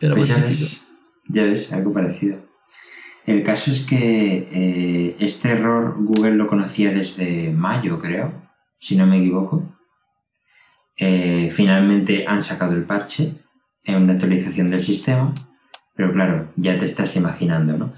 Era 0.00 0.14
Pues 0.14 0.28
ya 0.28 0.38
ves, 0.38 0.88
ya 1.28 1.44
ves, 1.44 1.72
algo 1.72 1.92
parecido. 1.92 2.44
El 3.26 3.44
caso 3.44 3.70
es 3.70 3.86
que 3.86 4.48
eh, 4.50 5.16
este 5.20 5.50
error 5.50 5.94
Google 5.98 6.34
lo 6.34 6.48
conocía 6.48 6.90
desde 6.90 7.52
mayo, 7.52 7.98
creo, 8.00 8.50
si 8.78 8.96
no 8.96 9.06
me 9.06 9.18
equivoco. 9.18 9.78
Eh, 10.96 11.48
finalmente 11.50 12.26
han 12.26 12.42
sacado 12.42 12.74
el 12.74 12.84
parche 12.84 13.34
en 13.84 14.02
una 14.02 14.14
actualización 14.14 14.70
del 14.70 14.80
sistema, 14.80 15.32
pero 15.94 16.12
claro, 16.12 16.52
ya 16.56 16.76
te 16.76 16.86
estás 16.86 17.16
imaginando, 17.16 17.78
¿no? 17.78 17.92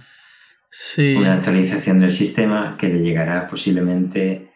Sí. 0.78 1.14
Una 1.14 1.32
actualización 1.32 1.98
del 1.98 2.10
sistema 2.10 2.76
que 2.76 2.90
le 2.90 3.00
llegará 3.00 3.46
posiblemente 3.46 4.52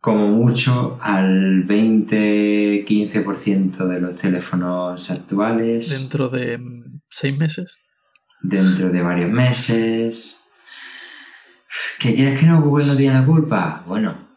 como 0.00 0.28
mucho 0.28 0.98
al 1.02 1.66
20-15% 1.66 3.86
de 3.86 4.00
los 4.00 4.16
teléfonos 4.16 5.10
actuales 5.10 5.90
Dentro 5.90 6.30
de 6.30 6.58
seis 7.10 7.36
meses. 7.36 7.80
dentro 8.40 8.88
de 8.88 9.02
varios 9.02 9.30
meses. 9.30 10.40
¿Que 11.98 12.14
quieres 12.14 12.40
que 12.40 12.46
no 12.46 12.62
Google 12.62 12.86
no 12.86 12.96
tiene 12.96 13.20
la 13.20 13.26
culpa? 13.26 13.84
Bueno. 13.86 14.30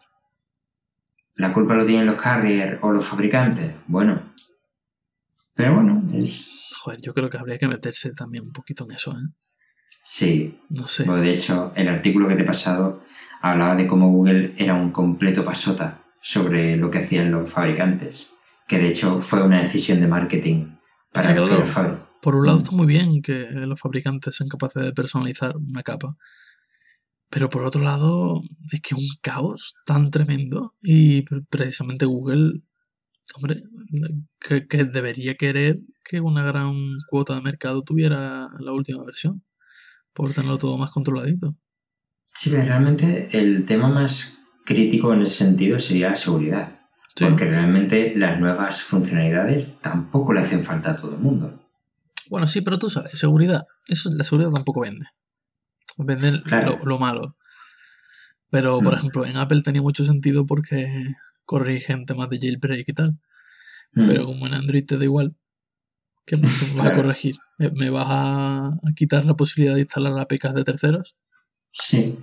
¿La 1.36 1.54
culpa 1.54 1.76
lo 1.76 1.86
tienen 1.86 2.08
los 2.08 2.22
carriers 2.22 2.80
o 2.82 2.92
los 2.92 3.08
fabricantes? 3.08 3.72
Bueno. 3.88 4.34
Pero 5.54 5.76
bueno, 5.76 6.04
es... 6.14 6.72
Joder, 6.82 7.00
yo 7.02 7.14
creo 7.14 7.30
que 7.30 7.38
habría 7.38 7.58
que 7.58 7.70
meterse 7.70 8.12
también 8.12 8.44
un 8.44 8.52
poquito 8.52 8.84
en 8.84 8.92
eso, 8.92 9.14
¿eh? 9.14 9.24
Sí. 10.04 10.60
No 10.70 10.88
sé. 10.88 11.04
Bueno, 11.04 11.22
de 11.22 11.34
hecho, 11.34 11.72
el 11.76 11.88
artículo 11.90 12.28
que 12.28 12.36
te 12.36 12.42
he 12.44 12.46
pasado 12.46 13.02
hablaba 13.42 13.76
de 13.76 13.88
cómo 13.88 14.10
Google 14.10 14.54
era 14.58 14.74
un 14.76 14.92
completo 14.92 15.44
pasota 15.44 16.02
sobre 16.22 16.78
lo 16.78 16.90
que 16.90 17.00
hacían 17.00 17.32
los 17.32 17.52
fabricantes. 17.52 18.34
Que 18.68 18.80
de 18.80 18.90
hecho 18.90 19.20
fue 19.22 19.44
una 19.44 19.62
decisión 19.62 20.00
de 20.00 20.08
marketing 20.08 20.76
para 21.12 21.28
Claro. 21.34 21.46
que 21.48 21.54
los 21.56 21.70
fabricantes... 21.70 22.06
Por 22.22 22.36
un 22.36 22.46
lado 22.48 22.58
Mm. 22.58 22.62
está 22.62 22.76
muy 22.76 22.88
bien 22.88 23.22
que 23.22 23.48
los 23.52 23.80
fabricantes 23.80 24.36
sean 24.36 24.50
capaces 24.50 24.82
de 24.84 24.92
personalizar 24.94 25.56
una 25.58 25.84
capa. 25.84 26.18
Pero 27.30 27.50
por 27.50 27.64
otro 27.66 27.82
lado, 27.84 28.42
es 28.72 28.82
que 28.82 28.96
un 28.96 29.06
caos 29.22 29.76
tan 29.86 30.10
tremendo. 30.10 30.74
Y 30.82 31.22
pre- 31.24 31.42
precisamente 31.50 32.06
Google, 32.06 32.62
hombre, 33.36 33.64
que, 34.40 34.66
que 34.68 34.86
debería 34.86 35.36
querer 35.36 35.80
que 36.04 36.20
una 36.22 36.44
gran 36.44 36.74
cuota 37.10 37.36
de 37.36 37.42
mercado 37.42 37.84
tuviera 37.84 38.50
la 38.60 38.72
última 38.72 39.04
versión. 39.06 39.44
Por 40.16 40.34
tenerlo 40.34 40.58
todo 40.58 40.78
más 40.78 40.90
controladito. 40.92 41.56
Sí, 42.24 42.50
pero 42.50 42.64
realmente 42.64 43.30
el 43.34 43.66
tema 43.66 43.90
más 43.90 44.40
crítico 44.66 45.14
en 45.14 45.22
ese 45.22 45.46
sentido 45.46 45.78
sería 45.78 46.10
la 46.10 46.16
seguridad. 46.16 46.80
Sí. 47.16 47.26
Porque 47.26 47.46
realmente 47.46 48.14
las 48.16 48.40
nuevas 48.40 48.82
funcionalidades 48.84 49.80
tampoco 49.82 50.34
le 50.34 50.42
hacen 50.42 50.64
falta 50.64 50.92
a 50.92 50.98
todo 50.98 51.16
el 51.16 51.22
mundo. 51.22 51.62
Bueno, 52.30 52.48
sí, 52.48 52.62
pero 52.62 52.80
tú 52.80 52.90
sabes, 52.90 53.12
seguridad. 53.20 53.62
Eso, 53.88 54.10
la 54.16 54.24
seguridad 54.24 54.52
tampoco 54.52 54.82
vende. 54.82 55.06
Vende 55.98 56.42
Claro. 56.44 56.78
lo, 56.80 56.86
lo 56.86 57.00
malo. 57.00 57.38
Pero, 58.50 58.80
por 58.82 58.94
Mm. 58.94 58.98
ejemplo, 58.98 59.26
en 59.26 59.38
Apple 59.38 59.62
tenía 59.62 59.82
mucho 59.82 60.04
sentido 60.04 60.46
porque 60.46 61.14
corrigen 61.46 62.06
temas 62.06 62.30
de 62.30 62.40
jailbreak 62.40 62.88
y 62.90 62.94
tal. 62.94 63.20
Mm. 63.94 64.08
Pero 64.08 64.26
como 64.26 64.48
en 64.48 64.54
Android 64.56 64.86
te 64.86 64.98
da 64.98 65.04
igual, 65.04 65.36
¿qué 66.26 66.38
me 66.38 66.44
vas 66.44 66.78
a 66.80 66.94
corregir? 66.94 67.38
¿Me- 67.58 67.72
¿Me 67.72 67.90
vas 67.90 68.06
a 68.10 68.68
a 68.68 68.92
quitar 68.96 69.24
la 69.26 69.36
posibilidad 69.36 69.76
de 69.76 69.82
instalar 69.82 70.18
APKs 70.20 70.54
de 70.54 70.64
terceros? 70.64 71.18
Sí. 71.72 72.20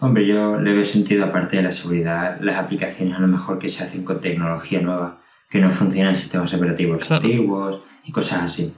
Hombre, 0.00 0.26
yo 0.26 0.60
le 0.60 0.72
veo 0.74 0.84
sentido, 0.84 1.24
aparte 1.24 1.56
de 1.56 1.62
la 1.62 1.72
seguridad, 1.72 2.38
las 2.40 2.56
aplicaciones 2.56 3.14
a 3.16 3.20
lo 3.20 3.28
mejor 3.28 3.58
que 3.58 3.68
se 3.68 3.82
hacen 3.84 4.04
con 4.04 4.20
tecnología 4.20 4.80
nueva, 4.80 5.22
que 5.48 5.58
no 5.60 5.70
funcionan 5.70 6.10
en 6.10 6.16
sistemas 6.18 6.52
operativos 6.54 6.98
Claro. 7.06 7.24
antiguos 7.24 7.80
y 8.04 8.12
cosas 8.12 8.42
así. 8.42 8.74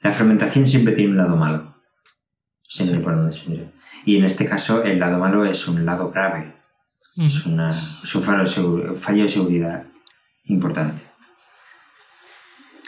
La 0.00 0.12
fermentación 0.12 0.66
siempre 0.66 0.94
tiene 0.94 1.10
un 1.10 1.16
lado 1.18 1.36
malo. 1.36 1.74
Sí. 2.70 2.84
por 2.98 3.16
donde 3.16 3.32
se 3.32 3.48
mire. 3.50 3.72
Y 4.04 4.18
en 4.18 4.26
este 4.26 4.44
caso, 4.46 4.82
el 4.84 4.98
lado 4.98 5.18
malo 5.18 5.44
es 5.46 5.66
un 5.68 5.86
lado 5.86 6.10
grave. 6.10 6.54
Es, 7.16 7.46
una, 7.46 7.70
es 7.70 8.14
un 8.14 8.22
fallo 8.22 8.40
de 8.40 8.44
segu- 8.44 8.94
fallo 8.94 9.22
de 9.22 9.28
seguridad 9.30 9.86
importante. 10.44 11.00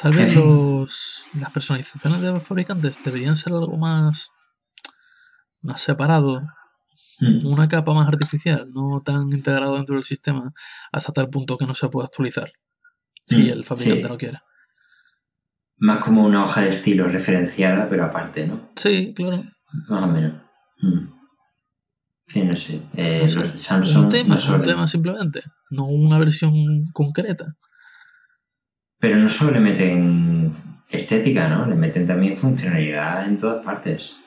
Tal 0.00 0.12
vez 0.14 0.36
los, 0.36 1.26
las 1.40 1.50
personalizaciones 1.52 2.20
de 2.20 2.30
los 2.32 2.46
fabricantes 2.46 3.02
deberían 3.04 3.36
ser 3.36 3.52
algo 3.52 3.76
más, 3.76 4.30
más 5.62 5.80
separado 5.80 6.42
Mm. 7.22 7.46
una 7.48 7.68
capa 7.68 7.92
más 7.92 8.08
artificial, 8.08 8.72
no 8.72 9.02
tan 9.04 9.30
integrado 9.30 9.74
dentro 9.76 9.94
del 9.94 10.04
sistema 10.04 10.54
hasta 10.90 11.12
tal 11.12 11.28
punto 11.28 11.58
que 11.58 11.66
no 11.66 11.74
se 11.74 11.86
pueda 11.90 12.06
actualizar 12.06 12.50
si 13.26 13.42
Mm, 13.42 13.50
el 13.50 13.64
fabricante 13.66 14.02
sí. 14.02 14.08
no 14.08 14.16
quiere. 14.16 14.38
Más 15.76 15.98
como 16.02 16.24
una 16.24 16.42
hoja 16.44 16.62
de 16.62 16.70
estilo 16.70 17.06
referenciada, 17.08 17.90
pero 17.90 18.04
aparte, 18.06 18.46
¿no? 18.46 18.70
Sí, 18.74 19.12
claro. 19.14 19.44
Más 19.90 20.02
o 20.02 20.06
menos. 20.06 20.32
Mm. 20.80 21.12
Sí, 22.26 22.42
no 22.42 22.52
sé. 22.54 22.82
Eh, 22.94 23.20
No 23.24 23.28
sé, 23.28 23.40
los 23.40 23.52
de 23.52 23.58
Samsung 23.58 24.04
un 24.04 24.08
tema, 24.08 24.36
no 24.36 24.54
un 24.54 24.62
tema 24.62 24.86
simplemente, 24.86 25.42
no 25.68 25.84
una 25.88 26.18
versión 26.18 26.54
concreta. 26.94 27.54
Pero 29.00 29.16
no 29.16 29.28
solo 29.28 29.52
le 29.52 29.60
meten 29.60 30.52
estética, 30.90 31.48
¿no? 31.48 31.66
Le 31.66 31.74
meten 31.74 32.06
también 32.06 32.36
funcionalidad 32.36 33.26
en 33.26 33.38
todas 33.38 33.64
partes. 33.64 34.24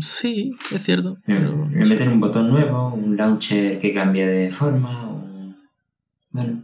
Sí, 0.00 0.50
es 0.72 0.82
cierto, 0.82 1.18
Le, 1.26 1.36
pero 1.36 1.56
meten 1.66 2.08
un 2.08 2.20
botón 2.20 2.48
nuevo, 2.50 2.88
un 2.94 3.16
launcher 3.16 3.78
que 3.78 3.92
cambia 3.92 4.26
de 4.26 4.50
forma. 4.50 5.08
un- 5.10 5.56
Bueno. 6.30 6.62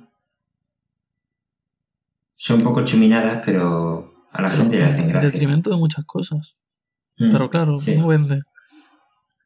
Son 2.36 2.58
un 2.58 2.62
poco 2.64 2.84
chuminadas, 2.84 3.42
pero 3.44 4.14
a 4.32 4.40
la 4.42 4.48
gente 4.50 4.78
le 4.78 4.84
hacen 4.84 5.04
en 5.04 5.08
gracia. 5.10 5.30
detrimento 5.30 5.70
de 5.70 5.76
muchas 5.76 6.04
cosas. 6.04 6.56
Mm, 7.18 7.32
Pero 7.32 7.50
claro, 7.50 7.76
sí, 7.76 7.96
no 7.96 8.06
vende. 8.08 8.38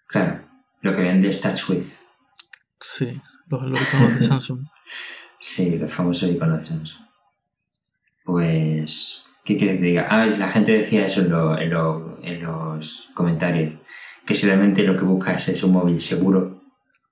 claro. 0.06 0.42
Lo 0.82 0.94
que 0.94 1.02
vende 1.02 1.28
es 1.28 1.40
Touch 1.40 1.70
With. 1.70 1.86
Sí, 2.80 3.20
los, 3.46 3.62
los 3.62 3.80
iconos 3.80 4.14
de 4.16 4.22
Samsung. 4.22 4.60
Sí, 5.44 5.76
los 5.76 5.92
famosos 5.92 6.30
iconos 6.30 6.58
de 6.60 6.64
Samsung. 6.66 7.02
Pues, 8.24 9.26
¿qué 9.44 9.56
quieres 9.56 9.78
que 9.78 9.84
diga? 9.84 10.06
Ah, 10.10 10.26
la 10.26 10.48
gente 10.48 10.72
decía 10.72 11.04
eso 11.06 11.22
en, 11.22 11.30
lo- 11.30 11.58
en 11.58 11.70
lo- 11.70 12.18
en 12.22 12.42
los 12.42 13.10
comentarios, 13.14 13.74
que 14.26 14.34
si 14.34 14.46
realmente 14.46 14.82
lo 14.84 14.96
que 14.96 15.04
buscas 15.04 15.48
es 15.48 15.62
un 15.64 15.72
móvil 15.72 16.00
seguro, 16.00 16.62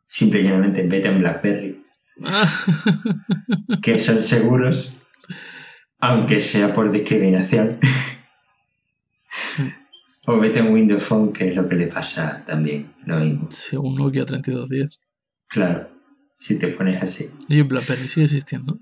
simple 0.07 0.41
y 0.41 0.45
llanamente 0.45 0.83
vete 0.87 1.09
en 1.09 1.19
BlackBerry, 1.19 1.83
que 3.83 3.99
son 3.99 4.23
seguros, 4.23 4.99
aunque 5.99 6.41
sea 6.41 6.73
por 6.73 6.91
discriminación. 6.91 7.79
o 10.27 10.39
vete 10.39 10.61
en 10.61 10.73
Windows 10.73 11.03
Phone, 11.05 11.33
que 11.33 11.49
es 11.49 11.57
lo 11.57 11.69
que 11.69 11.75
le 11.77 11.87
pasa 11.87 12.43
también, 12.47 12.93
lo 13.07 13.19
mismo. 13.19 13.49
sí, 13.51 13.77
un 13.77 13.95
Nokia 13.97 14.25
3210. 14.25 15.01
Claro, 15.49 15.89
si 16.39 16.59
te 16.59 16.69
pones 16.69 17.03
así. 17.03 17.31
Y 17.49 17.63
BlackBerry 17.63 18.07
sigue 18.07 18.25
existiendo. 18.27 18.79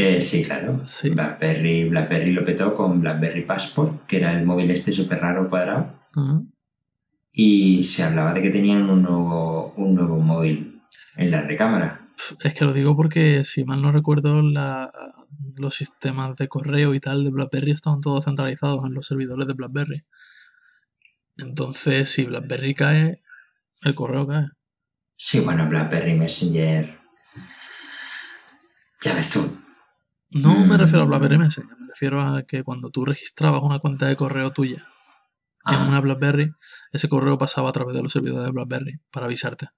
Eh, 0.00 0.20
sí, 0.20 0.44
claro. 0.44 0.80
Sí. 0.86 1.10
BlackBerry, 1.10 1.88
BlackBerry 1.88 2.30
lo 2.32 2.44
petó 2.44 2.72
con 2.74 3.00
BlackBerry 3.00 3.42
Passport, 3.42 4.06
que 4.06 4.18
era 4.18 4.32
el 4.38 4.46
móvil 4.46 4.70
este 4.70 4.92
súper 4.92 5.18
raro 5.18 5.50
cuadrado. 5.50 5.92
Y 7.32 7.82
se 7.82 8.04
hablaba 8.04 8.32
de 8.32 8.40
que 8.42 8.50
tenían 8.50 8.88
un 8.88 9.02
nuevo, 9.02 9.72
un 9.76 9.94
nuevo 9.96 10.18
móvil 10.18 10.82
en 11.16 11.30
la 11.32 11.42
recámara. 11.42 12.08
Es 12.44 12.54
que 12.54 12.64
lo 12.64 12.72
digo 12.72 12.96
porque, 12.96 13.42
si 13.44 13.64
mal 13.64 13.82
no 13.82 13.90
recuerdo, 13.92 14.40
la- 14.40 14.90
los 15.56 15.74
sistemas 15.74 16.36
de 16.36 16.46
correo 16.48 16.94
y 16.94 17.00
tal 17.00 17.24
de 17.24 17.30
BlackBerry 17.30 17.72
estaban 17.72 18.00
todos 18.00 18.24
centralizados 18.24 18.84
en 18.86 18.94
los 18.94 19.06
servidores 19.06 19.46
de 19.48 19.54
BlackBerry. 19.54 20.04
Entonces, 21.38 22.08
si 22.08 22.24
BlackBerry 22.24 22.74
cae, 22.74 23.22
el 23.82 23.94
correo 23.96 24.26
cae. 24.28 24.46
Sí, 25.16 25.40
bueno, 25.40 25.68
BlackBerry 25.68 26.14
Messenger. 26.14 26.98
Ya 29.02 29.14
ves 29.14 29.30
tú. 29.30 29.58
No 30.30 30.54
me 30.66 30.74
Mm. 30.76 30.78
refiero 30.78 31.02
a 31.02 31.06
BlackBerry 31.06 31.38
Messenger, 31.38 31.76
me 31.78 31.86
refiero 31.88 32.20
a 32.20 32.42
que 32.42 32.62
cuando 32.62 32.90
tú 32.90 33.04
registrabas 33.04 33.62
una 33.62 33.78
cuenta 33.78 34.06
de 34.06 34.16
correo 34.16 34.50
tuya 34.50 34.76
en 35.66 35.74
Ah, 35.74 35.86
una 35.88 36.00
BlackBerry, 36.00 36.50
ese 36.92 37.08
correo 37.08 37.36
pasaba 37.38 37.68
a 37.68 37.72
través 37.72 37.94
de 37.94 38.02
los 38.02 38.12
servidores 38.12 38.46
de 38.46 38.52
BlackBerry 38.52 39.00
para 39.10 39.26
avisarte. 39.26 39.68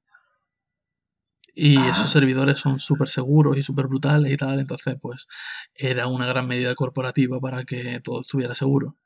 Y 1.55 1.77
Ah. 1.79 1.89
esos 1.91 2.11
servidores 2.11 2.59
son 2.59 2.79
súper 2.79 3.09
seguros 3.09 3.57
y 3.57 3.63
súper 3.63 3.87
brutales 3.87 4.33
y 4.33 4.37
tal, 4.37 4.61
entonces 4.61 4.97
pues 5.01 5.27
era 5.75 6.07
una 6.07 6.27
gran 6.27 6.47
medida 6.47 6.75
corporativa 6.75 7.41
para 7.41 7.65
que 7.65 8.01
todo 8.01 8.21
estuviera 8.21 8.55
seguro. 8.55 8.97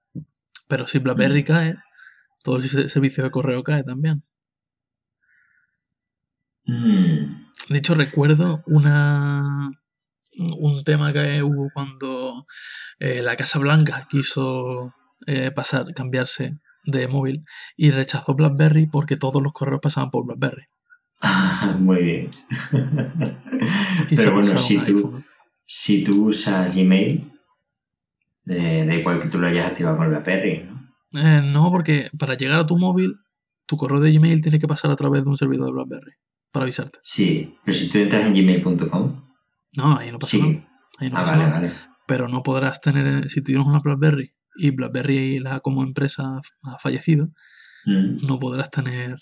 Pero 0.68 0.86
si 0.86 0.98
BlackBerry 0.98 1.42
Mm. 1.42 1.46
cae, 1.46 1.74
todo 2.42 2.56
el 2.56 2.62
se- 2.64 2.88
servicio 2.88 3.24
de 3.24 3.30
correo 3.30 3.62
cae 3.64 3.82
también. 3.84 4.24
mm, 6.66 7.44
De 7.70 7.78
hecho, 7.78 7.94
recuerdo 7.94 8.62
una 8.66 9.70
un 10.38 10.84
tema 10.84 11.12
que 11.12 11.42
hubo 11.42 11.68
cuando 11.72 12.46
eh, 12.98 13.22
la 13.22 13.36
Casa 13.36 13.58
Blanca 13.58 14.06
quiso 14.10 14.92
eh, 15.26 15.50
pasar, 15.50 15.92
cambiarse 15.94 16.58
de 16.86 17.08
móvil 17.08 17.42
y 17.76 17.90
rechazó 17.90 18.34
BlackBerry 18.34 18.86
porque 18.86 19.16
todos 19.16 19.42
los 19.42 19.52
correos 19.52 19.80
pasaban 19.82 20.10
por 20.10 20.26
BlackBerry. 20.26 20.64
Muy 21.78 22.02
bien. 22.02 22.30
Pero 24.10 24.32
bueno, 24.32 24.58
si 24.58 24.78
tú, 24.78 25.22
si 25.64 26.04
tú 26.04 26.26
usas 26.26 26.74
Gmail, 26.76 27.30
da 28.44 28.94
igual 28.94 29.20
que 29.20 29.28
tú 29.28 29.38
lo 29.38 29.46
hayas 29.46 29.70
activado 29.70 29.96
con 29.96 30.08
BlackBerry, 30.08 30.66
¿no? 30.68 30.74
Eh, 31.14 31.42
no, 31.44 31.70
porque 31.70 32.10
para 32.18 32.34
llegar 32.34 32.60
a 32.60 32.66
tu 32.66 32.76
móvil, 32.76 33.14
tu 33.66 33.76
correo 33.76 34.00
de 34.00 34.12
Gmail 34.12 34.42
tiene 34.42 34.58
que 34.58 34.66
pasar 34.66 34.90
a 34.90 34.96
través 34.96 35.22
de 35.22 35.30
un 35.30 35.36
servidor 35.36 35.66
de 35.66 35.72
BlackBerry 35.72 36.12
para 36.50 36.64
avisarte. 36.64 36.98
Sí, 37.02 37.56
pero 37.64 37.76
si 37.76 37.88
tú 37.88 37.98
entras 37.98 38.26
en 38.26 38.34
gmail.com. 38.34 39.24
No, 39.76 39.96
ahí 39.98 40.10
no 40.12 40.18
pasa 40.18 40.38
nada. 40.38 40.68
Ahí 40.98 41.10
no 41.10 41.16
ah, 41.16 41.20
pasa 41.20 41.36
nada. 41.36 41.62
Pero 42.06 42.28
no 42.28 42.42
podrás 42.42 42.80
tener, 42.80 43.30
si 43.30 43.40
tú 43.40 43.46
tienes 43.46 43.66
una 43.66 43.80
BlackBerry 43.80 44.34
y 44.56 44.70
BlackBerry 44.70 45.40
la, 45.40 45.60
como 45.60 45.82
empresa 45.82 46.40
ha 46.62 46.78
fallecido, 46.78 47.26
mm. 47.86 48.26
no 48.26 48.38
podrás 48.38 48.70
tener 48.70 49.18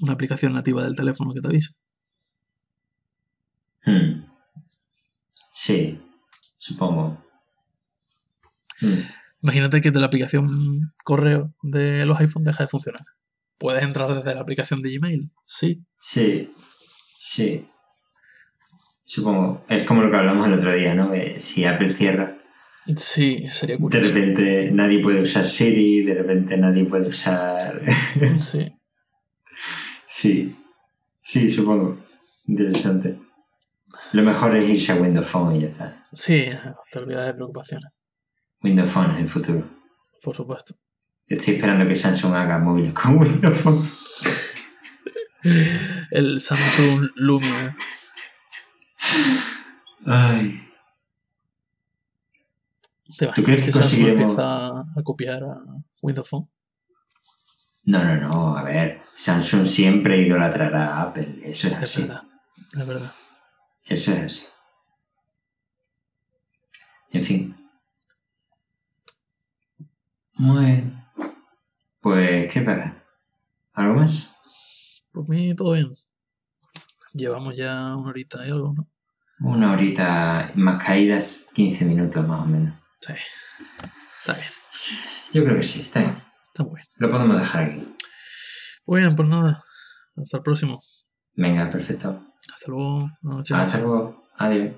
una 0.00 0.14
aplicación 0.14 0.52
nativa 0.52 0.82
del 0.82 0.96
teléfono 0.96 1.32
que 1.32 1.40
te 1.40 1.48
avise. 1.48 1.74
Hmm. 3.84 4.24
Sí, 5.52 5.98
supongo. 6.58 7.22
Hmm. 8.80 8.94
Imagínate 9.42 9.80
que 9.80 9.90
de 9.90 10.00
la 10.00 10.06
aplicación 10.06 10.92
correo 11.04 11.54
de 11.62 12.04
los 12.04 12.18
iPhones 12.20 12.46
deja 12.46 12.64
de 12.64 12.68
funcionar. 12.68 13.04
¿Puedes 13.58 13.82
entrar 13.82 14.14
desde 14.14 14.34
la 14.34 14.40
aplicación 14.40 14.82
de 14.82 14.96
Gmail? 14.96 15.30
Sí. 15.44 15.84
Sí, 15.98 16.50
sí. 17.18 17.66
Supongo. 19.10 19.64
Es 19.68 19.82
como 19.82 20.02
lo 20.02 20.10
que 20.12 20.18
hablamos 20.18 20.46
el 20.46 20.54
otro 20.54 20.72
día, 20.72 20.94
¿no? 20.94 21.10
si 21.38 21.64
Apple 21.64 21.88
cierra. 21.88 22.38
Sí, 22.94 23.44
sería 23.48 23.76
curioso. 23.76 24.06
De 24.06 24.20
repente 24.20 24.70
nadie 24.70 25.00
puede 25.00 25.20
usar 25.20 25.48
Siri, 25.48 26.04
de 26.04 26.14
repente 26.14 26.56
nadie 26.56 26.84
puede 26.84 27.08
usar. 27.08 27.82
sí. 28.38 28.72
Sí. 30.06 30.54
Sí, 31.20 31.50
supongo. 31.50 31.98
Interesante. 32.46 33.16
Lo 34.12 34.22
mejor 34.22 34.54
es 34.54 34.70
irse 34.70 34.92
a 34.92 35.02
Windows 35.02 35.26
Phone 35.26 35.56
y 35.56 35.62
ya 35.62 35.66
está. 35.66 36.04
Sí, 36.12 36.48
te 36.92 36.98
olvidas 37.00 37.26
de 37.26 37.34
preocupaciones. 37.34 37.90
Windows 38.62 38.90
Phone 38.92 39.10
en 39.10 39.16
el 39.22 39.28
futuro. 39.28 39.68
Por 40.22 40.36
supuesto. 40.36 40.76
Estoy 41.26 41.54
esperando 41.54 41.84
que 41.84 41.96
Samsung 41.96 42.34
haga 42.34 42.60
móviles 42.60 42.92
con 42.92 43.18
Windows 43.20 43.56
Phone. 43.56 43.82
el 46.12 46.40
Samsung 46.40 47.10
Lumia. 47.16 47.76
Ay. 50.06 50.60
¿Tú 53.34 53.42
crees 53.42 53.64
que, 53.64 53.72
Samsung 53.72 54.08
empieza 54.08 54.68
a 54.68 55.02
copiar 55.04 55.42
a 55.42 55.56
Windows 56.00 56.28
Phone? 56.28 56.48
No, 57.84 58.04
no, 58.04 58.16
no. 58.16 58.56
A 58.56 58.62
ver, 58.62 59.02
Samsung 59.14 59.66
siempre 59.66 60.18
idolatrará 60.18 60.96
a 60.96 61.02
Apple. 61.02 61.40
Eso 61.42 61.68
es, 61.68 61.74
así. 61.74 62.02
Es 62.02 62.08
verdad. 62.08 62.24
Es 62.72 62.86
verdad. 62.86 63.12
Eso 63.86 64.12
es 64.12 64.20
así. 64.20 64.46
En 67.10 67.22
fin. 67.24 67.70
Muy 70.36 70.64
bien. 70.64 71.04
Pues, 72.00 72.52
¿qué 72.52 72.60
pasa? 72.62 73.04
¿Algo 73.72 73.94
más? 73.94 74.36
Por 75.12 75.28
mí 75.28 75.54
todo 75.54 75.72
bien. 75.72 75.94
Llevamos 77.12 77.56
ya 77.56 77.96
una 77.96 78.10
horita 78.10 78.46
y 78.46 78.50
algo, 78.50 78.72
¿no? 78.72 78.88
Una 79.42 79.72
horita 79.72 80.52
más 80.54 80.82
caídas, 80.84 81.48
15 81.54 81.84
minutos 81.86 82.26
más 82.26 82.40
o 82.40 82.44
menos. 82.44 82.74
Sí. 83.00 83.14
Está 84.20 84.34
bien. 84.34 84.48
Yo 85.32 85.44
creo 85.44 85.56
que 85.56 85.62
sí, 85.62 85.80
está 85.82 86.00
bien. 86.00 86.16
Está 86.48 86.64
muy 86.64 86.74
bien. 86.74 86.86
Lo 86.96 87.08
podemos 87.08 87.40
dejar 87.40 87.64
aquí. 87.64 87.94
Muy 88.86 89.00
bien, 89.00 89.16
pues 89.16 89.28
nada. 89.28 89.64
Hasta 90.16 90.36
el 90.36 90.42
próximo. 90.42 90.80
Venga, 91.34 91.70
perfecto. 91.70 92.22
Hasta 92.52 92.70
luego. 92.70 93.10
Hasta 93.54 93.78
luego. 93.78 94.26
Adiós. 94.36 94.76